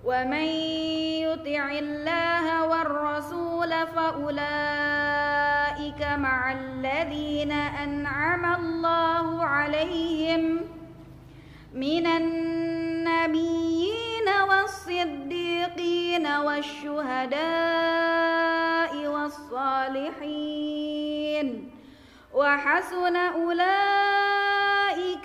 ومن 0.05 0.47
يطع 1.25 1.71
الله 1.71 2.67
والرسول 2.67 3.87
فأولئك 3.87 4.41
مع 6.17 6.51
الذين 6.51 7.51
أنعم 7.51 8.45
الله 8.55 9.43
عليهم 9.43 10.61
من 11.73 12.07
النبيين 12.07 13.85
والصديقين 14.49 16.27
والشهداء 16.27 17.35
والصالحين 19.07 20.15
وحسن 22.33 23.15
أولئك 23.15 23.67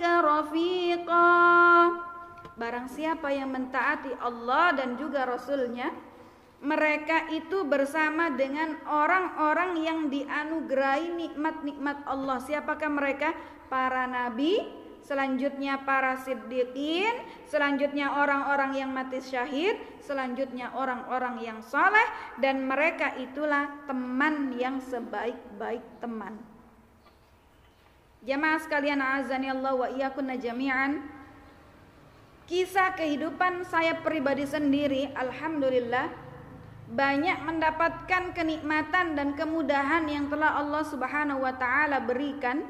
رفيقاً 0.02 2.09
Barang 2.60 2.92
siapa 2.92 3.32
yang 3.32 3.56
mentaati 3.56 4.12
Allah 4.20 4.76
dan 4.76 5.00
juga 5.00 5.24
Rasulnya 5.24 5.88
Mereka 6.60 7.32
itu 7.32 7.64
bersama 7.64 8.28
dengan 8.36 8.76
orang-orang 8.84 9.80
yang 9.80 10.12
dianugerahi 10.12 11.08
nikmat-nikmat 11.08 12.04
Allah. 12.04 12.36
Siapakah 12.36 12.92
mereka? 12.92 13.32
Para 13.72 14.04
nabi 14.04 14.60
Selanjutnya 15.00 15.80
para 15.88 16.20
siddiqin 16.20 17.24
Selanjutnya 17.48 18.20
orang-orang 18.20 18.76
yang 18.76 18.92
mati 18.92 19.24
syahid 19.24 19.80
Selanjutnya 20.04 20.76
orang-orang 20.76 21.40
yang 21.40 21.58
soleh 21.64 22.04
Dan 22.36 22.68
mereka 22.68 23.16
itulah 23.16 23.88
teman 23.88 24.52
yang 24.60 24.84
sebaik-baik 24.84 25.80
teman. 26.04 26.36
Jamaah 28.20 28.60
sekalian 28.60 29.00
azani 29.00 29.48
Allah 29.48 29.72
wa 29.72 29.88
iyakunna 29.88 30.36
jami'an 30.36 31.19
Kisah 32.50 32.98
kehidupan 32.98 33.62
saya 33.62 34.02
pribadi 34.02 34.42
sendiri, 34.42 35.06
alhamdulillah, 35.14 36.10
banyak 36.90 37.46
mendapatkan 37.46 38.34
kenikmatan 38.34 39.14
dan 39.14 39.38
kemudahan 39.38 40.02
yang 40.10 40.26
telah 40.26 40.58
Allah 40.58 40.82
Subhanahu 40.82 41.46
wa 41.46 41.54
taala 41.54 42.02
berikan. 42.02 42.66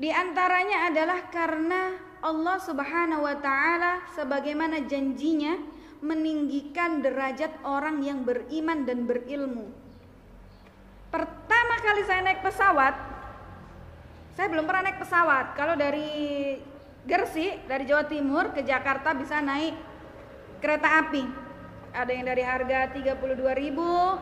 Di 0.00 0.08
antaranya 0.08 0.88
adalah 0.88 1.28
karena 1.28 2.00
Allah 2.24 2.56
Subhanahu 2.64 3.28
wa 3.28 3.36
taala 3.36 4.08
sebagaimana 4.16 4.88
janjinya 4.88 5.60
meninggikan 6.00 7.04
derajat 7.04 7.60
orang 7.60 8.00
yang 8.00 8.24
beriman 8.24 8.88
dan 8.88 9.04
berilmu. 9.04 9.68
Pertama 11.12 11.74
kali 11.84 12.08
saya 12.08 12.24
naik 12.24 12.40
pesawat, 12.40 12.96
saya 14.32 14.48
belum 14.48 14.64
pernah 14.64 14.88
naik 14.88 14.96
pesawat. 14.96 15.52
Kalau 15.52 15.76
dari 15.76 16.71
Gresik, 17.02 17.66
dari 17.66 17.82
Jawa 17.82 18.06
Timur 18.06 18.54
ke 18.54 18.62
Jakarta 18.62 19.10
bisa 19.10 19.42
naik 19.42 19.74
kereta 20.62 21.02
api. 21.02 21.24
Ada 21.92 22.10
yang 22.14 22.24
dari 22.30 22.46
harga 22.46 22.94
32.000, 22.94 23.18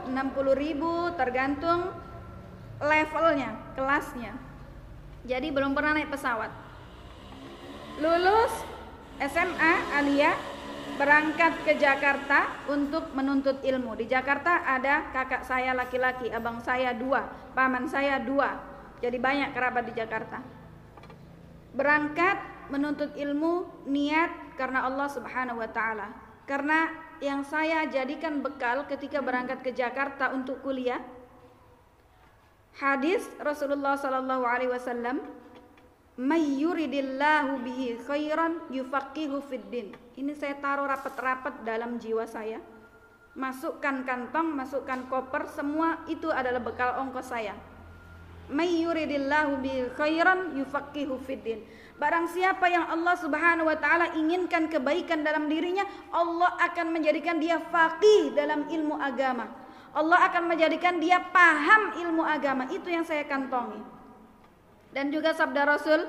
60.000 0.09 1.21
tergantung 1.21 1.93
levelnya, 2.81 3.51
kelasnya. 3.77 4.33
Jadi 5.29 5.53
belum 5.53 5.77
pernah 5.77 6.01
naik 6.01 6.09
pesawat. 6.09 6.49
Lulus 8.01 8.53
SMA 9.21 9.75
Alia 9.93 10.33
berangkat 10.97 11.61
ke 11.69 11.77
Jakarta 11.77 12.49
untuk 12.73 13.13
menuntut 13.13 13.61
ilmu. 13.61 13.93
Di 14.01 14.09
Jakarta 14.09 14.65
ada 14.65 15.13
kakak 15.13 15.45
saya 15.45 15.77
laki-laki, 15.77 16.33
abang 16.33 16.65
saya 16.65 16.97
dua, 16.97 17.29
paman 17.53 17.85
saya 17.93 18.17
dua. 18.25 18.57
Jadi 19.05 19.21
banyak 19.21 19.53
kerabat 19.53 19.85
di 19.85 19.95
Jakarta. 19.97 20.41
Berangkat 21.77 22.60
menuntut 22.71 23.13
ilmu 23.19 23.67
niat 23.91 24.55
karena 24.55 24.87
Allah 24.87 25.11
Subhanahu 25.11 25.59
wa 25.59 25.71
taala. 25.71 26.15
Karena 26.47 26.91
yang 27.21 27.45
saya 27.45 27.85
jadikan 27.87 28.41
bekal 28.41 28.89
ketika 28.89 29.21
berangkat 29.21 29.61
ke 29.61 29.71
Jakarta 29.77 30.33
untuk 30.33 30.65
kuliah 30.65 30.99
hadis 32.81 33.29
Rasulullah 33.37 33.95
sallallahu 33.99 34.45
alaihi 34.47 34.73
wasallam 34.73 35.21
may 36.21 36.61
yuridillahu 36.61 37.65
bihi 37.65 37.97
khairan 38.05 38.61
yufaqihu 38.69 39.41
fiddin. 39.41 39.97
Ini 40.21 40.37
saya 40.37 40.59
taruh 40.61 40.85
rapat-rapat 40.85 41.65
dalam 41.65 41.97
jiwa 41.97 42.29
saya. 42.29 42.61
Masukkan 43.33 44.05
kantong, 44.05 44.53
masukkan 44.53 45.07
koper, 45.09 45.49
semua 45.49 46.03
itu 46.13 46.29
adalah 46.29 46.61
bekal 46.61 47.01
ongkos 47.01 47.33
saya. 47.33 47.57
May 48.53 48.85
yuridillahu 48.85 49.65
bihi 49.65 49.97
khairan 49.97 50.61
yufaqihu 50.61 51.17
fiddin. 51.25 51.65
Barang 52.01 52.33
siapa 52.33 52.65
yang 52.65 52.89
Allah 52.89 53.13
Subhanahu 53.13 53.69
wa 53.69 53.77
taala 53.77 54.17
inginkan 54.17 54.73
kebaikan 54.73 55.21
dalam 55.21 55.53
dirinya, 55.53 55.85
Allah 56.09 56.57
akan 56.65 56.97
menjadikan 56.97 57.37
dia 57.37 57.61
faqih 57.61 58.33
dalam 58.33 58.65
ilmu 58.73 58.97
agama. 58.97 59.53
Allah 59.93 60.33
akan 60.33 60.49
menjadikan 60.49 60.97
dia 60.97 61.21
paham 61.29 62.01
ilmu 62.01 62.25
agama. 62.25 62.65
Itu 62.73 62.89
yang 62.89 63.05
saya 63.05 63.29
kantongi. 63.29 63.85
Dan 64.97 65.13
juga 65.13 65.37
sabda 65.37 65.77
Rasul 65.77 66.09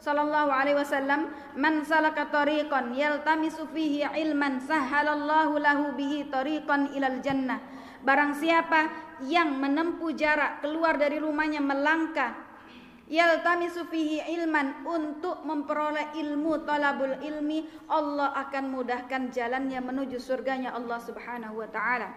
sallallahu 0.00 0.48
alaihi 0.48 0.80
wasallam, 0.80 1.28
"Man 1.52 1.84
salaka 1.84 2.32
tariqan 2.32 2.96
yaltamisu 2.96 3.68
fihi 3.76 4.08
ilman 4.08 4.64
sahhalallahu 4.64 5.60
lahu 5.60 5.92
bihi 6.00 6.32
tariqan 6.32 6.96
ilal 6.96 7.20
jannah." 7.20 7.60
Barang 8.00 8.32
siapa 8.40 8.88
yang 9.28 9.52
menempuh 9.60 10.16
jarak 10.16 10.64
keluar 10.64 10.96
dari 10.96 11.20
rumahnya 11.20 11.60
melangkah 11.60 12.45
yaltamisu 13.06 13.86
fihi 13.86 14.22
ilman 14.38 14.82
untuk 14.86 15.46
memperoleh 15.46 16.14
ilmu 16.18 16.66
talabul 16.66 17.14
ilmi 17.22 17.66
Allah 17.86 18.34
akan 18.46 18.64
mudahkan 18.70 19.30
jalannya 19.30 19.78
menuju 19.78 20.18
surganya 20.18 20.74
Allah 20.74 20.98
Subhanahu 20.98 21.62
wa 21.62 21.68
taala. 21.70 22.10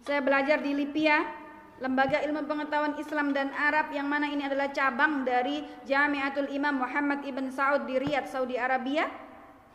Saya 0.00 0.24
belajar 0.24 0.64
di 0.64 0.72
Lipia 0.72 1.40
Lembaga 1.80 2.20
Ilmu 2.20 2.44
Pengetahuan 2.44 3.00
Islam 3.00 3.32
dan 3.32 3.56
Arab 3.56 3.88
yang 3.96 4.04
mana 4.04 4.28
ini 4.28 4.44
adalah 4.44 4.68
cabang 4.68 5.24
dari 5.24 5.64
Jamiatul 5.88 6.52
Imam 6.52 6.76
Muhammad 6.76 7.24
Ibn 7.24 7.48
Saud 7.48 7.88
di 7.88 7.96
Riyadh, 7.96 8.28
Saudi 8.28 8.60
Arabia. 8.60 9.08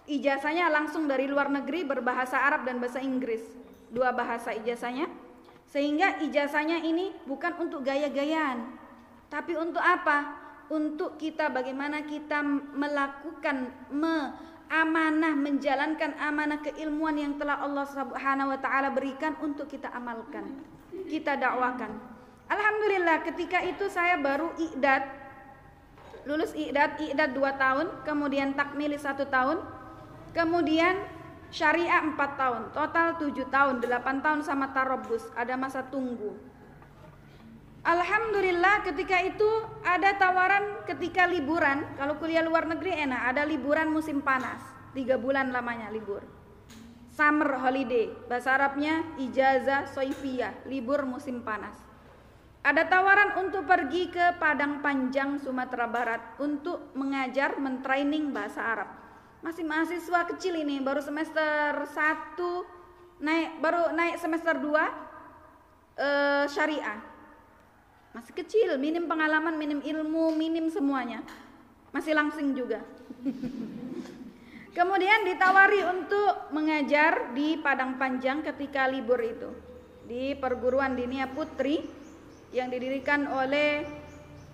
Ijazahnya 0.05 0.69
langsung 0.69 1.09
dari 1.09 1.26
luar 1.26 1.49
negeri 1.49 1.82
berbahasa 1.82 2.45
Arab 2.45 2.61
dan 2.61 2.78
bahasa 2.78 3.01
Inggris. 3.01 3.41
Dua 3.89 4.13
bahasa 4.13 4.53
ijazahnya. 4.53 5.09
Sehingga 5.65 6.21
ijazahnya 6.21 6.78
ini 6.86 7.09
bukan 7.26 7.57
untuk 7.57 7.82
gaya-gayaan. 7.82 8.84
Tapi 9.36 9.59
untuk 9.59 9.83
apa? 9.83 10.47
Untuk 10.71 11.19
kita 11.19 11.51
bagaimana 11.51 12.07
kita 12.07 12.39
melakukan 12.71 13.67
me 13.91 14.31
amanah 14.65 15.36
menjalankan 15.38 16.17
amanah 16.17 16.57
keilmuan 16.63 17.19
yang 17.19 17.38
telah 17.38 17.61
Allah 17.61 17.86
Subhanahu 17.86 18.49
wa 18.49 18.57
taala 18.57 18.89
berikan 18.89 19.38
untuk 19.43 19.69
kita 19.69 19.93
amalkan 19.93 20.57
kita 21.05 21.36
dakwakan. 21.36 21.91
Alhamdulillah 22.47 23.25
ketika 23.25 23.61
itu 23.61 23.91
saya 23.91 24.17
baru 24.17 24.53
iqdad 24.57 25.03
lulus 26.25 26.55
iqdad 26.57 26.97
iqdad 26.97 27.29
2 27.38 27.61
tahun, 27.61 27.88
kemudian 28.01 28.57
takmili 28.57 28.97
1 28.97 29.21
tahun, 29.29 29.61
kemudian 30.33 30.97
syariah 31.53 32.01
4 32.01 32.17
tahun, 32.17 32.61
total 32.73 33.07
7 33.21 33.45
tahun, 33.53 33.73
8 33.81 34.25
tahun 34.25 34.39
sama 34.41 34.73
tarobus, 34.73 35.29
ada 35.38 35.53
masa 35.53 35.86
tunggu. 35.86 36.33
Alhamdulillah 37.86 38.81
ketika 38.81 39.21
itu 39.21 39.49
ada 39.86 40.17
tawaran 40.17 40.81
ketika 40.89 41.29
liburan, 41.29 41.86
kalau 42.01 42.17
kuliah 42.17 42.41
luar 42.41 42.65
negeri 42.65 42.97
enak, 42.97 43.29
ada 43.29 43.45
liburan 43.45 43.93
musim 43.93 44.25
panas, 44.25 44.57
tiga 44.97 45.21
bulan 45.21 45.53
lamanya 45.53 45.93
libur 45.93 46.25
summer 47.15 47.55
holiday, 47.63 48.11
bahasa 48.27 48.59
Arabnya 48.59 49.15
ijazah 49.15 49.88
soifiyah, 49.88 50.67
libur 50.67 51.07
musim 51.07 51.39
panas. 51.47 51.79
Ada 52.65 52.91
tawaran 52.91 53.39
untuk 53.39 53.63
pergi 53.63 54.11
ke 54.11 54.36
Padang 54.36 54.83
Panjang, 54.83 55.39
Sumatera 55.39 55.88
Barat 55.88 56.21
untuk 56.43 56.91
mengajar, 56.97 57.55
mentraining 57.55 58.36
bahasa 58.36 58.59
Arab. 58.59 58.89
Masih 59.39 59.63
mahasiswa 59.63 60.27
kecil 60.27 60.59
ini, 60.59 60.83
baru 60.83 60.99
semester 60.99 61.88
1 61.88 62.36
naik 63.15 63.63
baru 63.63 63.95
naik 63.95 64.19
semester 64.19 64.59
2 64.59 64.75
eh, 65.95 66.45
syariah. 66.51 66.99
Masih 68.16 68.32
kecil, 68.32 68.80
minim 68.80 69.11
pengalaman, 69.11 69.59
minim 69.59 69.84
ilmu, 69.84 70.32
minim 70.39 70.72
semuanya. 70.72 71.20
Masih 71.91 72.16
langsing 72.16 72.55
juga. 72.55 72.80
Kemudian 74.78 75.28
ditawari 75.28 75.84
untuk 75.84 76.47
mengajar 76.55 77.36
di 77.36 77.59
Padang 77.59 77.99
Panjang 77.99 78.39
ketika 78.39 78.88
libur 78.88 79.20
itu 79.20 79.51
di 80.07 80.32
perguruan 80.36 80.95
dinia 80.95 81.28
putri 81.28 81.84
yang 82.55 82.72
didirikan 82.72 83.28
oleh 83.28 83.84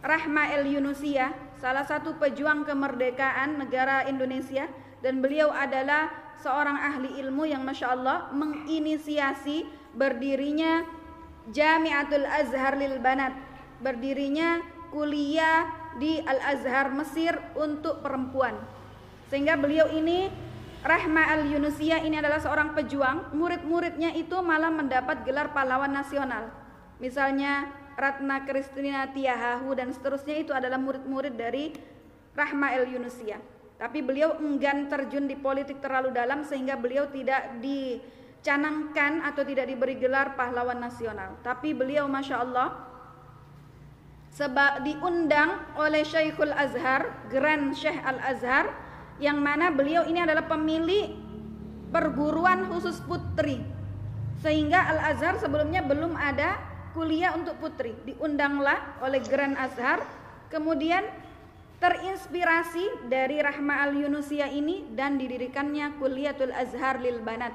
Rahma 0.02 0.58
El 0.58 0.66
Yunusia, 0.66 1.30
salah 1.62 1.86
satu 1.86 2.18
pejuang 2.18 2.66
kemerdekaan 2.66 3.62
negara 3.62 4.10
Indonesia 4.10 4.66
dan 5.06 5.22
beliau 5.22 5.54
adalah 5.54 6.10
seorang 6.42 6.82
ahli 6.82 7.22
ilmu 7.22 7.46
yang 7.46 7.62
masya 7.62 7.94
Allah 7.94 8.34
menginisiasi 8.34 9.70
berdirinya 9.94 10.82
Jamiatul 11.50 12.26
Azhar 12.30 12.78
lil 12.78 13.02
Banat, 13.02 13.34
berdirinya 13.82 14.62
kuliah 14.94 15.68
di 15.98 16.22
Al 16.24 16.56
Azhar 16.56 16.94
Mesir 16.94 17.36
untuk 17.58 18.00
perempuan 18.00 18.56
sehingga 19.32 19.56
beliau 19.56 19.88
ini 19.96 20.28
Rahma 20.82 21.30
al-Yunusia 21.38 22.02
ini 22.02 22.18
adalah 22.18 22.42
seorang 22.42 22.74
pejuang, 22.74 23.38
murid-muridnya 23.38 24.18
itu 24.18 24.34
malah 24.42 24.74
mendapat 24.74 25.22
gelar 25.24 25.54
pahlawan 25.54 25.94
nasional. 25.94 26.50
Misalnya 26.98 27.70
Ratna 27.94 28.42
Kristina 28.50 29.06
Tiahahu 29.14 29.78
dan 29.78 29.94
seterusnya 29.94 30.42
itu 30.42 30.52
adalah 30.52 30.82
murid-murid 30.82 31.38
dari 31.38 31.72
Rahma 32.34 32.74
al-Yunusia. 32.74 33.38
Tapi 33.78 34.02
beliau 34.02 34.42
enggan 34.42 34.90
terjun 34.90 35.30
di 35.30 35.38
politik 35.38 35.80
terlalu 35.86 36.12
dalam 36.12 36.42
sehingga 36.42 36.74
beliau 36.76 37.08
tidak 37.14 37.62
dicanangkan 37.62 39.22
atau 39.22 39.46
tidak 39.46 39.70
diberi 39.70 40.02
gelar 40.02 40.34
pahlawan 40.34 40.82
nasional. 40.82 41.38
Tapi 41.46 41.78
beliau 41.78 42.10
Masya 42.10 42.42
Allah 42.42 42.91
sebab 44.32 44.88
diundang 44.88 45.60
oleh 45.76 46.08
Syekhul 46.08 46.56
Azhar, 46.56 47.12
Grand 47.28 47.76
Syekh 47.76 48.00
Al-Azhar 48.00 48.72
yang 49.20 49.44
mana 49.44 49.70
beliau 49.70 50.08
ini 50.08 50.24
adalah 50.24 50.48
pemilik 50.48 51.14
perguruan 51.92 52.72
khusus 52.72 53.04
putri. 53.04 53.60
Sehingga 54.42 54.90
Al-Azhar 54.90 55.38
sebelumnya 55.38 55.86
belum 55.86 56.18
ada 56.18 56.58
kuliah 56.96 57.36
untuk 57.36 57.60
putri. 57.62 57.94
Diundanglah 58.08 58.98
oleh 59.04 59.22
Grand 59.22 59.54
Azhar, 59.60 60.02
kemudian 60.50 61.06
terinspirasi 61.84 63.12
dari 63.12 63.44
Rahma 63.44 63.86
Al-Yunusia 63.86 64.50
ini 64.50 64.88
dan 64.96 65.20
didirikannya 65.20 66.00
Kuliatul 66.00 66.56
Azhar 66.56 66.98
lil 67.04 67.22
Banat. 67.22 67.54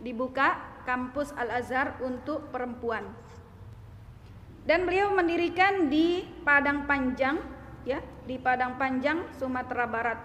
Dibuka 0.00 0.56
kampus 0.84 1.32
Al-Azhar 1.36 2.00
untuk 2.00 2.48
perempuan. 2.48 3.04
Dan 4.70 4.86
beliau 4.86 5.10
mendirikan 5.10 5.90
di 5.90 6.22
Padang 6.46 6.86
Panjang 6.86 7.42
ya, 7.82 7.98
di 8.22 8.38
Padang 8.38 8.78
Panjang 8.78 9.26
Sumatera 9.34 9.82
Barat. 9.90 10.22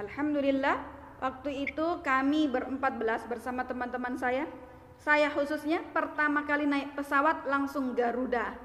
Alhamdulillah 0.00 0.80
waktu 1.20 1.68
itu 1.68 2.00
kami 2.00 2.48
berempat 2.48 2.96
belas 2.96 3.20
bersama 3.28 3.68
teman-teman 3.68 4.16
saya. 4.16 4.48
Saya 4.96 5.28
khususnya 5.28 5.84
pertama 5.92 6.48
kali 6.48 6.64
naik 6.64 6.96
pesawat 6.96 7.44
langsung 7.44 7.92
Garuda. 7.92 8.56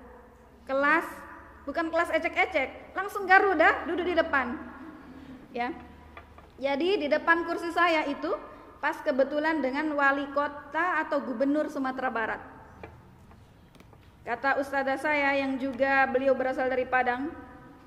Kelas 0.63 1.03
bukan 1.67 1.91
kelas 1.91 2.07
ecek-ecek, 2.15 2.95
langsung 2.95 3.27
Garuda 3.27 3.83
duduk 3.83 4.07
di 4.07 4.15
depan. 4.15 4.55
Ya. 5.51 5.75
Jadi 6.55 7.03
di 7.03 7.11
depan 7.11 7.43
kursi 7.43 7.75
saya 7.75 8.07
itu 8.07 8.31
pas 8.79 8.95
kebetulan 9.03 9.59
dengan 9.59 9.91
wali 9.91 10.23
kota 10.31 11.03
atau 11.03 11.19
gubernur 11.19 11.67
Sumatera 11.67 12.07
Barat. 12.07 12.56
Kata 14.27 14.59
ustazah 14.59 14.99
saya 14.99 15.39
yang 15.39 15.55
juga 15.55 16.03
beliau 16.11 16.35
berasal 16.35 16.67
dari 16.67 16.83
Padang, 16.83 17.31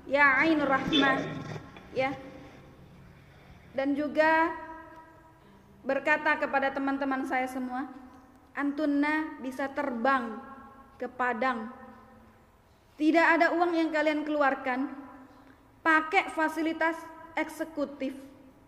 ya 0.09 0.41
Ainur 0.41 0.73
Rahmah, 0.73 1.21
ya. 1.93 2.17
Dan 3.77 3.93
juga 3.93 4.49
berkata 5.85 6.41
kepada 6.41 6.73
teman-teman 6.73 7.29
saya 7.29 7.45
semua, 7.45 7.85
antunna 8.57 9.37
bisa 9.37 9.69
terbang 9.69 10.41
ke 10.97 11.05
Padang. 11.05 11.69
Tidak 12.97 13.27
ada 13.37 13.53
uang 13.53 13.77
yang 13.77 13.93
kalian 13.93 14.25
keluarkan, 14.25 14.89
pakai 15.85 16.33
fasilitas 16.33 16.97
eksekutif 17.37 18.17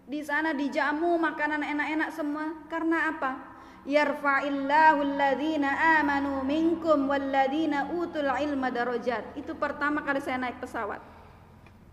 di 0.06 0.22
sana 0.22 0.54
dijamu 0.54 1.18
makanan 1.18 1.66
enak-enak 1.66 2.10
semua. 2.14 2.54
Karena 2.70 3.10
apa? 3.18 3.53
Yarfa'illahu 3.84 5.00
alladhina 5.04 6.00
amanu 6.00 6.40
minkum 6.48 7.12
walladhina 7.12 7.92
utul 7.92 8.32
ilma 8.32 8.72
darajat. 8.72 9.36
Itu 9.36 9.60
pertama 9.60 10.00
kali 10.08 10.24
saya 10.24 10.40
naik 10.40 10.64
pesawat. 10.64 11.04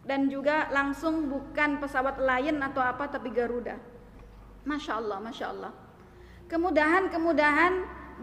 Dan 0.06 0.30
juga 0.30 0.70
langsung 0.70 1.26
bukan 1.26 1.82
pesawat 1.82 2.22
Lion 2.22 2.62
atau 2.62 2.80
apa 2.80 3.10
tapi 3.10 3.34
Garuda. 3.34 3.76
Masya 4.62 4.92
Allah, 4.96 5.18
Masya 5.18 5.46
Allah. 5.50 5.72
Kemudahan-kemudahan 6.46 7.72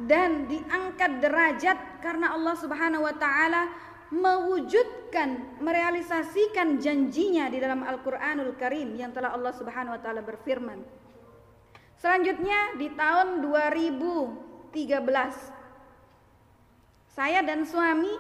dan 0.05 0.45
diangkat 0.45 1.23
derajat 1.23 1.77
karena 2.03 2.35
Allah 2.35 2.55
Subhanahu 2.59 3.03
wa 3.07 3.15
taala 3.15 3.71
mewujudkan, 4.13 5.59
merealisasikan 5.59 6.79
janjinya 6.79 7.51
di 7.51 7.59
dalam 7.59 7.83
Al-Qur'anul 7.83 8.55
Karim 8.55 8.95
yang 8.95 9.11
telah 9.11 9.35
Allah 9.35 9.51
Subhanahu 9.51 9.95
wa 9.97 10.01
taala 10.01 10.21
berfirman. 10.23 10.79
Selanjutnya 12.07 12.79
di 12.79 12.87
tahun 12.95 13.43
2013 13.43 14.79
saya 17.11 17.43
dan 17.43 17.67
suami 17.67 18.15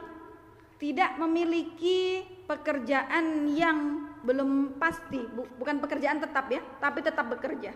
tidak 0.75 1.15
memiliki 1.15 2.19
pekerjaan 2.51 3.47
yang 3.47 4.11
belum 4.27 4.75
pasti, 4.75 5.23
bukan 5.31 5.79
pekerjaan 5.79 6.19
tetap 6.19 6.51
ya, 6.51 6.59
tapi 6.83 6.99
tetap 6.99 7.31
bekerja. 7.31 7.71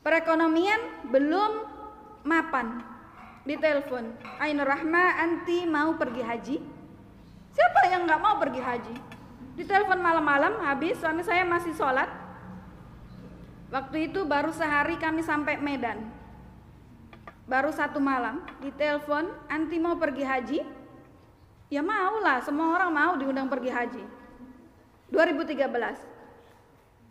Perekonomian 0.00 1.12
belum 1.12 1.52
mapan. 2.24 2.88
Ditelepon 3.44 4.16
Ainur 4.40 4.64
Rahma 4.64 5.28
anti 5.28 5.68
mau 5.68 5.92
pergi 5.92 6.24
haji? 6.24 6.56
Siapa 7.52 7.92
yang 7.92 8.08
nggak 8.08 8.22
mau 8.24 8.40
pergi 8.40 8.64
haji? 8.64 8.96
Ditelepon 9.60 10.00
malam-malam 10.00 10.56
habis 10.64 10.96
suami 10.96 11.20
saya 11.20 11.44
masih 11.44 11.76
sholat 11.76 12.25
waktu 13.76 14.08
itu 14.08 14.24
baru 14.24 14.56
sehari 14.56 14.96
kami 14.96 15.20
sampai 15.20 15.60
Medan 15.60 16.08
baru 17.44 17.68
satu 17.68 18.00
malam 18.00 18.40
ditelepon 18.64 19.28
anti 19.52 19.76
mau 19.76 20.00
pergi 20.00 20.24
haji 20.24 20.60
ya 21.68 21.84
mau 21.84 22.16
lah 22.24 22.40
semua 22.40 22.72
orang 22.72 22.88
mau 22.88 23.12
diundang 23.20 23.52
pergi 23.52 23.68
haji 23.68 24.04
2013 25.12 26.16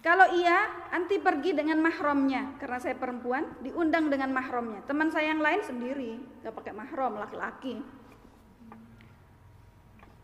kalau 0.05 0.38
iya, 0.38 0.70
anti 0.93 1.18
pergi 1.18 1.57
dengan 1.57 1.82
mahramnya 1.82 2.61
karena 2.61 2.78
saya 2.78 2.93
perempuan, 2.93 3.57
diundang 3.66 4.05
dengan 4.05 4.30
mahramnya. 4.38 4.86
Teman 4.86 5.09
saya 5.09 5.34
yang 5.34 5.41
lain 5.41 5.66
sendiri, 5.66 6.22
gak 6.45 6.53
pakai 6.53 6.78
mahram 6.78 7.18
laki-laki. 7.18 7.82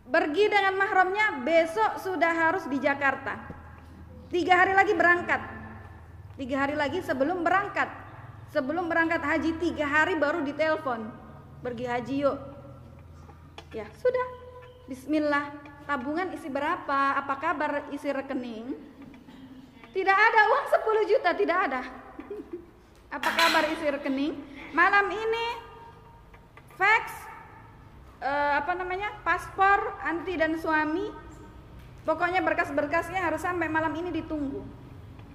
Pergi 0.05 0.45
dengan 0.53 0.77
mahramnya 0.77 1.41
besok 1.41 1.97
sudah 1.97 2.29
harus 2.29 2.69
di 2.69 2.77
Jakarta. 2.77 3.41
Tiga 4.29 4.53
hari 4.61 4.77
lagi 4.77 4.93
berangkat. 4.93 5.60
Tiga 6.41 6.65
hari 6.65 6.73
lagi 6.73 7.05
sebelum 7.05 7.45
berangkat. 7.45 7.85
Sebelum 8.49 8.89
berangkat 8.89 9.21
haji 9.21 9.61
tiga 9.61 9.85
hari 9.85 10.17
baru 10.17 10.41
ditelepon. 10.41 11.05
Pergi 11.61 11.85
haji 11.85 12.15
yuk. 12.25 12.37
Ya 13.69 13.85
sudah. 14.01 14.27
Bismillah. 14.89 15.53
Tabungan 15.85 16.33
isi 16.33 16.49
berapa? 16.49 17.21
Apa 17.21 17.37
kabar 17.37 17.85
isi 17.93 18.09
rekening? 18.09 18.73
Tidak 19.93 20.17
ada 20.17 20.41
uang 20.49 20.65
10 21.05 21.11
juta, 21.13 21.29
tidak 21.37 21.57
ada. 21.69 21.81
Apa 23.21 23.29
kabar 23.37 23.69
isi 23.77 23.85
rekening? 23.85 24.33
Malam 24.73 25.13
ini 25.13 25.47
fax 26.73 27.05
uh, 28.17 28.57
apa 28.57 28.71
namanya? 28.81 29.13
paspor 29.21 29.93
anti 30.01 30.41
dan 30.41 30.57
suami. 30.57 31.05
Pokoknya 32.01 32.41
berkas-berkasnya 32.41 33.29
harus 33.29 33.45
sampai 33.45 33.69
malam 33.69 33.93
ini 33.93 34.09
ditunggu. 34.09 34.80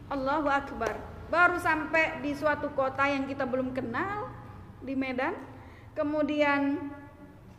Allahu 0.07 0.47
akbar. 0.47 0.95
Baru 1.27 1.59
sampai 1.59 2.23
di 2.23 2.31
suatu 2.31 2.71
kota 2.79 3.03
yang 3.11 3.27
kita 3.27 3.43
belum 3.43 3.75
kenal 3.75 4.31
di 4.79 4.95
Medan. 4.95 5.35
Kemudian 5.99 6.95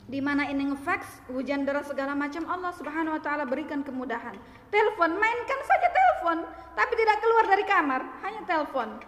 di 0.08 0.24
mana 0.24 0.48
ini 0.48 0.72
ngefax, 0.72 1.28
hujan 1.28 1.68
deras 1.68 1.92
segala 1.92 2.16
macam 2.16 2.48
Allah 2.48 2.72
Subhanahu 2.72 3.20
wa 3.20 3.22
taala 3.22 3.44
berikan 3.44 3.84
kemudahan. 3.84 4.40
Telepon, 4.72 5.20
mainkan 5.20 5.60
saja 5.68 5.90
telepon, 5.92 6.48
tapi 6.72 6.94
tidak 6.96 7.18
keluar 7.20 7.46
dari 7.52 7.66
kamar, 7.68 8.02
hanya 8.24 8.42
telepon. 8.48 9.04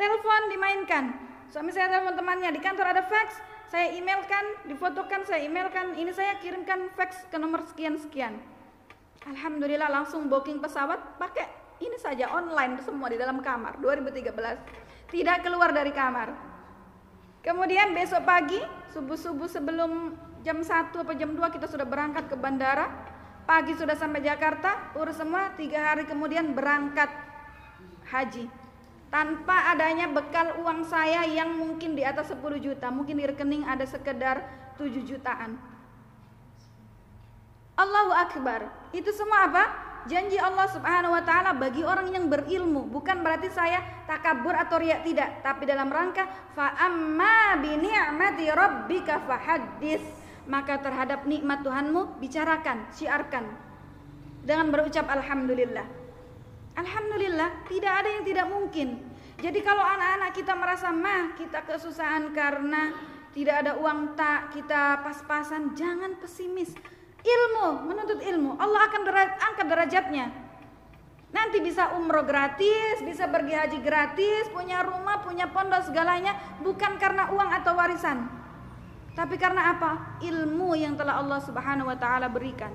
Telepon 0.00 0.40
dimainkan. 0.48 1.04
Suami 1.52 1.76
saya 1.76 1.92
telepon 1.92 2.16
temannya 2.16 2.48
di 2.56 2.60
kantor 2.64 2.96
ada 2.96 3.04
fax, 3.04 3.36
saya 3.68 3.92
emailkan, 3.92 4.70
difotokan, 4.72 5.28
saya 5.28 5.44
emailkan, 5.44 5.98
ini 6.00 6.14
saya 6.16 6.40
kirimkan 6.40 6.88
fax 6.96 7.28
ke 7.28 7.36
nomor 7.36 7.60
sekian 7.68 8.00
sekian. 8.00 8.40
Alhamdulillah 9.28 9.92
langsung 9.92 10.32
booking 10.32 10.64
pesawat 10.64 11.20
pakai 11.20 11.59
ini 11.80 11.96
saja 11.96 12.28
online 12.28 12.78
semua 12.84 13.08
di 13.08 13.16
dalam 13.16 13.40
kamar 13.40 13.80
2013. 13.80 15.10
Tidak 15.10 15.36
keluar 15.40 15.72
dari 15.72 15.90
kamar. 15.90 16.30
Kemudian 17.40 17.96
besok 17.96 18.28
pagi 18.28 18.60
subuh-subuh 18.92 19.48
sebelum 19.48 20.12
jam 20.44 20.60
1 20.60 20.92
atau 20.92 21.14
jam 21.16 21.32
2 21.32 21.40
kita 21.56 21.66
sudah 21.68 21.88
berangkat 21.88 22.28
ke 22.28 22.36
bandara 22.36 22.88
pagi 23.48 23.72
sudah 23.74 23.96
sampai 23.96 24.20
Jakarta 24.24 24.92
urus 24.96 25.18
semua 25.18 25.52
tiga 25.56 25.80
hari 25.80 26.04
kemudian 26.04 26.52
berangkat 26.52 27.08
haji 28.08 28.48
tanpa 29.10 29.74
adanya 29.74 30.06
bekal 30.06 30.54
uang 30.62 30.86
saya 30.86 31.26
yang 31.26 31.56
mungkin 31.58 31.98
di 31.98 32.06
atas 32.06 32.30
10 32.30 32.40
juta 32.62 32.88
mungkin 32.92 33.18
di 33.18 33.24
rekening 33.26 33.66
ada 33.66 33.84
sekedar 33.84 34.44
7 34.78 34.86
jutaan 35.02 35.58
Allahu 37.80 38.12
Akbar 38.12 38.68
itu 38.92 39.08
semua 39.16 39.48
apa? 39.48 39.64
Janji 40.08 40.40
Allah 40.40 40.68
Subhanahu 40.70 41.12
wa 41.16 41.22
taala 41.24 41.56
bagi 41.56 41.84
orang 41.84 42.12
yang 42.14 42.28
berilmu 42.30 42.88
bukan 42.88 43.20
berarti 43.20 43.52
saya 43.52 43.80
takabur 44.08 44.56
atau 44.56 44.80
riak 44.80 45.04
tidak 45.04 45.44
tapi 45.44 45.68
dalam 45.68 45.92
rangka 45.92 46.24
fa 46.56 46.76
amma 46.80 47.60
bi 47.60 47.76
ni'mati 47.76 48.48
rabbika 48.48 49.24
fahaddits 49.28 50.20
maka 50.50 50.82
terhadap 50.82 51.30
nikmat 51.30 51.62
Tuhanmu 51.62 52.18
bicarakan, 52.18 52.90
siarkan 52.90 53.46
dengan 54.42 54.74
berucap 54.74 55.06
alhamdulillah. 55.06 55.86
Alhamdulillah, 56.74 57.70
tidak 57.70 57.92
ada 57.92 58.08
yang 58.08 58.24
tidak 58.26 58.46
mungkin. 58.50 58.88
Jadi 59.40 59.60
kalau 59.62 59.80
anak-anak 59.86 60.30
kita 60.34 60.52
merasa 60.58 60.88
mah 60.90 61.38
kita 61.38 61.64
kesusahan 61.64 62.34
karena 62.34 62.92
tidak 63.30 63.62
ada 63.66 63.72
uang 63.78 64.18
tak, 64.18 64.52
kita 64.52 65.00
pas-pasan, 65.06 65.78
jangan 65.78 66.18
pesimis. 66.18 66.74
Ilmu, 67.20 67.84
menuntut 67.84 68.20
ilmu, 68.24 68.56
Allah 68.56 68.88
akan 68.88 69.02
deraj 69.04 69.30
angkat 69.38 69.66
derajatnya. 69.68 70.26
Nanti 71.30 71.62
bisa 71.62 71.94
umroh 71.94 72.26
gratis, 72.26 72.98
bisa 73.06 73.30
pergi 73.30 73.54
haji 73.54 73.78
gratis, 73.84 74.50
punya 74.50 74.82
rumah, 74.82 75.22
punya 75.22 75.46
pondok 75.52 75.86
segalanya, 75.86 76.34
bukan 76.58 76.98
karena 76.98 77.30
uang 77.30 77.50
atau 77.54 77.78
warisan, 77.78 78.40
tapi 79.14 79.36
karena 79.36 79.74
apa? 79.74 80.18
Ilmu 80.22 80.78
yang 80.78 80.94
telah 80.94 81.18
Allah 81.18 81.42
Subhanahu 81.42 81.90
wa 81.90 81.98
taala 81.98 82.30
berikan. 82.30 82.70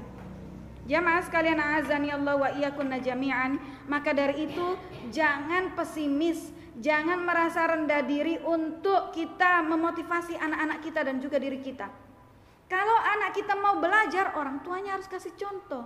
Jamaah 0.86 1.26
sekalian 1.26 1.58
azani 1.58 2.14
Allah 2.14 2.38
wa 2.38 2.50
iyyakunna 2.54 3.02
jami'an, 3.02 3.58
maka 3.90 4.14
dari 4.14 4.46
itu 4.46 4.78
jangan 5.10 5.74
pesimis, 5.74 6.54
jangan 6.78 7.26
merasa 7.26 7.66
rendah 7.66 8.06
diri 8.06 8.38
untuk 8.46 9.10
kita 9.10 9.66
memotivasi 9.66 10.38
anak-anak 10.38 10.80
kita 10.86 11.02
dan 11.02 11.18
juga 11.18 11.42
diri 11.42 11.58
kita. 11.66 11.90
Kalau 12.66 12.98
anak 12.98 13.38
kita 13.38 13.54
mau 13.54 13.78
belajar, 13.78 14.34
orang 14.34 14.62
tuanya 14.66 14.98
harus 14.98 15.06
kasih 15.06 15.34
contoh. 15.38 15.86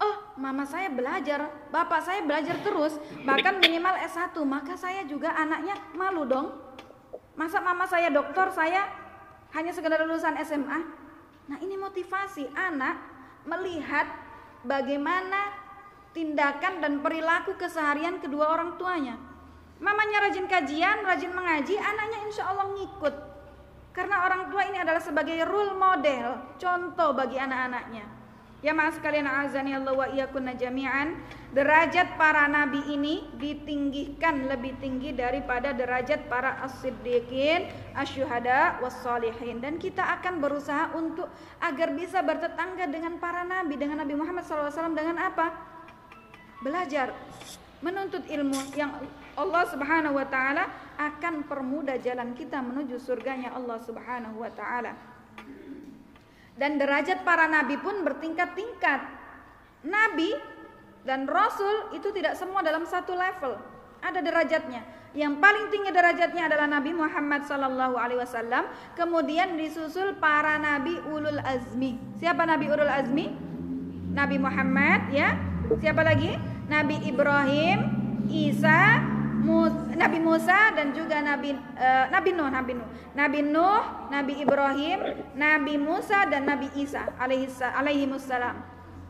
Oh, 0.00 0.16
mama 0.40 0.64
saya 0.66 0.90
belajar, 0.90 1.48
bapak 1.70 2.00
saya 2.02 2.20
belajar 2.24 2.58
terus, 2.64 2.96
bahkan 3.22 3.60
minimal 3.60 3.94
S1, 4.04 4.34
maka 4.42 4.74
saya 4.74 5.06
juga 5.06 5.32
anaknya 5.32 5.78
malu 5.94 6.26
dong 6.26 6.64
Masa 7.34 7.58
mama 7.58 7.82
saya 7.90 8.14
dokter, 8.14 8.46
saya 8.54 8.86
hanya 9.58 9.74
sekedar 9.74 9.98
lulusan 10.06 10.38
SMA? 10.46 10.80
Nah, 11.50 11.58
ini 11.58 11.74
motivasi 11.74 12.46
anak 12.54 12.94
melihat 13.42 14.06
bagaimana 14.62 15.50
tindakan 16.14 16.78
dan 16.78 17.02
perilaku 17.02 17.58
keseharian 17.58 18.22
kedua 18.22 18.54
orang 18.54 18.78
tuanya. 18.78 19.18
Mamanya 19.82 20.30
rajin 20.30 20.46
kajian, 20.46 21.02
rajin 21.02 21.34
mengaji, 21.34 21.74
anaknya 21.74 22.18
insya 22.22 22.54
Allah 22.54 22.70
ngikut. 22.70 23.14
Karena 23.94 24.26
orang 24.26 24.50
tua 24.50 24.66
ini 24.66 24.82
adalah 24.82 24.98
sebagai 24.98 25.38
role 25.46 25.78
model, 25.78 26.58
contoh 26.58 27.14
bagi 27.14 27.38
anak-anaknya. 27.38 28.24
Ya 28.64 28.72
maaf 28.72 28.96
sekalian 28.96 29.28
azani 29.28 29.76
Allah 29.76 29.92
wa 29.92 30.08
iyyakunna 30.08 30.56
jami'an. 30.56 31.20
Derajat 31.52 32.16
para 32.18 32.48
nabi 32.48 32.80
ini 32.90 33.28
ditinggikan 33.36 34.50
lebih 34.50 34.74
tinggi 34.80 35.12
daripada 35.12 35.76
derajat 35.76 36.26
para 36.26 36.58
as-siddiqin, 36.64 37.70
asyuhada, 37.94 38.80
was-salihin 38.80 39.60
dan 39.60 39.76
kita 39.76 40.00
akan 40.00 40.40
berusaha 40.40 40.96
untuk 40.96 41.28
agar 41.60 41.92
bisa 41.92 42.24
bertetangga 42.24 42.88
dengan 42.88 43.20
para 43.20 43.44
nabi, 43.44 43.78
dengan 43.78 44.00
Nabi 44.00 44.16
Muhammad 44.16 44.42
SAW 44.42 44.96
dengan 44.96 45.22
apa? 45.22 45.54
Belajar, 46.64 47.12
menuntut 47.84 48.24
ilmu 48.26 48.74
yang 48.74 48.96
Allah 49.34 49.64
Subhanahu 49.66 50.14
wa 50.14 50.26
taala 50.26 50.70
akan 50.94 51.46
permudah 51.50 51.98
jalan 51.98 52.34
kita 52.38 52.62
menuju 52.62 52.98
surganya 53.02 53.54
Allah 53.54 53.78
Subhanahu 53.82 54.38
wa 54.38 54.50
taala. 54.54 54.94
Dan 56.54 56.78
derajat 56.78 57.26
para 57.26 57.50
nabi 57.50 57.74
pun 57.82 58.06
bertingkat-tingkat. 58.06 59.00
Nabi 59.84 60.30
dan 61.02 61.26
rasul 61.26 61.92
itu 61.92 62.14
tidak 62.14 62.38
semua 62.38 62.62
dalam 62.62 62.86
satu 62.86 63.12
level. 63.18 63.58
Ada 64.00 64.22
derajatnya. 64.22 64.86
Yang 65.14 65.38
paling 65.38 65.66
tinggi 65.70 65.90
derajatnya 65.94 66.50
adalah 66.50 66.66
Nabi 66.66 66.90
Muhammad 66.90 67.46
sallallahu 67.46 67.94
alaihi 67.94 68.18
wasallam, 68.18 68.66
kemudian 68.98 69.54
disusul 69.54 70.18
para 70.18 70.58
nabi 70.58 70.98
ulul 71.06 71.38
azmi. 71.38 71.94
Siapa 72.18 72.42
nabi 72.42 72.66
ulul 72.66 72.90
azmi? 72.90 73.30
Nabi 74.10 74.36
Muhammad 74.42 75.14
ya. 75.14 75.38
Siapa 75.78 76.02
lagi? 76.02 76.34
Nabi 76.66 76.98
Ibrahim, 77.06 77.78
Isa, 78.26 79.00
Nabi 79.94 80.18
Musa 80.20 80.72
dan 80.72 80.96
juga 80.96 81.20
Nabi 81.20 81.52
uh, 81.56 82.06
Nabi 82.08 82.30
Nuh, 82.32 82.48
Nabi 82.48 82.72
Nuh, 82.76 82.88
Nabi 83.12 83.40
Nuh, 83.44 83.82
Nabi 84.08 84.32
Ibrahim, 84.40 84.98
Nabi 85.36 85.74
Musa 85.76 86.24
dan 86.28 86.48
Nabi 86.48 86.72
Isa 86.80 87.04
alaihi 87.20 87.48
salam. 88.20 88.56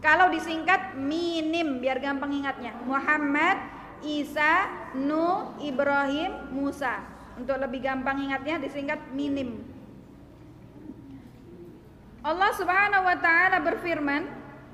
Kalau 0.04 0.28
disingkat 0.28 1.00
minim 1.00 1.80
biar 1.80 1.96
gampang 1.96 2.28
ingatnya. 2.28 2.76
Muhammad, 2.84 3.56
Isa, 4.04 4.68
Nuh, 4.92 5.56
Ibrahim, 5.64 6.52
Musa. 6.52 7.00
Untuk 7.40 7.56
lebih 7.56 7.80
gampang 7.80 8.20
ingatnya 8.20 8.60
disingkat 8.60 9.00
minim. 9.16 9.64
Allah 12.20 12.52
Subhanahu 12.56 13.04
wa 13.04 13.16
taala 13.20 13.64
berfirman 13.64 14.28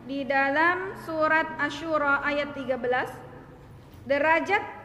di 0.06 0.26
dalam 0.26 0.98
surat 1.06 1.46
Asyura 1.62 2.22
ayat 2.26 2.54
13 2.54 2.74
derajat 4.06 4.79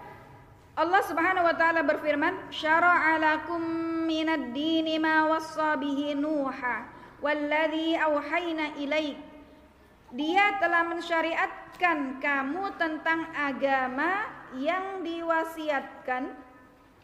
Allah 0.75 0.99
Subhanahu 1.07 1.47
wa 1.47 1.55
taala 1.55 1.87
berfirman, 1.87 2.51
"Syara'a 2.51 3.15
lakum 3.15 3.63
minad 4.03 4.51
dini 4.51 4.99
ma 4.99 5.23
wassa 5.23 5.79
bihi 5.79 6.11
Nuha 6.19 6.83
walladzi 7.23 7.95
auhayna 7.95 8.75
ilaik." 8.75 9.15
Dia 10.11 10.59
telah 10.59 10.83
mensyariatkan 10.83 12.19
kamu 12.19 12.75
tentang 12.75 13.23
agama 13.31 14.27
yang 14.59 14.99
diwasiatkan 14.99 16.35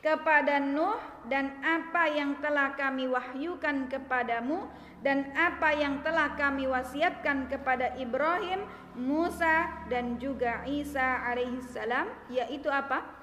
kepada 0.03 0.59
Nuh 0.59 0.99
dan 1.31 1.55
apa 1.63 2.11
yang 2.11 2.43
telah 2.43 2.75
kami 2.75 3.07
wahyukan 3.07 3.87
kepadamu 3.87 4.67
dan 4.99 5.31
apa 5.31 5.71
yang 5.79 6.03
telah 6.03 6.35
kami 6.35 6.67
wasiatkan 6.67 7.47
kepada 7.47 7.95
Ibrahim, 7.95 8.67
Musa 8.99 9.87
dan 9.87 10.19
juga 10.19 10.59
Isa 10.67 11.23
alaihissalam 11.23 12.11
yaitu 12.27 12.67
apa? 12.67 13.20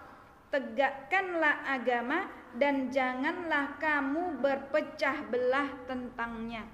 Tegakkanlah 0.49 1.65
agama 1.69 2.29
dan 2.57 2.89
janganlah 2.89 3.77
kamu 3.77 4.41
berpecah 4.41 5.29
belah 5.29 5.69
tentangnya. 5.85 6.65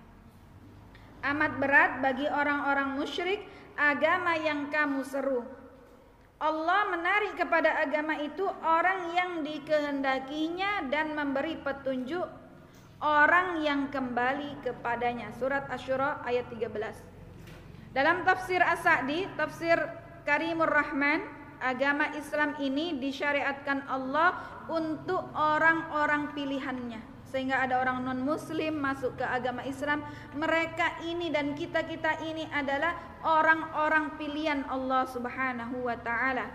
Amat 1.25 1.57
berat 1.57 2.05
bagi 2.05 2.29
orang-orang 2.29 3.01
musyrik 3.01 3.43
agama 3.75 4.37
yang 4.39 4.69
kamu 4.71 5.03
seru. 5.03 5.43
Allah 6.39 6.93
menarik 6.93 7.41
kepada 7.41 7.81
agama 7.81 8.21
itu 8.21 8.45
orang 8.61 9.17
yang 9.17 9.31
dikehendakinya 9.41 10.93
dan 10.93 11.17
memberi 11.17 11.57
petunjuk 11.57 12.29
orang 13.01 13.65
yang 13.65 13.89
kembali 13.89 14.61
kepadanya. 14.61 15.33
Surat 15.41 15.65
Asyura 15.73 16.21
ayat 16.23 16.47
13. 16.53 17.95
Dalam 17.97 18.27
tafsir 18.27 18.61
As-Sa'di, 18.61 19.31
tafsir 19.39 19.79
Karimur 20.27 20.69
Rahman, 20.69 21.23
agama 21.65 22.13
Islam 22.13 22.61
ini 22.61 23.01
disyariatkan 23.01 23.89
Allah 23.89 24.37
untuk 24.69 25.33
orang-orang 25.33 26.37
pilihannya. 26.37 27.01
Sehingga 27.33 27.65
ada 27.67 27.83
orang 27.83 28.07
non 28.07 28.23
muslim 28.23 28.79
masuk 28.79 29.19
ke 29.19 29.27
agama 29.27 29.67
Islam 29.67 30.07
mereka 30.39 31.03
ini 31.03 31.35
dan 31.35 31.57
kita-kita 31.57 32.23
ini 32.23 32.47
adalah 32.53 32.95
orang-orang 33.27 34.15
pilihan 34.21 34.63
Allah 34.71 35.03
Subhanahu 35.11 35.83
wa 35.83 35.97
taala. 35.99 36.47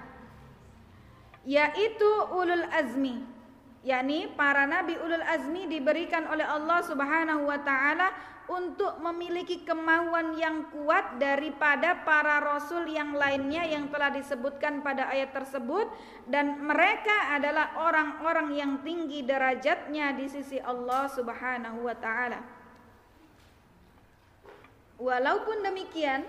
Yaitu 1.43 2.07
ulul 2.32 2.64
azmi. 2.72 3.26
Yakni 3.84 4.32
para 4.39 4.64
nabi 4.68 4.95
ulul 4.99 5.24
azmi 5.24 5.68
diberikan 5.68 6.32
oleh 6.32 6.47
Allah 6.47 6.80
Subhanahu 6.86 7.43
wa 7.43 7.60
taala 7.60 8.16
untuk 8.50 8.97
memiliki 8.97 9.62
kemauan 9.62 10.34
yang 10.34 10.74
kuat 10.74 11.22
daripada 11.22 12.02
para 12.02 12.41
rasul 12.41 12.89
yang 12.89 13.14
lainnya 13.14 13.62
yang 13.70 13.93
telah 13.93 14.10
disebutkan 14.10 14.82
pada 14.82 15.06
ayat 15.06 15.30
tersebut 15.38 15.86
dan 16.26 16.58
mereka 16.58 17.38
adalah 17.38 17.78
orang-orang 17.78 18.58
yang 18.58 18.72
tinggi 18.82 19.22
derajatnya 19.22 20.18
di 20.18 20.26
sisi 20.26 20.58
Allah 20.58 21.06
Subhanahu 21.14 21.86
wa 21.86 21.93
taala. 21.93 22.41
Walaupun 24.97 25.64
demikian, 25.64 26.26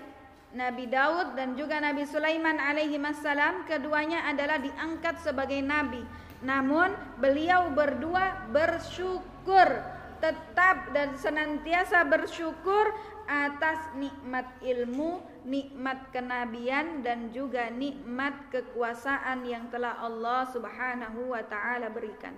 Nabi 0.53 0.87
Daud 0.87 1.33
dan 1.33 1.57
juga 1.57 1.81
Nabi 1.81 2.05
Sulaiman 2.05 2.61
alaihi 2.61 3.01
salam 3.17 3.65
keduanya 3.65 4.29
adalah 4.29 4.61
diangkat 4.61 5.19
sebagai 5.25 5.59
nabi. 5.63 6.03
Namun 6.43 6.91
beliau 7.19 7.71
berdua 7.71 8.47
bersyukur 8.51 10.00
tetap 10.21 10.93
dan 10.93 11.17
senantiasa 11.17 12.05
bersyukur 12.05 12.93
atas 13.25 13.91
nikmat 13.97 14.45
ilmu, 14.61 15.19
nikmat 15.43 16.13
kenabian 16.13 17.01
dan 17.01 17.33
juga 17.33 17.73
nikmat 17.73 18.53
kekuasaan 18.53 19.43
yang 19.43 19.67
telah 19.73 19.97
Allah 19.97 20.45
Subhanahu 20.53 21.33
wa 21.33 21.41
taala 21.45 21.89
berikan. 21.89 22.37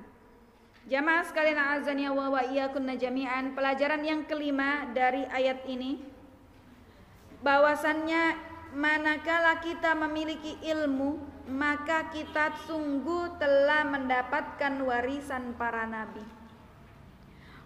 Jamaah 0.84 1.24
sekalian 1.24 1.60
azan 1.60 2.00
ya 2.00 2.12
wa 2.12 2.44
iyyakunna 2.44 3.00
jami'an, 3.00 3.56
pelajaran 3.56 4.04
yang 4.04 4.28
kelima 4.28 4.88
dari 4.92 5.24
ayat 5.32 5.64
ini 5.64 6.04
bahwasannya 7.40 8.36
manakala 8.76 9.64
kita 9.64 9.96
memiliki 9.96 10.60
ilmu, 10.60 11.20
maka 11.48 12.12
kita 12.12 12.52
sungguh 12.68 13.40
telah 13.40 13.88
mendapatkan 13.88 14.74
warisan 14.84 15.56
para 15.56 15.88
nabi. 15.88 16.24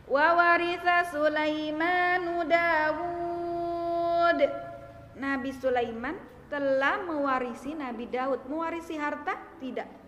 Waritha 0.07 1.11
Sulaimanu 1.11 2.47
Dawud. 2.47 4.39
Nabi 5.19 5.51
Sulaiman 5.51 6.15
telah 6.47 7.03
mewarisi 7.03 7.75
Nabi 7.75 8.07
Daud. 8.07 8.47
Mewarisi 8.47 8.95
harta? 8.95 9.35
Tidak. 9.59 10.07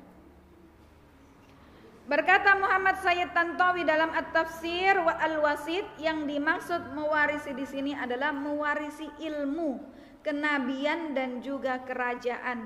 Berkata 2.09 2.57
Muhammad 2.57 2.97
Sayyid 3.05 3.37
Tantawi 3.37 3.85
dalam 3.85 4.09
At-Tafsir 4.09 4.97
wa 4.97 5.13
Al-Wasid 5.13 6.01
yang 6.01 6.25
dimaksud 6.25 6.97
mewarisi 6.97 7.53
di 7.53 7.69
sini 7.69 7.93
adalah 7.93 8.33
mewarisi 8.33 9.05
ilmu, 9.21 9.77
kenabian 10.25 11.13
dan 11.13 11.37
juga 11.45 11.77
kerajaan. 11.85 12.65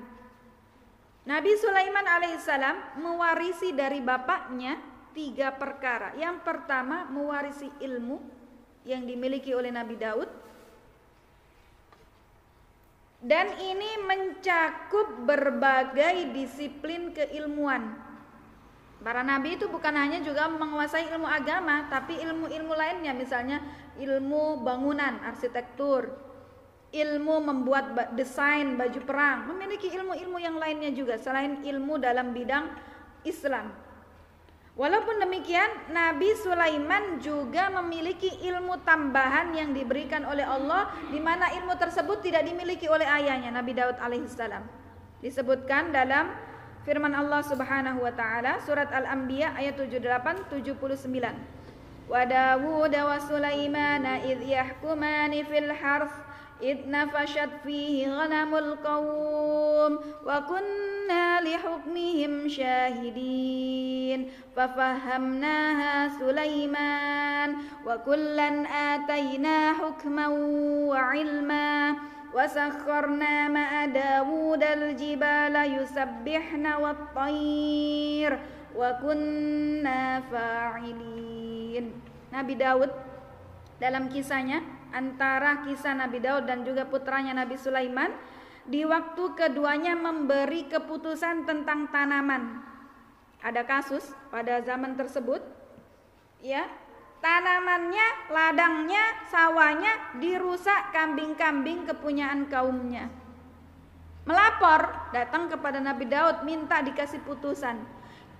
Nabi 1.27 1.51
Sulaiman 1.59 2.07
alaihissalam 2.07 3.03
mewarisi 3.03 3.75
dari 3.75 3.99
bapaknya 3.99 4.79
tiga 5.13 5.53
perkara. 5.55 6.17
Yang 6.17 6.43
pertama 6.43 7.07
mewarisi 7.07 7.69
ilmu 7.79 8.19
yang 8.83 9.07
dimiliki 9.07 9.55
oleh 9.55 9.71
Nabi 9.71 9.95
Daud. 9.95 10.29
Dan 13.23 13.55
ini 13.55 14.03
mencakup 14.03 15.23
berbagai 15.23 16.35
disiplin 16.35 17.15
keilmuan. 17.15 17.95
Para 18.99 19.23
nabi 19.23 19.55
itu 19.59 19.67
bukan 19.67 19.95
hanya 19.95 20.19
juga 20.23 20.51
menguasai 20.51 21.07
ilmu 21.11 21.27
agama, 21.27 21.87
tapi 21.87 22.19
ilmu-ilmu 22.19 22.71
lainnya, 22.71 23.11
misalnya 23.11 23.63
ilmu 23.99 24.63
bangunan, 24.63 25.23
arsitektur, 25.23 26.07
ilmu 26.93 27.35
membuat 27.43 28.15
desain 28.15 28.79
baju 28.79 28.99
perang, 29.03 29.51
memiliki 29.51 29.91
ilmu-ilmu 29.91 30.39
yang 30.39 30.55
lainnya 30.55 30.91
juga 30.95 31.19
selain 31.19 31.63
ilmu 31.67 31.99
dalam 31.99 32.31
bidang 32.31 32.71
Islam. 33.27 33.75
Walaupun 34.73 35.21
demikian, 35.21 35.69
Nabi 35.93 36.33
Sulaiman 36.41 37.21
juga 37.21 37.69
memiliki 37.69 38.41
ilmu 38.41 38.81
tambahan 38.81 39.53
yang 39.53 39.69
diberikan 39.69 40.25
oleh 40.25 40.41
Allah 40.41 40.89
di 41.13 41.21
mana 41.21 41.53
ilmu 41.53 41.77
tersebut 41.77 42.25
tidak 42.25 42.41
dimiliki 42.41 42.89
oleh 42.89 43.05
ayahnya 43.05 43.53
Nabi 43.53 43.77
Daud 43.77 44.01
alaihissalam. 44.01 44.65
Disebutkan 45.21 45.93
dalam 45.93 46.33
firman 46.89 47.13
Allah 47.13 47.45
Subhanahu 47.45 48.01
wa 48.01 48.17
taala 48.17 48.57
surat 48.65 48.89
Al-Anbiya 48.89 49.53
ayat 49.53 49.77
78 49.77 50.49
79. 50.49 52.09
Wa 52.09 52.25
Dawud 52.25 52.93
wa 52.97 53.17
Sulaiman 53.21 54.25
idh 54.25 54.41
yahkumani 54.41 55.45
fil 55.45 55.69
harth 55.69 56.17
إذ 56.61 56.77
نفشت 56.89 57.49
فيه 57.63 58.07
غنم 58.07 58.55
القوم 58.55 59.99
وكنا 60.25 61.41
لحكمهم 61.41 62.47
شاهدين 62.47 64.31
ففهمناها 64.55 66.07
سليمان 66.19 67.55
وكلا 67.87 68.49
آتينا 68.95 69.73
حكما 69.73 70.27
وعلما 70.89 71.95
وسخرنا 72.33 73.47
مع 73.47 73.85
داود 73.85 74.63
الجبال 74.63 75.55
يسبحن 75.77 76.65
والطير 76.73 78.39
وكنا 78.75 80.21
فاعلين. 80.31 81.85
Nabi 82.33 82.57
Daud 82.57 82.89
dalam 83.77 84.09
kisahnya 84.09 84.65
antara 84.93 85.65
kisah 85.65 85.97
Nabi 85.97 86.21
Daud 86.21 86.45
dan 86.45 86.61
juga 86.61 86.85
putranya 86.85 87.33
Nabi 87.33 87.57
Sulaiman 87.57 88.13
di 88.63 88.87
waktu 88.87 89.35
keduanya 89.35 89.97
memberi 89.97 90.69
keputusan 90.71 91.43
tentang 91.43 91.91
tanaman. 91.91 92.63
Ada 93.43 93.67
kasus 93.67 94.07
pada 94.31 94.63
zaman 94.63 94.95
tersebut 94.95 95.43
ya, 96.39 96.63
tanamannya, 97.19 98.31
ladangnya, 98.31 99.03
sawahnya 99.27 100.15
dirusak 100.23 100.95
kambing-kambing 100.95 101.83
kepunyaan 101.83 102.47
kaumnya. 102.47 103.11
Melapor 104.23 105.11
datang 105.11 105.51
kepada 105.51 105.83
Nabi 105.83 106.07
Daud 106.07 106.47
minta 106.47 106.79
dikasih 106.79 107.19
putusan. 107.27 107.83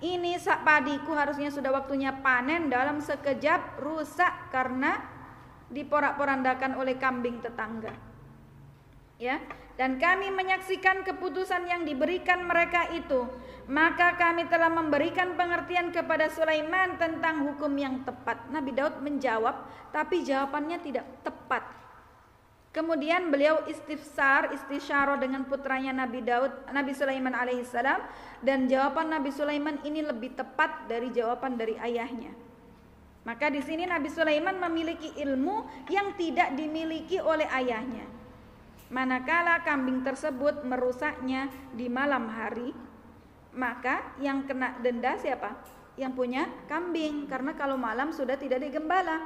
Ini 0.00 0.40
padiku 0.64 1.12
harusnya 1.12 1.52
sudah 1.52 1.72
waktunya 1.72 2.12
panen 2.24 2.72
dalam 2.72 3.04
sekejap 3.04 3.80
rusak 3.84 4.48
karena 4.48 5.13
diporak-porandakan 5.74 6.78
oleh 6.78 6.94
kambing 6.96 7.42
tetangga. 7.42 7.92
Ya, 9.18 9.42
dan 9.74 9.98
kami 9.98 10.30
menyaksikan 10.30 11.02
keputusan 11.02 11.66
yang 11.66 11.82
diberikan 11.82 12.46
mereka 12.46 12.94
itu, 12.94 13.26
maka 13.66 14.14
kami 14.14 14.46
telah 14.46 14.70
memberikan 14.70 15.34
pengertian 15.34 15.90
kepada 15.90 16.30
Sulaiman 16.30 16.94
tentang 16.94 17.42
hukum 17.42 17.74
yang 17.74 18.06
tepat. 18.06 18.46
Nabi 18.54 18.70
Daud 18.70 19.02
menjawab, 19.02 19.66
tapi 19.90 20.22
jawabannya 20.22 20.78
tidak 20.78 21.06
tepat. 21.26 21.66
Kemudian 22.74 23.30
beliau 23.30 23.62
istifsar, 23.70 24.50
istisyarah 24.50 25.18
dengan 25.18 25.46
putranya 25.46 25.94
Nabi 25.94 26.26
Daud, 26.26 26.50
Nabi 26.74 26.90
Sulaiman 26.90 27.30
alaihissalam 27.30 28.02
dan 28.42 28.66
jawaban 28.66 29.14
Nabi 29.14 29.30
Sulaiman 29.30 29.78
ini 29.86 30.02
lebih 30.02 30.34
tepat 30.34 30.90
dari 30.90 31.14
jawaban 31.14 31.54
dari 31.54 31.78
ayahnya. 31.78 32.34
Maka 33.24 33.48
di 33.48 33.64
sini 33.64 33.88
Nabi 33.88 34.12
Sulaiman 34.12 34.60
memiliki 34.60 35.16
ilmu 35.16 35.88
yang 35.88 36.12
tidak 36.20 36.52
dimiliki 36.52 37.16
oleh 37.24 37.48
ayahnya. 37.48 38.04
Manakala 38.92 39.64
kambing 39.64 40.04
tersebut 40.04 40.60
merusaknya 40.62 41.48
di 41.72 41.88
malam 41.88 42.28
hari, 42.28 42.76
maka 43.56 44.12
yang 44.20 44.44
kena 44.44 44.76
denda 44.84 45.16
siapa? 45.16 45.56
Yang 45.96 46.12
punya 46.12 46.42
kambing 46.68 47.24
karena 47.24 47.56
kalau 47.56 47.80
malam 47.80 48.12
sudah 48.12 48.36
tidak 48.36 48.60
digembala. 48.60 49.24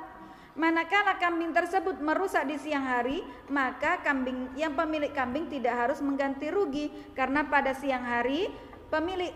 Manakala 0.55 1.19
kambing 1.19 1.51
tersebut 1.51 1.99
merusak 1.99 2.47
di 2.47 2.59
siang 2.59 2.87
hari, 2.87 3.23
maka 3.51 3.99
kambing 4.03 4.55
yang 4.55 4.79
pemilik 4.79 5.11
kambing 5.11 5.51
tidak 5.51 5.75
harus 5.75 5.99
mengganti 6.03 6.51
rugi 6.51 6.91
karena 7.15 7.47
pada 7.47 7.75
siang 7.75 8.03
hari 8.03 8.51
pemilik 8.91 9.31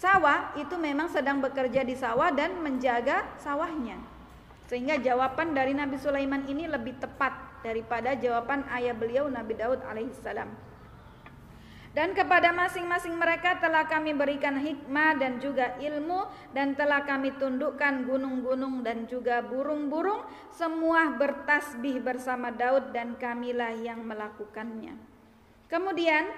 sawah 0.00 0.56
itu 0.56 0.80
memang 0.80 1.12
sedang 1.12 1.44
bekerja 1.44 1.84
di 1.84 1.92
sawah 1.92 2.32
dan 2.32 2.56
menjaga 2.64 3.28
sawahnya. 3.36 4.00
Sehingga 4.72 4.96
jawaban 4.96 5.52
dari 5.52 5.76
Nabi 5.76 6.00
Sulaiman 6.00 6.48
ini 6.48 6.64
lebih 6.64 6.96
tepat 6.96 7.36
daripada 7.60 8.16
jawaban 8.16 8.64
ayah 8.72 8.96
beliau 8.96 9.28
Nabi 9.28 9.60
Daud 9.60 9.84
alaihissalam. 9.84 10.48
Dan 11.90 12.14
kepada 12.14 12.54
masing-masing 12.54 13.18
mereka 13.18 13.58
telah 13.58 13.82
kami 13.82 14.14
berikan 14.14 14.62
hikmah 14.62 15.18
dan 15.18 15.42
juga 15.42 15.74
ilmu 15.82 16.22
dan 16.54 16.78
telah 16.78 17.02
kami 17.02 17.34
tundukkan 17.34 18.06
gunung-gunung 18.06 18.86
dan 18.86 19.10
juga 19.10 19.42
burung-burung 19.42 20.22
semua 20.54 21.18
bertasbih 21.18 21.98
bersama 21.98 22.54
Daud 22.54 22.94
dan 22.94 23.18
kamilah 23.18 23.74
yang 23.74 24.06
melakukannya. 24.06 24.94
Kemudian 25.66 26.30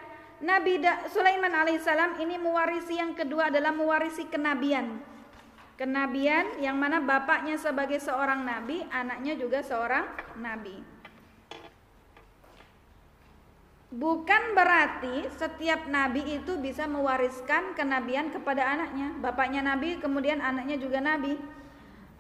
Nabi 0.43 0.83
Sulaiman 1.15 1.55
alaihissalam 1.55 2.19
ini 2.19 2.35
mewarisi 2.35 2.99
yang 2.99 3.15
kedua 3.15 3.47
adalah 3.55 3.71
mewarisi 3.71 4.27
kenabian. 4.27 4.99
Kenabian 5.79 6.59
yang 6.59 6.75
mana 6.75 6.99
bapaknya 6.99 7.55
sebagai 7.55 8.03
seorang 8.03 8.43
nabi, 8.43 8.83
anaknya 8.91 9.39
juga 9.39 9.63
seorang 9.63 10.03
nabi. 10.43 10.83
Bukan 13.93 14.57
berarti 14.59 15.31
setiap 15.37 15.87
nabi 15.87 16.43
itu 16.43 16.59
bisa 16.59 16.91
mewariskan 16.91 17.79
kenabian 17.79 18.35
kepada 18.35 18.67
anaknya. 18.67 19.15
Bapaknya 19.23 19.63
nabi, 19.63 20.03
kemudian 20.03 20.43
anaknya 20.43 20.75
juga 20.75 20.99
nabi. 20.99 21.39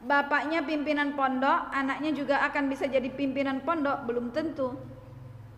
Bapaknya 0.06 0.62
pimpinan 0.62 1.18
pondok, 1.18 1.74
anaknya 1.74 2.14
juga 2.14 2.38
akan 2.46 2.70
bisa 2.70 2.86
jadi 2.86 3.10
pimpinan 3.10 3.66
pondok, 3.66 4.06
belum 4.06 4.30
tentu. 4.30 4.78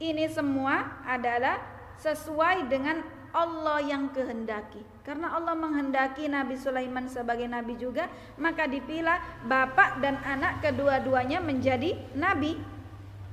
Ini 0.01 0.29
semua 0.33 1.03
adalah 1.09 1.74
sesuai 2.05 2.69
dengan 2.69 3.01
Allah 3.33 3.81
yang 3.81 4.13
kehendaki. 4.13 4.85
Karena 5.03 5.33
Allah 5.35 5.57
menghendaki 5.57 6.29
Nabi 6.29 6.55
Sulaiman 6.61 7.09
sebagai 7.09 7.49
nabi 7.49 7.75
juga, 7.81 8.07
maka 8.37 8.69
dipilih 8.69 9.19
bapak 9.49 10.05
dan 10.05 10.21
anak 10.23 10.61
kedua-duanya 10.61 11.41
menjadi 11.41 11.97
nabi. 12.15 12.61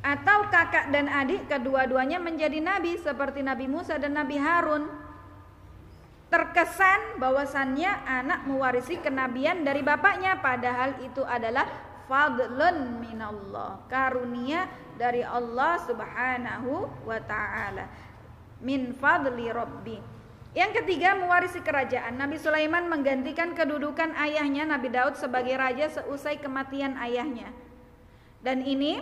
Atau 0.01 0.49
kakak 0.49 0.89
dan 0.89 1.05
adik 1.05 1.45
kedua-duanya 1.45 2.17
menjadi 2.17 2.57
nabi 2.57 2.97
seperti 2.97 3.45
Nabi 3.45 3.69
Musa 3.69 4.01
dan 4.01 4.17
Nabi 4.17 4.41
Harun. 4.41 4.89
Terkesan 6.33 7.21
bahwasannya 7.21 7.91
anak 8.09 8.49
mewarisi 8.49 8.97
kenabian 8.97 9.61
dari 9.61 9.85
bapaknya 9.85 10.41
padahal 10.41 10.97
itu 11.05 11.21
adalah 11.21 11.69
fadlun 12.09 12.97
minallah, 12.97 13.85
karunia 13.85 14.65
dari 14.97 15.21
Allah 15.21 15.77
Subhanahu 15.85 16.89
wa 17.05 17.19
taala 17.21 17.85
min 18.61 18.93
fadli 18.95 19.49
rabbi. 19.49 19.97
Yang 20.51 20.83
ketiga 20.83 21.15
mewarisi 21.15 21.63
kerajaan. 21.63 22.19
Nabi 22.19 22.35
Sulaiman 22.35 22.91
menggantikan 22.91 23.55
kedudukan 23.55 24.11
ayahnya 24.19 24.67
Nabi 24.67 24.91
Daud 24.91 25.15
sebagai 25.15 25.55
raja 25.55 25.87
seusai 25.87 26.43
kematian 26.43 26.99
ayahnya. 26.99 27.55
Dan 28.43 28.65
ini 28.67 28.99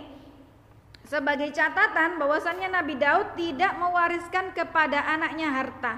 sebagai 1.10 1.50
catatan 1.50 2.22
bahwasannya 2.22 2.70
Nabi 2.70 2.94
Daud 2.94 3.34
tidak 3.34 3.74
mewariskan 3.82 4.54
kepada 4.54 5.02
anaknya 5.10 5.50
harta. 5.50 5.94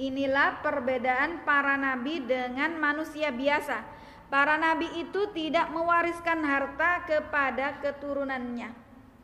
Inilah 0.00 0.64
perbedaan 0.64 1.44
para 1.44 1.76
nabi 1.76 2.24
dengan 2.24 2.80
manusia 2.80 3.28
biasa. 3.28 3.84
Para 4.32 4.56
nabi 4.56 4.88
itu 4.96 5.28
tidak 5.36 5.68
mewariskan 5.68 6.40
harta 6.40 7.04
kepada 7.04 7.76
keturunannya. 7.84 8.81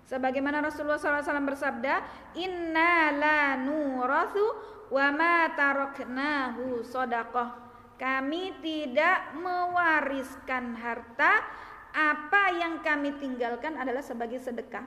Sebagaimana 0.09 0.65
Rasulullah 0.65 0.97
SAW 0.97 1.45
bersabda, 1.53 2.01
Inna 2.41 3.13
la 3.13 3.61
nurasu 3.61 4.41
wa 4.89 5.13
ma 5.13 5.53
taroknahu 5.53 6.81
sodakoh. 6.81 7.69
Kami 8.01 8.57
tidak 8.65 9.37
mewariskan 9.37 10.73
harta, 10.81 11.45
apa 11.93 12.43
yang 12.57 12.81
kami 12.81 13.21
tinggalkan 13.21 13.77
adalah 13.77 14.01
sebagai 14.01 14.41
sedekah. 14.41 14.87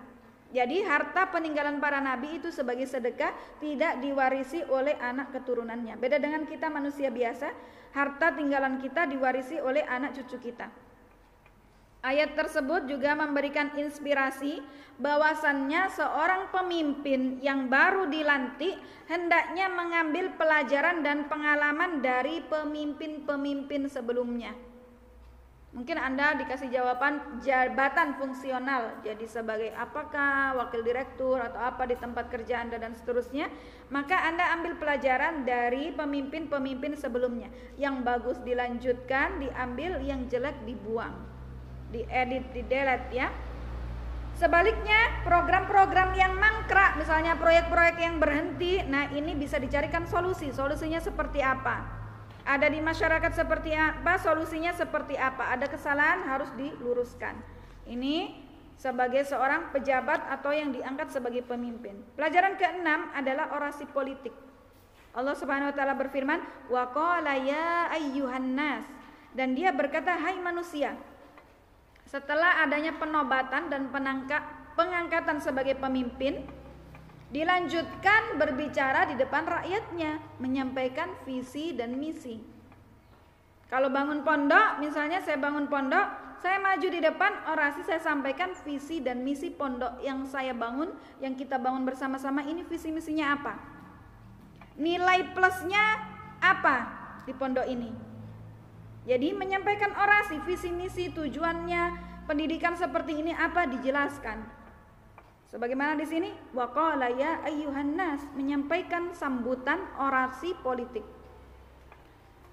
Jadi 0.52 0.84
harta 0.84 1.32
peninggalan 1.32 1.80
para 1.80 2.04
nabi 2.04 2.42
itu 2.42 2.52
sebagai 2.52 2.84
sedekah 2.84 3.32
tidak 3.64 4.04
diwarisi 4.04 4.66
oleh 4.68 5.00
anak 5.00 5.32
keturunannya. 5.32 5.96
Beda 5.96 6.20
dengan 6.20 6.44
kita 6.44 6.68
manusia 6.68 7.08
biasa, 7.08 7.56
harta 7.96 8.36
tinggalan 8.36 8.82
kita 8.84 9.08
diwarisi 9.08 9.64
oleh 9.64 9.86
anak 9.88 10.18
cucu 10.18 10.52
kita. 10.52 10.68
Ayat 12.02 12.34
tersebut 12.34 12.90
juga 12.90 13.14
memberikan 13.14 13.78
inspirasi 13.78 14.58
bahwasannya 14.98 15.86
seorang 15.94 16.50
pemimpin 16.50 17.38
yang 17.46 17.70
baru 17.70 18.10
dilantik 18.10 18.74
hendaknya 19.06 19.70
mengambil 19.70 20.34
pelajaran 20.34 21.06
dan 21.06 21.30
pengalaman 21.30 22.02
dari 22.02 22.42
pemimpin-pemimpin 22.50 23.86
sebelumnya. 23.86 24.50
Mungkin 25.78 25.96
Anda 25.96 26.42
dikasih 26.42 26.74
jawaban 26.74 27.40
jabatan 27.40 28.18
fungsional, 28.18 28.98
jadi 29.06 29.24
sebagai 29.24 29.70
apakah 29.78 30.58
wakil 30.58 30.82
direktur 30.84 31.38
atau 31.38 31.62
apa 31.64 31.86
di 31.86 31.96
tempat 32.02 32.28
kerja 32.28 32.66
Anda 32.66 32.82
dan 32.82 32.98
seterusnya, 32.98 33.48
maka 33.94 34.26
Anda 34.26 34.52
ambil 34.58 34.76
pelajaran 34.82 35.46
dari 35.46 35.94
pemimpin-pemimpin 35.94 36.98
sebelumnya. 36.98 37.48
Yang 37.78 37.96
bagus 38.04 38.38
dilanjutkan, 38.44 39.40
diambil, 39.40 40.02
yang 40.04 40.28
jelek 40.28 40.60
dibuang 40.68 41.31
diedit, 41.92 42.46
di 42.56 42.62
delete 42.66 43.12
ya. 43.14 43.30
Sebaliknya, 44.40 45.22
program-program 45.22 46.18
yang 46.18 46.34
mangkrak, 46.34 46.98
misalnya 46.98 47.38
proyek-proyek 47.38 47.98
yang 48.02 48.18
berhenti, 48.18 48.82
nah 48.90 49.06
ini 49.14 49.38
bisa 49.38 49.62
dicarikan 49.62 50.10
solusi. 50.10 50.50
Solusinya 50.50 50.98
seperti 50.98 51.46
apa? 51.46 51.86
Ada 52.42 52.74
di 52.74 52.82
masyarakat 52.82 53.38
seperti 53.38 53.78
apa? 53.78 54.18
Solusinya 54.18 54.74
seperti 54.74 55.14
apa? 55.14 55.54
Ada 55.54 55.70
kesalahan 55.70 56.26
harus 56.26 56.50
diluruskan. 56.58 57.38
Ini 57.86 58.34
sebagai 58.82 59.22
seorang 59.30 59.70
pejabat 59.70 60.26
atau 60.26 60.50
yang 60.50 60.74
diangkat 60.74 61.14
sebagai 61.14 61.46
pemimpin. 61.46 62.02
Pelajaran 62.18 62.58
keenam 62.58 63.14
adalah 63.14 63.54
orasi 63.54 63.86
politik. 63.86 64.34
Allah 65.14 65.38
Subhanahu 65.38 65.70
wa 65.70 65.76
taala 65.76 65.94
berfirman, 65.94 66.42
"Wa 66.66 66.90
qala 66.90 67.38
ya 67.38 67.94
ayyuhan 67.94 68.58
nas." 68.58 68.88
Dan 69.38 69.54
dia 69.54 69.70
berkata, 69.70 70.18
"Hai 70.18 70.42
manusia." 70.42 70.98
Setelah 72.12 72.68
adanya 72.68 72.92
penobatan 73.00 73.72
dan 73.72 73.88
penangka, 73.88 74.44
pengangkatan 74.76 75.40
sebagai 75.40 75.80
pemimpin, 75.80 76.44
dilanjutkan 77.32 78.36
berbicara 78.36 79.08
di 79.08 79.16
depan 79.16 79.48
rakyatnya, 79.48 80.20
menyampaikan 80.44 81.08
visi 81.24 81.72
dan 81.72 81.96
misi. 81.96 82.44
Kalau 83.72 83.88
bangun 83.88 84.28
pondok, 84.28 84.84
misalnya 84.84 85.24
saya 85.24 85.40
bangun 85.40 85.72
pondok, 85.72 86.36
saya 86.44 86.60
maju 86.60 86.84
di 86.84 87.00
depan 87.00 87.48
orasi 87.48 87.88
saya 87.88 88.04
sampaikan 88.04 88.60
visi 88.68 89.00
dan 89.00 89.24
misi 89.24 89.48
pondok 89.48 90.04
yang 90.04 90.28
saya 90.28 90.52
bangun, 90.52 90.92
yang 91.24 91.40
kita 91.40 91.56
bangun 91.64 91.88
bersama-sama 91.88 92.44
ini 92.44 92.68
visi 92.68 92.92
misinya 92.92 93.40
apa? 93.40 93.56
Nilai 94.76 95.32
plusnya 95.32 95.96
apa 96.44 96.92
di 97.24 97.32
pondok 97.32 97.72
ini? 97.72 98.11
Jadi 99.02 99.34
menyampaikan 99.34 99.94
orasi 99.98 100.38
visi 100.46 100.70
misi 100.70 101.10
tujuannya 101.10 101.84
pendidikan 102.30 102.78
seperti 102.78 103.18
ini 103.18 103.34
apa 103.34 103.66
dijelaskan. 103.66 104.46
Sebagaimana 105.50 106.00
di 106.00 106.06
sini 106.08 106.30
waqala 106.56 107.12
ya 107.12 107.44
ayyuhan 107.44 107.98
nas 107.98 108.24
menyampaikan 108.38 109.12
sambutan 109.18 109.82
orasi 110.00 110.56
politik. 110.62 111.04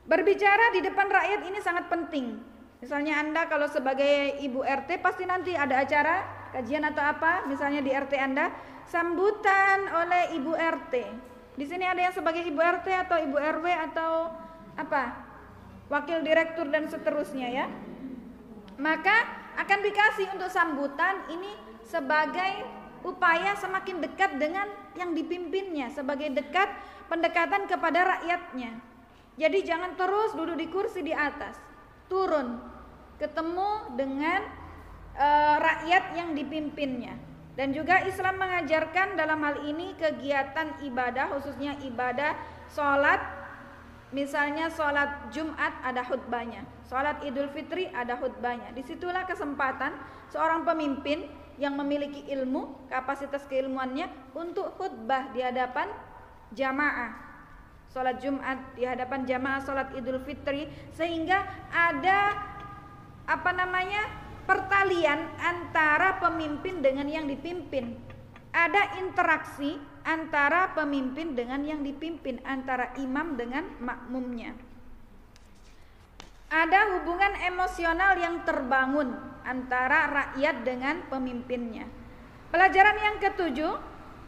Berbicara 0.08 0.72
di 0.72 0.80
depan 0.82 1.06
rakyat 1.06 1.40
ini 1.46 1.58
sangat 1.60 1.86
penting 1.92 2.40
Misalnya 2.78 3.18
Anda 3.18 3.50
kalau 3.50 3.66
sebagai 3.66 4.38
ibu 4.38 4.62
RT 4.62 5.02
pasti 5.02 5.26
nanti 5.26 5.50
ada 5.58 5.82
acara 5.82 6.22
kajian 6.54 6.86
atau 6.86 7.02
apa, 7.02 7.42
misalnya 7.50 7.82
di 7.82 7.90
RT 7.90 8.14
Anda 8.14 8.54
sambutan 8.86 9.90
oleh 9.90 10.38
ibu 10.38 10.54
RT. 10.54 10.94
Di 11.58 11.66
sini 11.66 11.82
ada 11.82 11.98
yang 11.98 12.14
sebagai 12.14 12.46
ibu 12.46 12.62
RT 12.62 12.86
atau 12.86 13.18
ibu 13.18 13.34
RW 13.34 13.66
atau 13.90 14.30
apa? 14.78 15.26
Wakil 15.88 16.20
direktur 16.20 16.68
dan 16.68 16.88
seterusnya 16.88 17.48
ya. 17.48 17.66
Maka 18.76 19.24
akan 19.58 19.78
dikasih 19.82 20.30
untuk 20.36 20.52
sambutan 20.52 21.26
ini 21.32 21.50
sebagai 21.82 22.68
upaya 23.02 23.56
semakin 23.56 24.04
dekat 24.04 24.36
dengan 24.36 24.68
yang 24.94 25.16
dipimpinnya, 25.16 25.90
sebagai 25.90 26.30
dekat 26.30 26.68
pendekatan 27.08 27.64
kepada 27.66 28.18
rakyatnya. 28.18 28.78
Jadi 29.38 29.58
jangan 29.64 29.94
terus 29.94 30.34
duduk 30.34 30.58
di 30.58 30.66
kursi 30.66 31.00
di 31.00 31.14
atas 31.14 31.56
turun 32.10 32.58
ketemu 33.22 33.94
dengan 33.94 34.40
e, 35.14 35.28
rakyat 35.62 36.04
yang 36.18 36.34
dipimpinnya 36.34 37.14
dan 37.54 37.70
juga 37.70 38.02
Islam 38.02 38.38
mengajarkan 38.38 39.14
dalam 39.14 39.38
hal 39.42 39.62
ini 39.66 39.94
kegiatan 39.94 40.82
ibadah 40.82 41.38
khususnya 41.38 41.78
ibadah 41.86 42.34
sholat 42.70 43.18
misalnya 44.14 44.72
sholat 44.72 45.28
Jumat 45.32 45.72
ada 45.84 46.00
khutbahnya 46.04 46.64
sholat 46.88 47.20
Idul 47.22 47.52
Fitri 47.52 47.92
ada 47.92 48.16
khutbahnya. 48.16 48.72
Di 48.72 48.82
situlah 48.82 49.28
kesempatan 49.28 49.92
seorang 50.32 50.64
pemimpin 50.64 51.28
yang 51.60 51.76
memiliki 51.76 52.24
ilmu 52.32 52.88
kapasitas 52.88 53.44
keilmuannya 53.46 54.08
untuk 54.32 54.74
khutbah 54.80 55.30
di 55.36 55.44
hadapan 55.44 55.92
jamaah. 56.56 57.28
Sholat 57.92 58.20
Jumat 58.20 58.76
di 58.76 58.84
hadapan 58.88 59.28
jamaah 59.28 59.60
sholat 59.60 59.92
Idul 59.96 60.24
Fitri 60.24 60.68
sehingga 60.96 61.44
ada 61.68 62.36
apa 63.28 63.50
namanya 63.52 64.08
pertalian 64.48 65.28
antara 65.36 66.16
pemimpin 66.16 66.80
dengan 66.80 67.04
yang 67.04 67.28
dipimpin 67.28 68.07
ada 68.52 68.96
interaksi 69.00 69.76
antara 70.04 70.72
pemimpin 70.72 71.36
dengan 71.36 71.60
yang 71.64 71.80
dipimpin 71.84 72.40
antara 72.48 72.96
imam 72.96 73.36
dengan 73.36 73.64
makmumnya 73.80 74.56
ada 76.48 76.96
hubungan 76.96 77.32
emosional 77.44 78.16
yang 78.16 78.40
terbangun 78.48 79.12
antara 79.44 80.08
rakyat 80.08 80.64
dengan 80.64 81.04
pemimpinnya 81.12 81.84
pelajaran 82.48 82.96
yang 83.04 83.16
ketujuh 83.20 83.74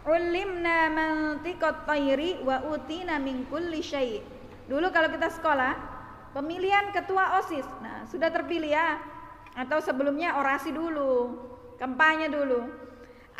Ulimna 0.01 0.88
mantiqat 0.88 1.84
tayri 1.84 2.40
wa 2.40 2.64
utina 2.72 3.20
min 3.20 3.44
kulli 3.52 3.84
syai. 3.84 4.24
Dulu 4.64 4.88
kalau 4.88 5.12
kita 5.12 5.28
sekolah, 5.28 5.76
pemilihan 6.32 6.88
ketua 6.88 7.36
OSIS. 7.36 7.68
Nah, 7.84 8.09
sudah 8.09 8.32
terpilih 8.32 8.72
ya. 8.72 8.97
Atau 9.52 9.84
sebelumnya 9.84 10.40
orasi 10.40 10.72
dulu, 10.72 11.36
kampanye 11.76 12.32
dulu. 12.32 12.80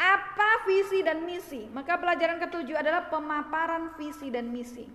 Apa 0.01 0.65
visi 0.65 1.05
dan 1.05 1.29
misi? 1.29 1.69
Maka 1.69 2.01
pelajaran 2.01 2.41
ketujuh 2.41 2.81
adalah 2.81 3.13
pemaparan 3.13 3.93
visi 4.01 4.33
dan 4.33 4.49
misi. 4.49 4.89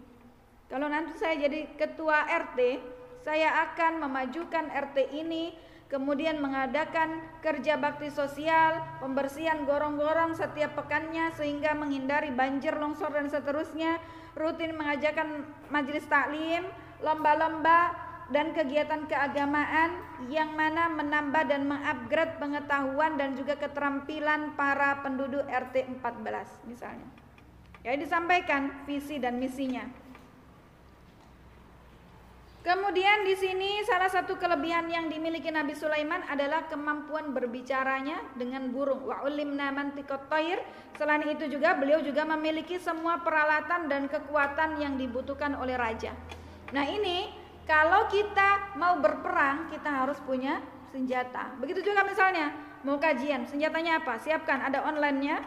Kalau 0.66 0.90
nanti 0.90 1.14
saya 1.22 1.38
jadi 1.46 1.70
ketua 1.78 2.26
RT, 2.26 2.82
saya 3.22 3.70
akan 3.70 4.02
memajukan 4.02 4.66
RT 4.66 5.14
ini 5.14 5.54
kemudian 5.86 6.42
mengadakan 6.42 7.22
kerja 7.46 7.78
bakti 7.78 8.10
sosial, 8.10 8.82
pembersihan 8.98 9.62
gorong-gorong 9.70 10.34
setiap 10.34 10.74
pekannya 10.74 11.30
sehingga 11.38 11.78
menghindari 11.78 12.34
banjir, 12.34 12.74
longsor 12.74 13.14
dan 13.14 13.30
seterusnya, 13.30 14.02
rutin 14.34 14.74
mengajarkan 14.74 15.46
majelis 15.70 16.10
taklim, 16.10 16.66
lomba-lomba 17.06 18.05
dan 18.34 18.58
kegiatan 18.58 19.06
keagamaan 19.06 20.02
yang 20.34 20.58
mana 20.58 20.90
menambah 20.90 21.46
dan 21.46 21.70
mengupgrade 21.70 22.42
pengetahuan 22.42 23.22
dan 23.22 23.38
juga 23.38 23.54
keterampilan 23.54 24.58
para 24.58 25.06
penduduk 25.06 25.46
RT 25.46 26.02
14 26.02 26.66
misalnya. 26.66 27.10
Ya 27.86 27.94
disampaikan 27.94 28.82
visi 28.90 29.22
dan 29.22 29.38
misinya. 29.38 29.86
Kemudian 32.66 33.30
di 33.30 33.38
sini 33.38 33.86
salah 33.86 34.10
satu 34.10 34.42
kelebihan 34.42 34.90
yang 34.90 35.06
dimiliki 35.06 35.54
Nabi 35.54 35.78
Sulaiman 35.78 36.26
adalah 36.26 36.66
kemampuan 36.66 37.30
berbicaranya 37.30 38.18
dengan 38.34 38.74
burung. 38.74 39.06
Wa 39.06 39.22
ulimna 39.22 39.70
mantiqat 39.70 40.26
thair. 40.34 40.66
Selain 40.98 41.22
itu 41.30 41.46
juga 41.46 41.78
beliau 41.78 42.02
juga 42.02 42.26
memiliki 42.26 42.82
semua 42.82 43.22
peralatan 43.22 43.86
dan 43.86 44.10
kekuatan 44.10 44.82
yang 44.82 44.98
dibutuhkan 44.98 45.54
oleh 45.54 45.78
raja. 45.78 46.18
Nah, 46.74 46.90
ini 46.90 47.45
kalau 47.66 48.06
kita 48.14 48.78
mau 48.78 49.02
berperang, 49.02 49.74
kita 49.74 49.90
harus 49.90 50.22
punya 50.22 50.62
senjata. 50.94 51.58
Begitu 51.58 51.82
juga 51.82 52.06
misalnya 52.06 52.54
mau 52.86 53.02
kajian, 53.02 53.50
senjatanya 53.50 54.06
apa? 54.06 54.22
Siapkan 54.22 54.62
ada 54.62 54.86
online-nya. 54.86 55.42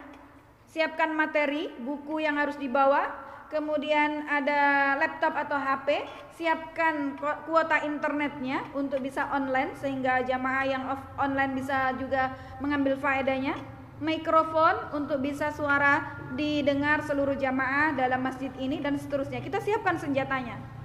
Siapkan 0.68 1.16
materi, 1.16 1.72
buku 1.80 2.20
yang 2.20 2.36
harus 2.36 2.60
dibawa, 2.60 3.08
kemudian 3.48 4.28
ada 4.28 4.92
laptop 5.00 5.32
atau 5.32 5.56
HP, 5.56 6.04
siapkan 6.36 7.16
kuota 7.48 7.80
internetnya 7.88 8.60
untuk 8.76 9.00
bisa 9.00 9.32
online 9.32 9.72
sehingga 9.80 10.20
jamaah 10.28 10.64
yang 10.68 10.84
off 10.92 11.00
online 11.16 11.56
bisa 11.56 11.96
juga 11.96 12.36
mengambil 12.60 13.00
faedahnya. 13.00 13.56
Mikrofon 13.98 14.92
untuk 14.94 15.24
bisa 15.24 15.50
suara 15.50 16.20
didengar 16.36 17.00
seluruh 17.02 17.34
jamaah 17.34 17.96
dalam 17.96 18.20
masjid 18.22 18.52
ini 18.60 18.78
dan 18.78 18.94
seterusnya. 18.94 19.40
Kita 19.40 19.58
siapkan 19.58 19.96
senjatanya. 19.96 20.77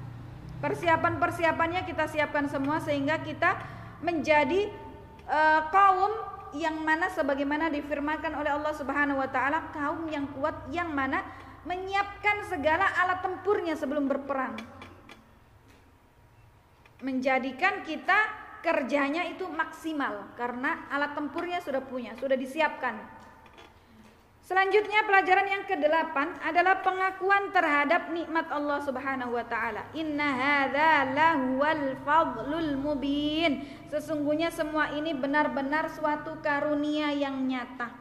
Persiapan-persiapannya 0.64 1.84
kita 1.84 2.08
siapkan 2.08 2.48
semua 2.48 2.80
sehingga 2.80 3.20
kita 3.20 3.60
menjadi 4.00 4.72
uh, 5.28 5.68
kaum 5.68 6.14
yang 6.56 6.80
mana 6.80 7.12
sebagaimana 7.12 7.68
difirmankan 7.68 8.32
oleh 8.32 8.56
Allah 8.56 8.72
Subhanahu 8.72 9.20
wa 9.20 9.28
taala 9.28 9.74
kaum 9.76 10.08
yang 10.08 10.24
kuat 10.32 10.56
yang 10.72 10.88
mana 10.96 11.20
menyiapkan 11.68 12.48
segala 12.48 12.88
alat 12.96 13.20
tempurnya 13.20 13.76
sebelum 13.76 14.08
berperang. 14.08 14.56
Menjadikan 17.04 17.84
kita 17.84 18.16
kerjanya 18.64 19.28
itu 19.28 19.44
maksimal 19.52 20.32
karena 20.40 20.88
alat 20.88 21.12
tempurnya 21.12 21.60
sudah 21.60 21.84
punya, 21.84 22.16
sudah 22.16 22.40
disiapkan. 22.40 23.23
Selanjutnya 24.54 25.02
pelajaran 25.02 25.50
yang 25.50 25.66
kedelapan 25.66 26.30
adalah 26.46 26.86
pengakuan 26.86 27.50
terhadap 27.50 28.14
nikmat 28.14 28.46
Allah 28.54 28.86
Subhanahu 28.86 29.34
wa 29.34 29.42
taala. 29.50 29.82
Inna 29.98 30.30
hadza 30.30 31.10
lahuwal 31.10 31.98
fadlul 32.06 32.78
mubin. 32.78 33.66
Sesungguhnya 33.90 34.54
semua 34.54 34.94
ini 34.94 35.18
benar-benar 35.18 35.90
suatu 35.90 36.38
karunia 36.46 37.10
yang 37.18 37.50
nyata. 37.50 37.98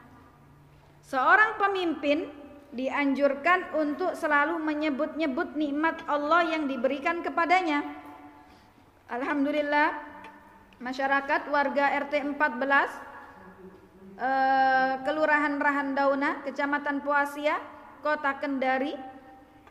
Seorang 1.01 1.57
pemimpin 1.57 2.29
dianjurkan 2.69 3.73
untuk 3.73 4.13
selalu 4.13 4.61
menyebut-nyebut 4.61 5.57
nikmat 5.57 6.05
Allah 6.05 6.53
yang 6.53 6.69
diberikan 6.69 7.25
kepadanya. 7.25 7.81
Alhamdulillah 9.09 9.97
masyarakat 10.85 11.49
warga 11.49 11.97
RT 11.97 12.37
14 12.37 13.12
eh, 14.23 14.93
Kelurahan 15.03 15.59
Rahandauna, 15.59 16.47
Kecamatan 16.47 17.03
Poasia, 17.03 17.59
Kota 18.01 18.39
Kendari. 18.39 18.95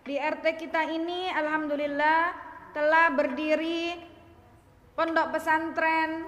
Di 0.02 0.18
RT 0.18 0.58
kita 0.60 0.82
ini 0.92 1.30
alhamdulillah 1.30 2.34
telah 2.74 3.14
berdiri 3.14 3.96
pondok 4.98 5.38
pesantren 5.38 6.26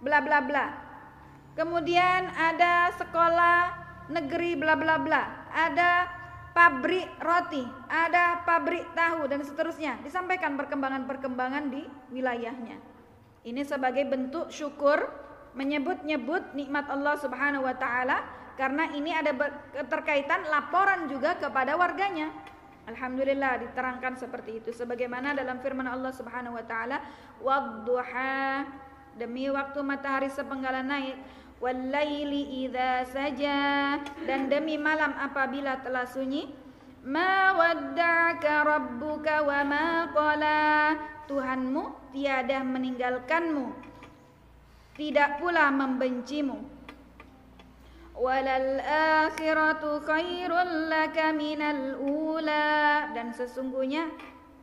bla 0.00 0.18
bla 0.24 0.40
bla. 0.40 0.66
Kemudian 1.54 2.32
ada 2.32 2.90
sekolah 2.96 3.58
negeri 4.08 4.56
bla 4.56 4.74
bla 4.74 4.96
bla. 4.96 5.22
Ada 5.52 6.08
pabrik 6.56 7.06
roti, 7.20 7.62
ada 7.86 8.40
pabrik 8.42 8.88
tahu 8.96 9.28
dan 9.28 9.44
seterusnya. 9.44 10.00
Disampaikan 10.00 10.56
perkembangan-perkembangan 10.56 11.68
di 11.68 11.84
wilayahnya. 12.10 12.80
Ini 13.44 13.62
sebagai 13.68 14.04
bentuk 14.08 14.48
syukur 14.48 15.29
menyebut-nyebut 15.54 16.54
nikmat 16.54 16.86
Allah 16.86 17.18
Subhanahu 17.18 17.66
wa 17.66 17.74
taala 17.74 18.22
karena 18.54 18.92
ini 18.92 19.10
ada 19.10 19.32
keterkaitan 19.72 20.44
laporan 20.52 21.08
juga 21.08 21.38
kepada 21.40 21.74
warganya. 21.80 22.28
Alhamdulillah 22.90 23.62
diterangkan 23.62 24.18
seperti 24.18 24.60
itu 24.60 24.70
sebagaimana 24.74 25.32
dalam 25.32 25.62
firman 25.62 25.86
Allah 25.86 26.10
Subhanahu 26.10 26.58
wa 26.58 26.64
taala 26.66 26.98
wadduha 27.38 28.66
demi 29.14 29.46
waktu 29.52 29.78
matahari 29.84 30.28
sepenggalan 30.32 30.86
naik 30.86 31.16
walaili 31.60 32.66
idza 32.66 33.04
saja 33.12 33.58
dan 34.24 34.48
demi 34.48 34.80
malam 34.80 35.12
apabila 35.20 35.76
telah 35.84 36.08
sunyi 36.08 36.48
ma 37.04 37.52
wadda'aka 37.52 38.64
rabbuka 38.64 39.44
wa 39.44 39.60
ma 39.64 40.08
qala 40.10 40.60
Tuhanmu 41.28 42.10
tiada 42.10 42.64
meninggalkanmu 42.64 43.89
tidak 44.94 45.38
pula 45.38 45.70
membencimu. 45.70 46.58
Walal 48.20 48.84
akhiratu 49.30 50.04
khairul 50.04 50.92
laka 50.92 51.32
minal 51.32 51.96
ula. 52.02 53.08
Dan 53.16 53.32
sesungguhnya 53.32 54.10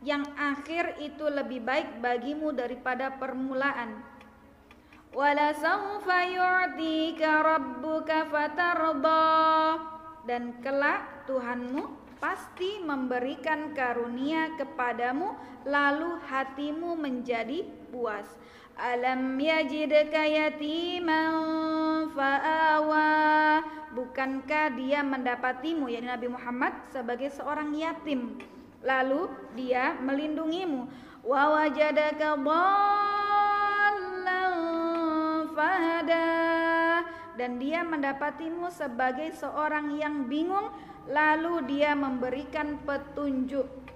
yang 0.06 0.22
akhir 0.38 1.00
itu 1.02 1.26
lebih 1.26 1.64
baik 1.66 1.98
bagimu 1.98 2.54
daripada 2.54 3.18
permulaan. 3.18 3.98
Wala 5.10 5.56
sawfa 5.56 6.20
yu'tika 6.28 7.40
rabbuka 7.40 8.28
fatarda 8.28 9.26
dan 10.28 10.60
kelak 10.60 11.24
Tuhanmu 11.24 12.12
pasti 12.20 12.84
memberikan 12.84 13.72
karunia 13.72 14.52
kepadamu 14.60 15.32
lalu 15.64 16.20
hatimu 16.28 16.98
menjadi 16.98 17.64
puas 17.88 18.26
Alam 18.78 19.34
yajidka 19.42 20.22
yatiman 20.22 21.34
fa'awa. 22.14 23.10
Bukankah 23.90 24.78
dia 24.78 25.02
mendapatimu 25.02 25.90
yakni 25.90 26.06
Nabi 26.06 26.30
Muhammad 26.30 26.70
sebagai 26.94 27.34
seorang 27.34 27.74
yatim? 27.74 28.38
Lalu 28.86 29.34
dia 29.58 29.98
melindungimu. 29.98 30.86
Wa 31.26 31.58
wajadaka 31.58 32.38
fahada. 35.58 36.26
Dan 37.34 37.58
dia 37.58 37.82
mendapatimu 37.82 38.70
sebagai 38.70 39.34
seorang 39.34 39.98
yang 39.98 40.30
bingung. 40.30 40.70
Lalu 41.10 41.66
dia 41.66 41.98
memberikan 41.98 42.78
petunjuk 42.86 43.87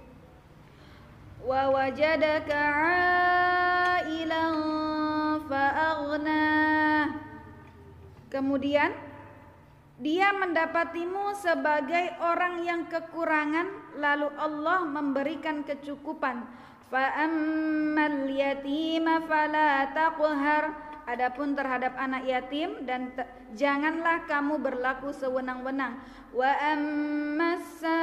wajadaka 1.47 2.61
ailan 4.03 4.55
fa'aghna. 5.47 6.43
Kemudian 8.31 8.91
dia 10.01 10.33
mendapatimu 10.33 11.37
sebagai 11.37 12.17
orang 12.19 12.65
yang 12.65 12.81
kekurangan 12.89 13.99
lalu 13.99 14.27
Allah 14.35 14.83
memberikan 14.87 15.61
kecukupan. 15.61 16.43
Fa'ammal 16.89 18.29
yatima 18.29 19.21
fala 19.25 19.89
taqhar 19.93 20.92
Adapun 21.03 21.51
terhadap 21.51 21.99
anak 21.99 22.23
yatim 22.23 22.87
dan 22.87 23.11
janganlah 23.51 24.23
kamu 24.23 24.55
berlaku 24.63 25.11
sewenang-wenang. 25.11 25.99
Wa 26.31 26.47
ammasaila 26.73 27.93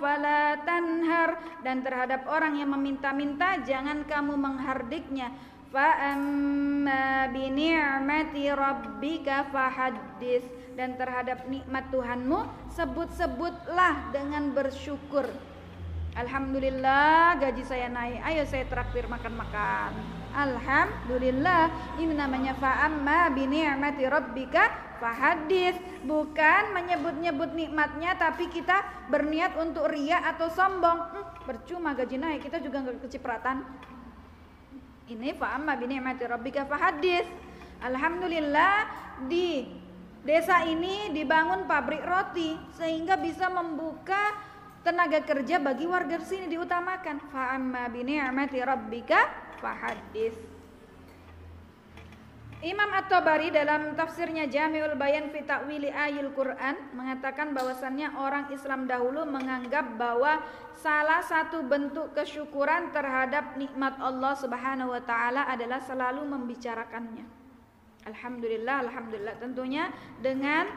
fala 0.00 0.56
tanhar 0.64 1.36
dan 1.60 1.84
terhadap 1.84 2.24
orang 2.24 2.56
yang 2.56 2.72
meminta-minta 2.72 3.60
jangan 3.62 4.08
kamu 4.08 4.40
menghardiknya. 4.40 5.28
Fa 5.70 6.16
amma 6.16 7.30
bi 7.30 7.46
ni'mati 7.46 8.50
rabbika 8.50 9.46
fahaddis 9.54 10.42
dan 10.74 10.98
terhadap 10.98 11.46
nikmat 11.46 11.86
Tuhanmu 11.94 12.72
sebut-sebutlah 12.74 14.10
dengan 14.10 14.50
bersyukur. 14.50 15.30
Alhamdulillah 16.18 17.38
gaji 17.38 17.62
saya 17.62 17.86
naik. 17.86 18.18
Ayo 18.26 18.42
saya 18.50 18.66
traktir 18.66 19.06
makan-makan. 19.06 20.19
Alhamdulillah. 20.30 21.96
Ini 21.98 22.14
namanya 22.14 22.54
fa'amma 22.54 23.34
bi 23.34 23.50
ni'mati 23.50 24.06
rabbika 24.06 24.96
fahadis. 25.02 25.74
Bukan 26.06 26.72
menyebut-nyebut 26.72 27.52
nikmatnya 27.52 28.14
tapi 28.14 28.46
kita 28.46 29.08
berniat 29.10 29.58
untuk 29.58 29.90
ria 29.90 30.22
atau 30.22 30.46
sombong. 30.48 30.98
Hmm, 31.10 31.26
percuma 31.44 31.92
gaji 31.98 32.16
naik, 32.16 32.46
kita 32.46 32.62
juga 32.62 32.82
nggak 32.86 33.10
kecipratan. 33.10 33.66
Ini 35.10 35.34
fa'amma 35.34 35.74
bi 35.74 35.86
ni'mati 35.90 36.24
rabbika 36.30 36.62
fahadis. 36.70 37.26
Alhamdulillah 37.80 38.86
di 39.26 39.66
desa 40.20 40.62
ini 40.68 41.10
dibangun 41.16 41.64
pabrik 41.64 42.04
roti 42.04 42.52
sehingga 42.76 43.16
bisa 43.16 43.48
membuka 43.48 44.36
tenaga 44.80 45.20
kerja 45.24 45.60
bagi 45.60 45.84
warga 45.84 46.20
sini 46.24 46.48
diutamakan 46.48 47.20
fa'amma 47.32 47.88
bi 47.92 48.00
ni'mati 48.04 48.60
rabbika 48.64 49.49
fahadis 49.60 50.34
Imam 52.60 52.92
At-Tabari 52.92 53.48
dalam 53.48 53.96
tafsirnya 53.96 54.44
Jami'ul 54.44 54.92
Bayan 54.92 55.32
fi 55.32 55.40
Ta'wili 55.48 55.88
Ayil 55.88 56.28
Quran 56.36 56.92
mengatakan 56.92 57.56
bahwasannya 57.56 58.20
orang 58.20 58.52
Islam 58.52 58.84
dahulu 58.84 59.24
menganggap 59.24 59.96
bahwa 59.96 60.44
salah 60.76 61.24
satu 61.24 61.64
bentuk 61.64 62.12
kesyukuran 62.12 62.92
terhadap 62.92 63.56
nikmat 63.56 63.96
Allah 63.96 64.36
Subhanahu 64.36 64.92
wa 64.92 65.00
taala 65.00 65.48
adalah 65.48 65.80
selalu 65.80 66.20
membicarakannya. 66.28 67.24
Alhamdulillah, 68.04 68.84
alhamdulillah 68.84 69.40
tentunya 69.40 69.88
dengan 70.20 70.68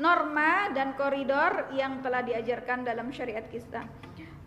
norma 0.00 0.72
dan 0.72 0.96
koridor 0.96 1.68
yang 1.76 2.00
telah 2.00 2.24
diajarkan 2.24 2.80
dalam 2.80 3.12
syariat 3.12 3.44
kita. 3.44 3.84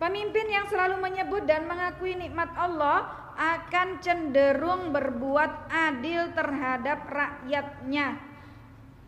Pemimpin 0.02 0.46
yang 0.50 0.66
selalu 0.66 0.98
menyebut 0.98 1.46
dan 1.46 1.70
mengakui 1.70 2.18
nikmat 2.18 2.50
Allah 2.58 3.30
akan 3.70 4.02
cenderung 4.02 4.90
berbuat 4.90 5.70
adil 5.70 6.34
terhadap 6.34 7.06
rakyatnya. 7.06 8.18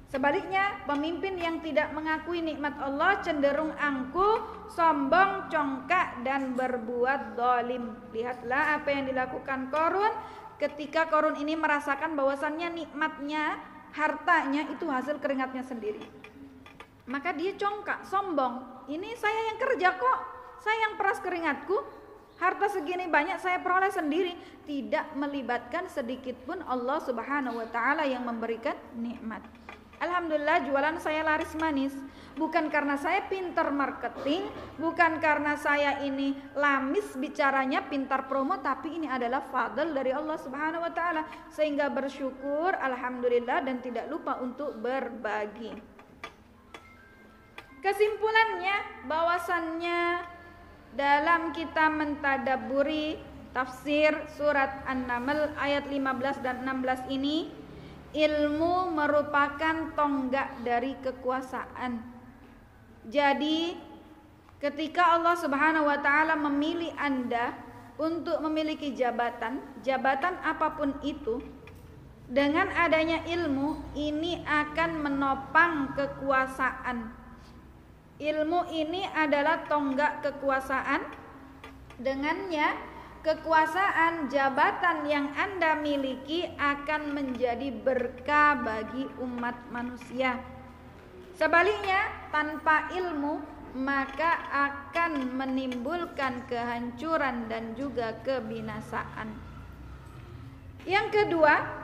Sebaliknya, 0.06 0.86
pemimpin 0.86 1.34
yang 1.34 1.58
tidak 1.66 1.90
mengakui 1.90 2.38
nikmat 2.38 2.78
Allah 2.78 3.18
cenderung 3.26 3.74
angkuh, 3.74 4.70
sombong, 4.70 5.50
congkak, 5.50 6.22
dan 6.22 6.54
berbuat 6.54 7.34
dolim. 7.34 7.90
Lihatlah 8.14 8.78
apa 8.78 8.86
yang 8.94 9.10
dilakukan 9.10 9.66
Korun 9.74 10.14
ketika 10.62 11.10
Korun 11.10 11.42
ini 11.42 11.58
merasakan 11.58 12.14
bahwasannya 12.14 12.70
nikmatnya, 12.70 13.58
hartanya 13.98 14.62
itu 14.70 14.86
hasil 14.86 15.18
keringatnya 15.18 15.66
sendiri. 15.66 16.06
Maka 17.10 17.34
dia 17.34 17.50
congkak, 17.58 18.06
sombong. 18.06 18.86
Ini 18.86 19.10
saya 19.18 19.50
yang 19.50 19.58
kerja 19.58 19.98
kok, 19.98 20.18
saya 20.62 20.86
yang 20.86 20.94
peras 20.94 21.18
keringatku. 21.18 21.82
Harta 22.42 22.66
segini 22.66 23.06
banyak 23.06 23.38
saya 23.38 23.62
peroleh 23.62 23.94
sendiri, 23.94 24.34
tidak 24.66 25.14
melibatkan 25.14 25.86
sedikit 25.86 26.34
pun 26.42 26.58
Allah 26.66 26.98
Subhanahu 26.98 27.62
wa 27.62 27.68
taala 27.70 28.02
yang 28.02 28.26
memberikan 28.26 28.74
nikmat. 28.98 29.46
Alhamdulillah 30.02 30.66
jualan 30.66 30.98
saya 30.98 31.22
laris 31.22 31.54
manis. 31.54 31.94
Bukan 32.34 32.72
karena 32.72 32.96
saya 32.96 33.28
pintar 33.28 33.68
marketing 33.70 34.48
Bukan 34.80 35.20
karena 35.20 35.52
saya 35.60 36.00
ini 36.00 36.32
lamis 36.56 37.12
bicaranya 37.12 37.84
pintar 37.84 38.24
promo 38.24 38.56
Tapi 38.56 38.96
ini 38.96 39.04
adalah 39.04 39.44
fadl 39.44 39.92
dari 39.92 40.16
Allah 40.16 40.40
subhanahu 40.42 40.82
wa 40.82 40.90
ta'ala. 40.90 41.22
Sehingga 41.54 41.86
bersyukur 41.94 42.74
Alhamdulillah 42.74 43.62
dan 43.62 43.78
tidak 43.78 44.10
lupa 44.10 44.42
untuk 44.42 44.74
berbagi. 44.82 45.70
Kesimpulannya 47.78 49.06
bahwasannya 49.06 50.00
dalam 50.92 51.56
kita 51.56 51.88
mentadaburi 51.88 53.16
tafsir 53.56 54.12
surat 54.36 54.84
An-Naml 54.88 55.56
ayat 55.56 55.88
15 55.88 56.44
dan 56.44 56.64
16 56.64 57.08
ini 57.12 57.48
ilmu 58.12 58.92
merupakan 58.92 59.92
tonggak 59.96 60.60
dari 60.64 60.92
kekuasaan. 61.00 62.00
Jadi 63.08 63.72
ketika 64.60 65.16
Allah 65.16 65.36
Subhanahu 65.40 65.88
wa 65.88 65.98
taala 66.00 66.36
memilih 66.36 66.92
Anda 67.00 67.56
untuk 67.96 68.40
memiliki 68.44 68.92
jabatan, 68.92 69.60
jabatan 69.80 70.36
apa 70.44 70.76
pun 70.76 70.96
itu, 71.00 71.40
dengan 72.28 72.68
adanya 72.72 73.24
ilmu 73.28 73.96
ini 73.96 74.44
akan 74.44 74.90
menopang 75.04 75.92
kekuasaan 75.96 77.21
Ilmu 78.22 78.70
ini 78.70 79.02
adalah 79.02 79.66
tonggak 79.66 80.22
kekuasaan. 80.22 81.02
Dengannya 81.98 82.70
kekuasaan 83.26 84.30
jabatan 84.30 85.10
yang 85.10 85.34
Anda 85.34 85.74
miliki 85.74 86.46
akan 86.54 87.18
menjadi 87.18 87.74
berkah 87.74 88.62
bagi 88.62 89.10
umat 89.18 89.58
manusia. 89.74 90.38
Sebaliknya, 91.34 92.30
tanpa 92.30 92.94
ilmu 92.94 93.42
maka 93.74 94.38
akan 94.70 95.34
menimbulkan 95.34 96.46
kehancuran 96.46 97.50
dan 97.50 97.74
juga 97.74 98.22
kebinasaan. 98.22 99.34
Yang 100.86 101.06
kedua, 101.10 101.81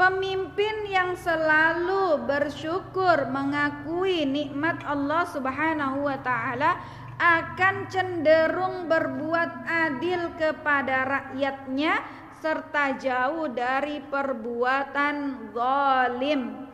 pemimpin 0.00 0.88
yang 0.88 1.12
selalu 1.12 2.24
bersyukur 2.24 3.28
mengakui 3.28 4.24
nikmat 4.24 4.80
Allah 4.88 5.28
Subhanahu 5.28 6.08
wa 6.08 6.16
taala 6.24 6.80
akan 7.20 7.84
cenderung 7.92 8.88
berbuat 8.88 9.68
adil 9.68 10.32
kepada 10.40 11.04
rakyatnya 11.04 12.00
serta 12.40 12.96
jauh 12.96 13.52
dari 13.52 14.00
perbuatan 14.00 15.52
zalim. 15.52 16.64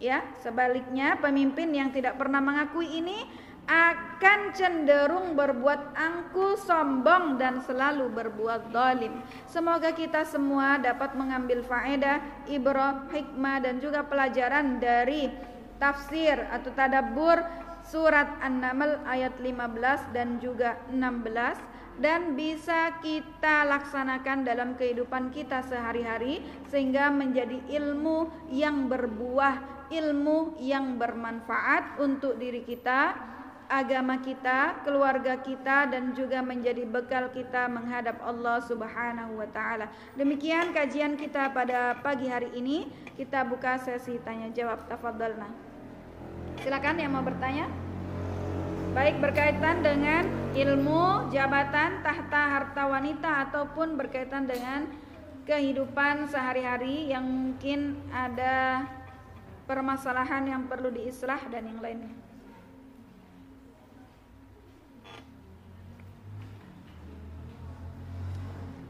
Ya, 0.00 0.24
sebaliknya 0.40 1.20
pemimpin 1.20 1.76
yang 1.76 1.92
tidak 1.92 2.16
pernah 2.16 2.40
mengakui 2.40 2.88
ini 2.88 3.28
akan 3.68 4.56
cenderung 4.56 5.36
berbuat 5.36 5.92
angkuh, 5.92 6.56
sombong 6.64 7.36
dan 7.36 7.60
selalu 7.60 8.08
berbuat 8.08 8.72
zalim. 8.72 9.20
Semoga 9.44 9.92
kita 9.92 10.24
semua 10.24 10.80
dapat 10.80 11.12
mengambil 11.12 11.60
faedah, 11.60 12.18
ibrah, 12.48 13.04
hikmah 13.12 13.60
dan 13.60 13.76
juga 13.76 14.08
pelajaran 14.08 14.80
dari 14.80 15.28
tafsir 15.76 16.40
atau 16.48 16.72
tadabbur 16.72 17.44
surat 17.84 18.40
An-Naml 18.40 19.04
ayat 19.04 19.36
15 19.36 20.16
dan 20.16 20.40
juga 20.40 20.80
16 20.88 21.78
dan 21.98 22.38
bisa 22.38 22.94
kita 23.02 23.66
laksanakan 23.66 24.46
dalam 24.46 24.78
kehidupan 24.78 25.34
kita 25.34 25.66
sehari-hari 25.66 26.40
sehingga 26.70 27.10
menjadi 27.10 27.58
ilmu 27.74 28.30
yang 28.54 28.86
berbuah, 28.86 29.88
ilmu 29.90 30.56
yang 30.62 30.94
bermanfaat 30.94 31.98
untuk 31.98 32.38
diri 32.38 32.62
kita, 32.62 33.18
agama 33.68 34.16
kita, 34.24 34.80
keluarga 34.82 35.36
kita 35.38 35.92
dan 35.92 36.16
juga 36.16 36.40
menjadi 36.40 36.88
bekal 36.88 37.28
kita 37.28 37.68
menghadap 37.68 38.16
Allah 38.24 38.64
Subhanahu 38.64 39.36
wa 39.36 39.48
taala. 39.52 39.92
Demikian 40.16 40.72
kajian 40.72 41.20
kita 41.20 41.52
pada 41.52 42.00
pagi 42.00 42.26
hari 42.26 42.48
ini. 42.56 42.88
Kita 43.14 43.44
buka 43.44 43.76
sesi 43.76 44.16
tanya 44.24 44.48
jawab. 44.50 44.88
Tafadhalna. 44.88 45.52
Silakan 46.64 46.96
yang 46.96 47.12
mau 47.12 47.22
bertanya. 47.22 47.68
Baik 48.96 49.20
berkaitan 49.20 49.84
dengan 49.84 50.26
ilmu, 50.56 51.28
jabatan, 51.30 52.00
tahta, 52.00 52.42
harta 52.56 52.82
wanita 52.88 53.46
ataupun 53.46 54.00
berkaitan 54.00 54.48
dengan 54.48 54.88
kehidupan 55.44 56.26
sehari-hari 56.26 57.12
yang 57.12 57.22
mungkin 57.22 58.00
ada 58.10 58.88
permasalahan 59.68 60.48
yang 60.48 60.62
perlu 60.66 60.88
diislah 60.88 61.38
dan 61.52 61.68
yang 61.68 61.78
lainnya. 61.84 62.27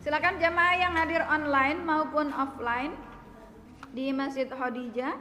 Silakan 0.09 0.41
jamaah 0.41 0.73
yang 0.81 0.97
hadir 0.97 1.21
online 1.21 1.85
maupun 1.85 2.33
offline 2.33 2.97
di 3.93 4.09
Masjid 4.09 4.49
Khadijah 4.49 5.13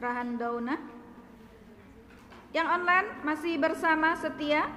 Rahan 0.00 0.40
Dauna. 0.40 0.80
Yang 2.56 2.64
online 2.64 3.08
masih 3.28 3.60
bersama 3.60 4.16
setia? 4.16 4.72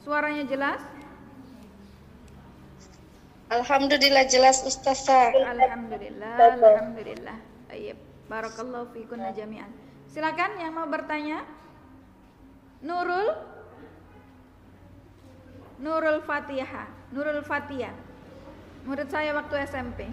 Suaranya 0.00 0.48
jelas? 0.48 0.80
Alhamdulillah 3.52 4.24
jelas 4.32 4.64
Ustazah. 4.64 5.36
Alhamdulillah, 5.36 6.56
alhamdulillah. 6.56 7.36
Ayyib. 7.68 8.00
Barakallahu 8.32 8.96
fikum 8.96 9.20
jami'an. 9.36 9.68
Silakan 10.08 10.56
yang 10.56 10.72
mau 10.72 10.88
bertanya. 10.88 11.44
Nurul 12.80 13.28
Nurul 15.84 16.24
Fatihah, 16.24 16.88
Nurul 17.12 17.44
Fatihah. 17.44 18.05
Murid 18.86 19.10
saya 19.10 19.34
waktu 19.34 19.66
SMP. 19.66 20.06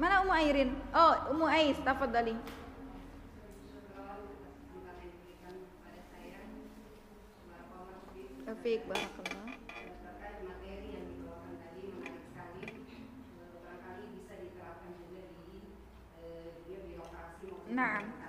Mana 0.00 0.24
Ummu 0.24 0.32
Airin? 0.32 0.72
Oh, 0.96 1.12
Ummu 1.36 1.46
Ais, 1.52 1.76
tafadhali. 1.84 2.32
Taufik 8.48 8.80
barakallah. 8.88 9.44
Nah. 17.68 18.21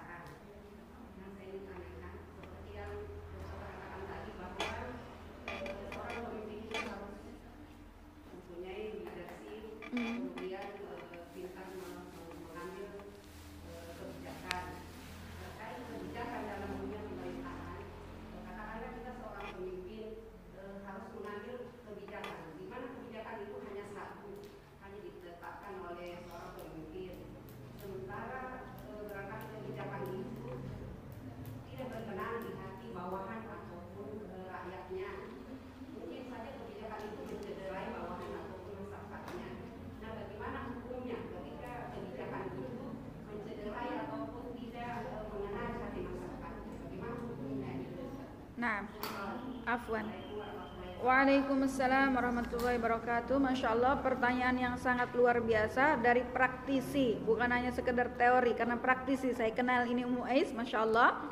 Waalaikumsalam 51.24 52.20
warahmatullahi 52.20 52.76
wabarakatuh. 52.84 53.40
Masya 53.40 53.72
Allah 53.72 53.96
pertanyaan 54.04 54.60
yang 54.60 54.76
sangat 54.76 55.08
luar 55.16 55.40
biasa 55.40 55.96
dari 56.04 56.20
praktisi, 56.20 57.16
bukan 57.16 57.48
hanya 57.48 57.72
sekedar 57.72 58.12
teori 58.20 58.52
karena 58.52 58.76
praktisi. 58.76 59.32
Saya 59.32 59.56
kenal 59.56 59.88
ini 59.88 60.04
Ummu 60.04 60.28
Ais, 60.28 60.52
Masya 60.52 60.84
Allah. 60.84 61.24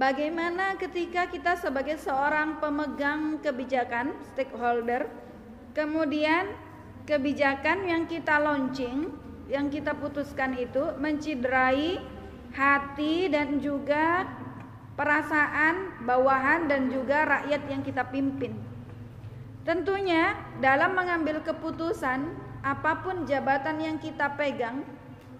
Bagaimana 0.00 0.80
ketika 0.80 1.28
kita 1.28 1.60
sebagai 1.60 2.00
seorang 2.00 2.56
pemegang 2.56 3.36
kebijakan, 3.44 4.16
stakeholder, 4.32 5.12
kemudian 5.76 6.48
kebijakan 7.04 7.84
yang 7.84 8.08
kita 8.08 8.40
launching, 8.40 9.12
yang 9.52 9.68
kita 9.68 9.92
putuskan 9.92 10.56
itu 10.56 10.96
menciderai 10.96 12.00
hati 12.56 13.28
dan 13.28 13.60
juga 13.60 14.24
perasaan 14.96 16.00
bawahan 16.00 16.64
dan 16.64 16.88
juga 16.88 17.28
rakyat 17.28 17.62
yang 17.68 17.84
kita 17.84 18.08
pimpin. 18.08 18.69
Tentunya 19.60 20.36
dalam 20.64 20.96
mengambil 20.96 21.44
keputusan 21.44 22.32
apa 22.64 23.04
pun 23.04 23.28
jabatan 23.28 23.76
yang 23.80 23.96
kita 24.00 24.32
pegang 24.36 24.84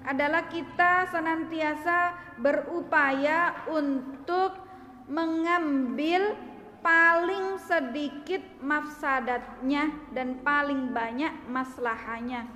adalah 0.04 0.48
kita 0.48 1.08
senantiasa 1.12 2.16
berupaya 2.40 3.52
untuk 3.68 4.56
mengambil 5.08 6.36
paling 6.80 7.60
sedikit 7.60 8.40
mafsadatnya 8.64 9.92
dan 10.16 10.40
paling 10.40 10.92
banyak 10.96 11.32
maslahanya. 11.48 12.48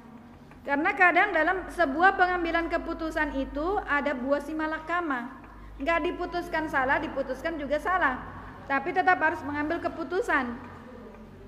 Karena 0.65 0.97
kadang 0.97 1.37
dalam 1.37 1.69
sebuah 1.69 2.17
pengambilan 2.17 2.73
keputusan 2.73 3.37
itu 3.37 3.77
ada 3.85 4.17
buah 4.17 4.41
simalakama 4.41 5.45
nggak 5.77 6.07
diputuskan 6.09 6.73
salah 6.73 6.97
diputuskan 6.97 7.61
juga 7.61 7.77
salah. 7.77 8.17
Tapi 8.65 8.97
tetap 8.97 9.21
harus 9.21 9.45
mengambil 9.45 9.77
keputusan 9.85 10.57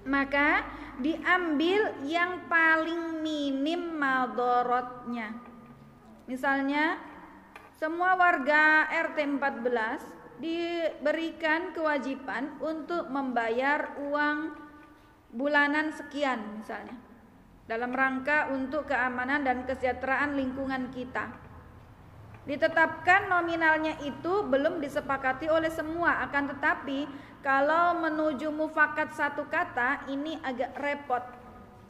maka 0.06 0.64
diambil 1.02 1.92
yang 2.06 2.48
paling 2.48 3.20
minim 3.20 4.00
madorotnya. 4.00 5.36
Misalnya 6.24 6.96
semua 7.76 8.16
warga 8.16 8.88
RT 8.88 9.18
14 9.36 10.40
diberikan 10.40 11.76
kewajiban 11.76 12.56
untuk 12.60 13.12
membayar 13.12 14.00
uang 14.00 14.56
bulanan 15.36 15.92
sekian 15.92 16.60
misalnya. 16.60 16.96
Dalam 17.66 17.90
rangka 17.90 18.54
untuk 18.54 18.86
keamanan 18.86 19.42
dan 19.42 19.66
kesejahteraan 19.66 20.38
lingkungan 20.38 20.88
kita. 20.94 21.34
Ditetapkan 22.46 23.26
nominalnya 23.26 23.98
itu 24.06 24.46
belum 24.46 24.78
disepakati 24.78 25.50
oleh 25.50 25.66
semua, 25.66 26.22
akan 26.30 26.54
tetapi 26.54 27.10
kalau 27.44 27.98
menuju 28.00 28.52
mufakat 28.52 29.12
satu 29.16 29.48
kata 29.48 30.08
ini 30.12 30.38
agak 30.40 30.76
repot. 30.78 31.24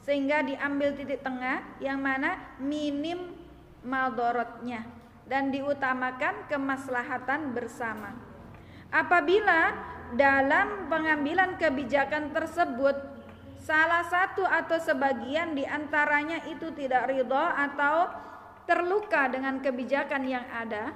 Sehingga 0.07 0.39
diambil 0.39 0.95
titik 0.95 1.19
tengah 1.19 1.63
yang 1.83 1.99
mana 1.99 2.39
minim 2.63 3.35
maldorotnya 3.83 4.87
dan 5.27 5.51
diutamakan 5.51 6.47
kemaslahatan 6.47 7.51
bersama. 7.51 8.15
Apabila 8.87 9.75
dalam 10.15 10.87
pengambilan 10.87 11.59
kebijakan 11.59 12.31
tersebut 12.31 12.95
salah 13.59 14.07
satu 14.07 14.47
atau 14.47 14.79
sebagian 14.79 15.51
di 15.51 15.67
antaranya 15.67 16.39
itu 16.47 16.71
tidak 16.71 17.11
ridho 17.11 17.35
atau 17.35 18.07
terluka 18.63 19.27
dengan 19.27 19.59
kebijakan 19.59 20.23
yang 20.23 20.47
ada, 20.47 20.95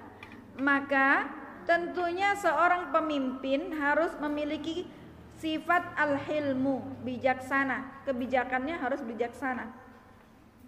maka 0.56 1.28
tentunya 1.72 2.36
seorang 2.36 2.92
pemimpin 2.92 3.72
harus 3.80 4.12
memiliki 4.20 4.84
sifat 5.40 5.96
al-hilmu, 5.96 6.84
bijaksana. 7.08 8.04
Kebijakannya 8.04 8.76
harus 8.76 9.00
bijaksana. 9.00 9.72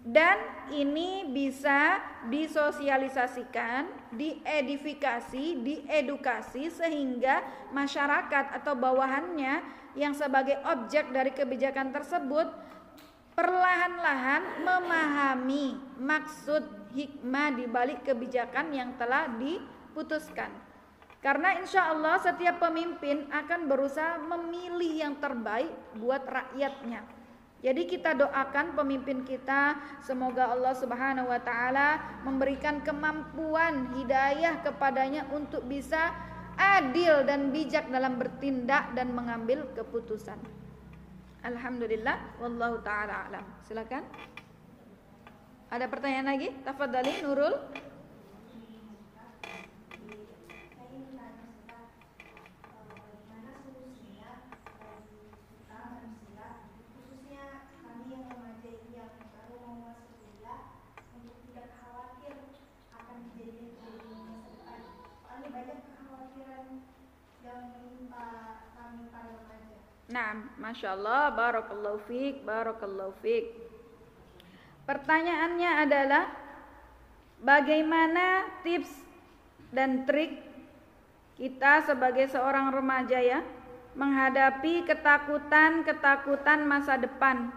Dan 0.04 0.36
ini 0.72 1.28
bisa 1.28 2.00
disosialisasikan, 2.28 4.12
diedifikasi, 4.16 5.60
diedukasi 5.60 6.72
sehingga 6.72 7.44
masyarakat 7.72 8.52
atau 8.60 8.72
bawahannya 8.76 9.64
yang 9.96 10.12
sebagai 10.16 10.60
objek 10.68 11.08
dari 11.08 11.32
kebijakan 11.32 11.92
tersebut 11.92 12.48
perlahan-lahan 13.32 14.60
memahami 14.60 15.80
maksud 15.96 16.64
hikmah 16.92 17.56
di 17.56 17.64
balik 17.64 18.04
kebijakan 18.04 18.76
yang 18.76 18.92
telah 19.00 19.24
diputuskan. 19.40 20.63
Karena 21.24 21.56
insya 21.56 21.88
Allah 21.88 22.20
setiap 22.20 22.60
pemimpin 22.60 23.24
akan 23.32 23.64
berusaha 23.64 24.20
memilih 24.20 25.08
yang 25.08 25.14
terbaik 25.16 25.72
buat 25.96 26.20
rakyatnya. 26.20 27.00
Jadi 27.64 27.88
kita 27.88 28.12
doakan 28.12 28.76
pemimpin 28.76 29.24
kita 29.24 29.72
semoga 30.04 30.52
Allah 30.52 30.76
Subhanahu 30.76 31.32
wa 31.32 31.40
taala 31.40 32.20
memberikan 32.28 32.84
kemampuan 32.84 33.88
hidayah 33.96 34.60
kepadanya 34.60 35.24
untuk 35.32 35.64
bisa 35.64 36.12
adil 36.60 37.24
dan 37.24 37.48
bijak 37.48 37.88
dalam 37.88 38.20
bertindak 38.20 38.92
dan 38.92 39.16
mengambil 39.16 39.64
keputusan. 39.72 40.36
Alhamdulillah 41.40 42.36
wallahu 42.36 42.84
taala 42.84 43.32
alam. 43.32 43.44
Silakan. 43.64 44.04
Ada 45.72 45.88
pertanyaan 45.88 46.36
lagi? 46.36 46.52
Tafadhali 46.68 47.24
Nurul. 47.24 47.56
Nah, 70.04 70.30
masya 70.60 70.94
Allah, 70.94 71.32
barakallahu 71.32 71.98
fiq, 72.04 72.44
barakallahu 72.44 73.16
fiq. 73.24 73.50
Pertanyaannya 74.84 75.70
adalah 75.80 76.24
bagaimana 77.40 78.46
tips 78.60 78.92
dan 79.72 80.04
trik 80.04 80.44
kita 81.34 81.82
sebagai 81.88 82.28
seorang 82.30 82.70
remaja 82.70 83.18
ya 83.18 83.40
menghadapi 83.96 84.84
ketakutan-ketakutan 84.86 86.68
masa 86.68 87.00
depan. 87.00 87.50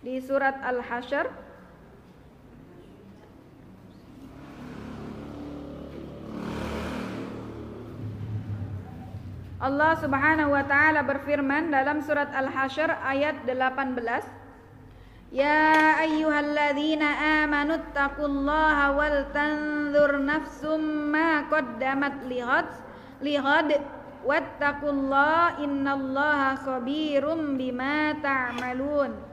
Di 0.00 0.18
surat 0.24 0.58
Al-Hasyr 0.64 1.43
Allah 9.64 9.96
Subhanahu 9.96 10.52
wa 10.52 10.60
taala 10.68 11.00
berfirman 11.08 11.72
dalam 11.72 12.04
surat 12.04 12.28
Al-Hasyr 12.36 13.00
ayat 13.00 13.48
18 13.48 13.96
Ya 15.32 16.04
ayyuhalladzina 16.04 17.40
amanu 17.48 17.80
taqullaha 17.96 18.92
wal 18.92 19.24
tanzur 19.32 20.20
nafsum 20.20 21.08
ma 21.08 21.48
qaddamat 21.48 22.28
lihad 22.28 22.68
lihad 23.24 23.80
wattaqullaha 24.28 25.56
innallaha 25.64 26.60
khabirum 26.60 27.56
bima 27.56 28.20
ta'malun. 28.20 29.16
Ta 29.16 29.32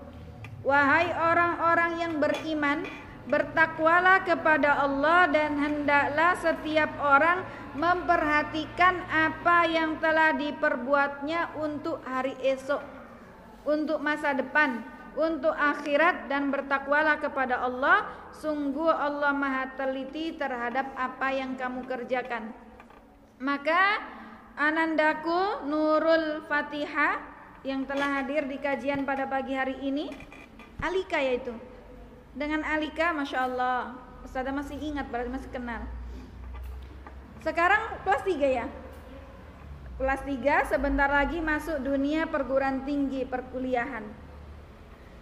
Wahai 0.61 1.09
orang-orang 1.11 1.91
yang 1.99 2.13
beriman 2.23 2.87
Bertakwalah 3.31 4.27
kepada 4.27 4.83
Allah 4.83 5.31
dan 5.31 5.55
hendaklah 5.55 6.35
setiap 6.35 6.91
orang 6.99 7.47
memperhatikan 7.79 9.07
apa 9.07 9.71
yang 9.71 10.03
telah 10.03 10.35
diperbuatnya 10.35 11.55
untuk 11.55 12.03
hari 12.03 12.35
esok 12.43 12.83
Untuk 13.63 14.03
masa 14.03 14.35
depan 14.35 14.83
untuk 15.15 15.51
akhirat 15.51 16.31
dan 16.31 16.51
bertakwalah 16.51 17.19
kepada 17.19 17.63
Allah. 17.63 18.07
Sungguh 18.31 18.87
Allah 18.87 19.35
maha 19.35 19.75
teliti 19.75 20.35
terhadap 20.39 20.87
apa 20.95 21.35
yang 21.35 21.59
kamu 21.59 21.83
kerjakan. 21.83 22.55
Maka 23.43 23.99
anandaku 24.55 25.67
Nurul 25.67 26.47
Fatihah 26.47 27.19
yang 27.67 27.83
telah 27.83 28.21
hadir 28.21 28.47
di 28.47 28.57
kajian 28.57 29.03
pada 29.03 29.27
pagi 29.29 29.53
hari 29.53 29.77
ini 29.85 30.09
Alika 30.81 31.21
yaitu 31.21 31.53
dengan 32.35 32.63
Alika 32.63 33.11
Masya 33.11 33.39
Allah. 33.47 33.95
Ustazah 34.21 34.53
masih 34.53 34.77
ingat 34.77 35.09
berarti 35.09 35.31
masih 35.33 35.49
kenal. 35.49 35.83
Sekarang 37.41 37.97
kelas 38.05 38.21
3 38.21 38.37
ya? 38.45 38.67
Kelas 39.97 40.21
3 40.25 40.71
sebentar 40.71 41.09
lagi 41.09 41.41
masuk 41.41 41.81
dunia 41.81 42.29
perguruan 42.29 42.85
tinggi 42.85 43.25
perkuliahan. 43.25 44.05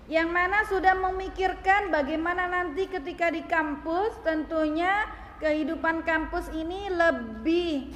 Yang 0.10 0.30
mana 0.30 0.65
sudah 0.68 0.98
memikirkan 0.98 1.94
bagaimana 1.94 2.49
nanti 2.49 2.90
ketika 2.90 3.30
di 3.30 3.45
kampus 3.45 4.19
tentunya 4.26 5.06
kehidupan 5.40 6.03
kampus 6.03 6.52
ini 6.52 6.91
lebih 6.91 7.94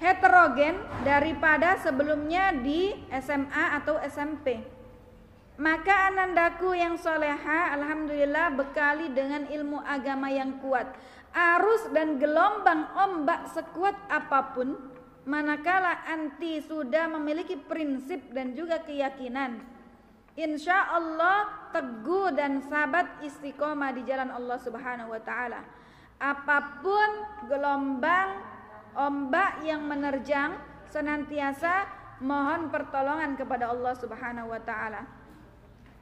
heterogen 0.00 0.78
daripada 1.02 1.76
sebelumnya 1.82 2.56
di 2.56 2.94
SMA 3.10 3.64
atau 3.82 4.00
SMP. 4.00 4.73
Maka 5.54 6.10
anandaku 6.10 6.74
yang 6.74 6.98
soleha 6.98 7.78
Alhamdulillah 7.78 8.58
bekali 8.58 9.14
dengan 9.14 9.46
ilmu 9.46 9.78
agama 9.86 10.26
yang 10.26 10.58
kuat 10.58 10.90
Arus 11.30 11.90
dan 11.94 12.18
gelombang 12.18 12.90
ombak 12.94 13.54
sekuat 13.54 13.94
apa 14.10 14.50
pun 14.50 14.74
Manakala 15.24 16.04
anti 16.10 16.60
sudah 16.60 17.06
memiliki 17.06 17.56
prinsip 17.56 18.34
dan 18.34 18.52
juga 18.58 18.82
keyakinan 18.82 19.74
Insya 20.34 20.90
Allah 20.90 21.70
teguh 21.70 22.34
dan 22.34 22.58
sabat 22.66 23.22
istiqomah 23.22 23.94
di 23.94 24.02
jalan 24.02 24.34
Allah 24.34 24.58
Subhanahu 24.58 25.14
wa 25.14 25.22
taala. 25.22 25.62
Apa 26.18 26.82
pun 26.82 27.10
gelombang 27.46 28.42
ombak 28.98 29.62
yang 29.62 29.86
menerjang 29.86 30.58
senantiasa 30.90 31.86
mohon 32.18 32.66
pertolongan 32.66 33.38
kepada 33.38 33.70
Allah 33.70 33.94
Subhanahu 33.94 34.50
wa 34.50 34.58
taala. 34.58 35.06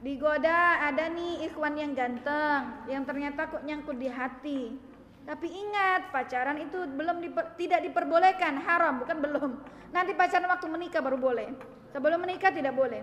Digoda 0.03 0.83
ada 0.83 1.07
nih 1.07 1.47
ikhwan 1.47 1.79
yang 1.79 1.95
ganteng 1.95 2.83
yang 2.91 3.07
ternyata 3.07 3.47
kok 3.47 3.63
nyangkut 3.63 3.95
di 3.95 4.11
hati. 4.11 4.75
Tapi 5.23 5.47
ingat 5.47 6.11
pacaran 6.11 6.59
itu 6.59 6.83
belum 6.83 7.23
diper, 7.23 7.55
tidak 7.55 7.87
diperbolehkan, 7.87 8.59
haram 8.59 8.99
bukan 8.99 9.23
belum. 9.23 9.51
Nanti 9.95 10.11
pacaran 10.11 10.51
waktu 10.51 10.67
menikah 10.67 10.99
baru 10.99 11.15
boleh. 11.15 11.55
Sebelum 11.95 12.19
menikah 12.19 12.51
tidak 12.51 12.75
boleh. 12.75 12.99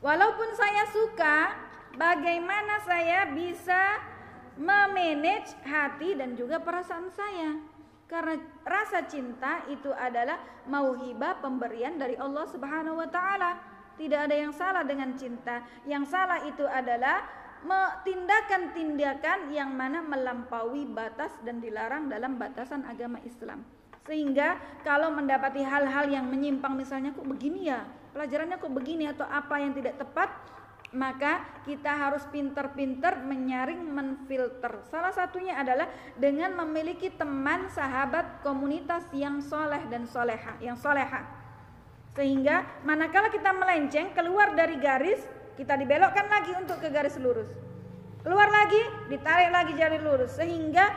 Walaupun 0.00 0.48
saya 0.56 0.88
suka, 0.96 1.52
bagaimana 1.92 2.80
saya 2.88 3.28
bisa 3.28 4.00
memanage 4.56 5.52
hati 5.68 6.16
dan 6.16 6.40
juga 6.40 6.56
perasaan 6.56 7.12
saya? 7.12 7.60
Karena 8.08 8.40
rasa 8.64 9.04
cinta 9.04 9.60
itu 9.68 9.92
adalah 9.92 10.40
mauhibah 10.64 11.36
pemberian 11.44 12.00
dari 12.00 12.16
Allah 12.16 12.48
Subhanahu 12.48 12.96
wa 12.96 13.08
taala. 13.12 13.69
Tidak 14.00 14.16
ada 14.16 14.32
yang 14.32 14.56
salah 14.56 14.80
dengan 14.80 15.12
cinta. 15.20 15.60
Yang 15.84 16.08
salah 16.08 16.40
itu 16.48 16.64
adalah 16.64 17.20
tindakan-tindakan 18.08 19.52
yang 19.52 19.76
mana 19.76 20.00
melampaui 20.00 20.88
batas 20.88 21.36
dan 21.44 21.60
dilarang 21.60 22.08
dalam 22.08 22.40
batasan 22.40 22.88
agama 22.88 23.20
Islam. 23.28 23.60
Sehingga 24.08 24.56
kalau 24.80 25.12
mendapati 25.12 25.60
hal-hal 25.60 26.08
yang 26.08 26.24
menyimpang 26.32 26.72
misalnya 26.72 27.12
kok 27.12 27.28
begini 27.28 27.68
ya, 27.68 27.84
pelajarannya 28.16 28.56
kok 28.56 28.72
begini 28.72 29.12
atau 29.12 29.28
apa 29.28 29.60
yang 29.60 29.76
tidak 29.76 30.00
tepat 30.00 30.32
Maka 30.90 31.62
kita 31.62 31.86
harus 31.86 32.26
pinter-pinter 32.34 33.22
menyaring, 33.22 33.78
menfilter. 33.78 34.82
Salah 34.90 35.14
satunya 35.14 35.54
adalah 35.54 35.86
dengan 36.18 36.58
memiliki 36.58 37.14
teman, 37.14 37.70
sahabat, 37.70 38.42
komunitas 38.42 39.06
yang 39.14 39.38
soleh 39.38 39.86
dan 39.86 40.02
soleha, 40.10 40.58
yang 40.58 40.74
soleha. 40.74 41.22
Sehingga 42.18 42.66
manakala 42.82 43.30
kita 43.30 43.54
melenceng 43.54 44.10
keluar 44.12 44.54
dari 44.58 44.76
garis, 44.82 45.22
kita 45.54 45.78
dibelokkan 45.78 46.26
lagi 46.26 46.52
untuk 46.58 46.82
ke 46.82 46.90
garis 46.90 47.14
lurus. 47.20 47.50
Keluar 48.20 48.50
lagi, 48.52 48.82
ditarik 49.08 49.50
lagi 49.54 49.72
jari 49.78 49.98
lurus. 50.02 50.36
Sehingga 50.36 50.90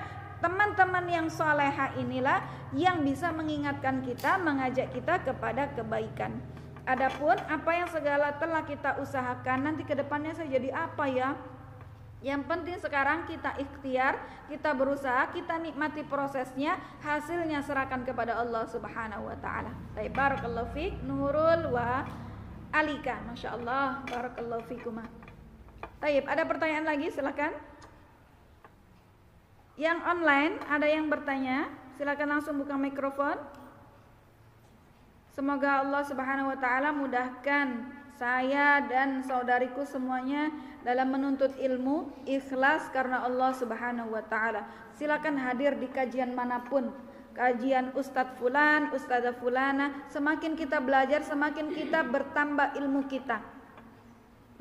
teman-teman 0.44 1.08
yang 1.08 1.28
soleha 1.32 1.96
inilah 1.96 2.44
yang 2.76 3.00
bisa 3.06 3.32
mengingatkan 3.32 4.04
kita, 4.04 4.42
mengajak 4.42 4.92
kita 4.92 5.24
kepada 5.24 5.72
kebaikan. 5.72 6.36
Adapun 6.84 7.40
apa 7.48 7.72
yang 7.72 7.88
segala 7.88 8.36
telah 8.36 8.68
kita 8.68 9.00
usahakan 9.00 9.72
nanti 9.72 9.88
ke 9.88 9.96
depannya 9.96 10.36
saya 10.36 10.52
jadi 10.52 10.76
apa 10.76 11.06
ya? 11.08 11.32
Yang 12.24 12.48
penting 12.48 12.80
sekarang 12.80 13.28
kita 13.28 13.52
ikhtiar, 13.60 14.16
kita 14.48 14.72
berusaha, 14.72 15.28
kita 15.36 15.60
nikmati 15.60 16.08
prosesnya, 16.08 16.80
hasilnya 17.04 17.60
serahkan 17.60 18.08
kepada 18.08 18.40
Allah 18.40 18.64
Subhanahu 18.64 19.28
wa 19.28 19.36
taala. 19.44 19.76
Baik, 19.92 20.16
barakallahu 20.16 20.72
fik 20.72 21.04
Nurul 21.04 21.76
wa 21.76 22.08
Alika. 22.72 23.20
Masya 23.28 23.60
Allah, 23.60 24.08
barakallahu 24.08 24.64
fikum. 24.72 25.04
Baik, 26.00 26.24
ada 26.24 26.48
pertanyaan 26.48 26.88
lagi 26.88 27.12
silakan. 27.12 27.52
Yang 29.76 30.00
online 30.08 30.64
ada 30.72 30.88
yang 30.88 31.12
bertanya, 31.12 31.68
silakan 32.00 32.40
langsung 32.40 32.56
buka 32.56 32.80
mikrofon. 32.80 33.36
Semoga 35.36 35.84
Allah 35.84 36.08
Subhanahu 36.08 36.56
wa 36.56 36.58
taala 36.62 36.96
mudahkan 36.96 37.93
saya 38.22 38.86
dan 38.86 39.26
saudariku 39.26 39.82
semuanya 39.90 40.54
dalam 40.86 41.10
menuntut 41.10 41.56
ilmu 41.58 42.12
ikhlas 42.30 42.86
karena 42.94 43.26
Allah 43.26 43.52
Subhanahu 43.58 44.14
wa 44.14 44.22
taala. 44.28 44.68
Silakan 44.94 45.40
hadir 45.42 45.74
di 45.80 45.90
kajian 45.90 46.38
mana 46.38 46.62
pun. 46.62 46.94
Kajian 47.34 47.98
Ustadz 47.98 48.38
Fulan, 48.38 48.94
Ustadzah 48.94 49.34
Fulana, 49.42 50.06
semakin 50.14 50.54
kita 50.54 50.78
belajar, 50.78 51.26
semakin 51.26 51.74
kita 51.74 52.06
bertambah 52.06 52.78
ilmu 52.78 53.10
kita. 53.10 53.42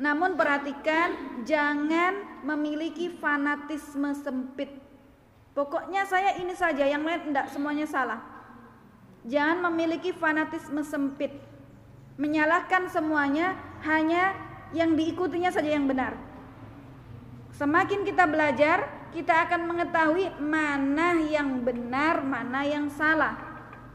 Namun 0.00 0.40
perhatikan 0.40 1.44
jangan 1.44 2.40
memiliki 2.40 3.12
fanatisme 3.12 4.16
sempit. 4.16 4.72
Pokoknya 5.52 6.08
saya 6.08 6.40
ini 6.40 6.56
saja, 6.56 6.88
yang 6.88 7.04
lain 7.04 7.28
tidak 7.28 7.52
semuanya 7.52 7.84
salah. 7.84 8.24
Jangan 9.28 9.68
memiliki 9.68 10.16
fanatisme 10.16 10.80
sempit. 10.80 11.51
Menyalahkan 12.22 12.86
semuanya 12.86 13.58
hanya 13.82 14.30
yang 14.70 14.94
diikutinya 14.94 15.50
saja 15.50 15.74
yang 15.74 15.90
benar. 15.90 16.14
Semakin 17.58 18.06
kita 18.06 18.30
belajar, 18.30 19.10
kita 19.10 19.42
akan 19.50 19.66
mengetahui 19.66 20.38
mana 20.38 21.18
yang 21.18 21.66
benar, 21.66 22.22
mana 22.22 22.62
yang 22.62 22.86
salah. 22.94 23.34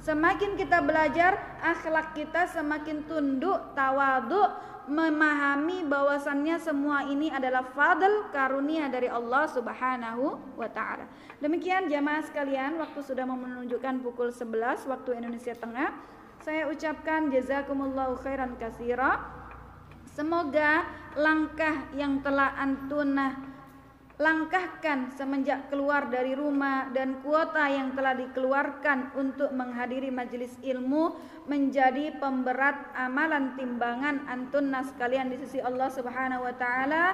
Semakin 0.04 0.60
kita 0.60 0.84
belajar, 0.84 1.40
akhlak 1.64 2.14
kita 2.14 2.52
semakin 2.52 3.08
tunduk, 3.08 3.74
tawaduk, 3.74 4.60
memahami 4.88 5.84
bahwasannya 5.84 6.56
semua 6.64 7.04
ini 7.12 7.28
adalah 7.28 7.64
fadl 7.76 8.32
karunia 8.32 8.88
dari 8.88 9.12
Allah 9.12 9.44
Subhanahu 9.52 10.56
wa 10.56 10.70
taala. 10.72 11.12
Demikian 11.44 11.92
jamaah 11.92 12.24
sekalian, 12.24 12.80
waktu 12.80 13.04
sudah 13.04 13.28
menunjukkan 13.28 14.00
pukul 14.00 14.32
11 14.32 14.88
waktu 14.88 15.10
Indonesia 15.20 15.56
Tengah. 15.56 16.17
Saya 16.48 16.72
ucapkan 16.72 17.28
jazakumullahu 17.28 18.24
khairan 18.24 18.56
kasira. 18.56 19.20
Semoga 20.16 20.88
langkah 21.20 21.92
yang 21.92 22.24
telah 22.24 22.56
antunah 22.56 23.36
langkahkan 24.16 25.12
semenjak 25.14 25.68
keluar 25.68 26.08
dari 26.08 26.40
rumah 26.40 26.88
dan 26.96 27.20
kuota 27.20 27.68
yang 27.68 27.92
telah 27.94 28.16
dikeluarkan 28.16 29.20
untuk 29.20 29.52
menghadiri 29.52 30.08
majelis 30.08 30.56
ilmu 30.64 31.20
menjadi 31.52 32.16
pemberat 32.16 32.96
amalan 32.96 33.54
timbangan 33.60 34.24
antunna 34.32 34.88
sekalian 34.88 35.28
di 35.28 35.44
sisi 35.44 35.60
Allah 35.60 35.92
Subhanahu 35.92 36.48
wa 36.48 36.56
taala 36.56 37.14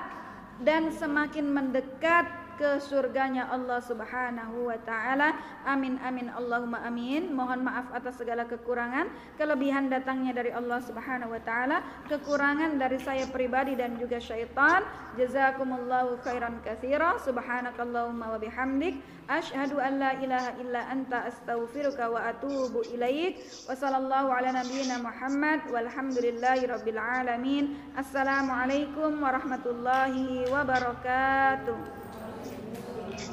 dan 0.61 0.93
semakin 0.93 1.49
mendekat 1.49 2.42
ke 2.55 2.77
surganya 2.77 3.49
Allah 3.49 3.81
Subhanahu 3.81 4.69
wa 4.69 4.77
taala. 4.85 5.33
Amin 5.65 5.97
amin 6.01 6.29
Allahumma 6.29 6.85
amin. 6.85 7.33
Mohon 7.33 7.65
maaf 7.65 7.87
atas 7.91 8.21
segala 8.21 8.45
kekurangan, 8.45 9.09
kelebihan 9.35 9.89
datangnya 9.89 10.37
dari 10.37 10.51
Allah 10.53 10.79
Subhanahu 10.83 11.33
wa 11.33 11.41
taala, 11.41 11.81
kekurangan 12.09 12.77
dari 12.77 12.97
saya 13.01 13.25
pribadi 13.29 13.73
dan 13.73 13.97
juga 13.97 14.21
syaitan. 14.21 14.85
Jazakumullahu 15.17 16.21
khairan 16.25 16.61
katsira. 16.65 17.21
Subhanakallahumma 17.21 18.33
wa 18.33 18.39
bihamdik 18.41 18.97
asyhadu 19.29 19.79
an 19.79 20.01
la 20.01 20.11
ilaha 20.19 20.51
illa 20.59 20.81
anta 20.89 21.29
astaghfiruka 21.29 22.09
wa 22.09 22.29
atubu 22.33 22.81
ilaik. 22.91 23.39
Wa 23.69 23.77
sallallahu 23.77 24.33
ala 24.33 24.57
nabiyyina 24.61 24.99
Muhammad 24.99 25.69
walhamdulillahi 25.69 26.67
rabbil 26.67 26.99
alamin. 26.99 27.77
Assalamualaikum 27.93 29.21
warahmatullahi 29.21 30.49
wabarakatuh. 30.49 32.02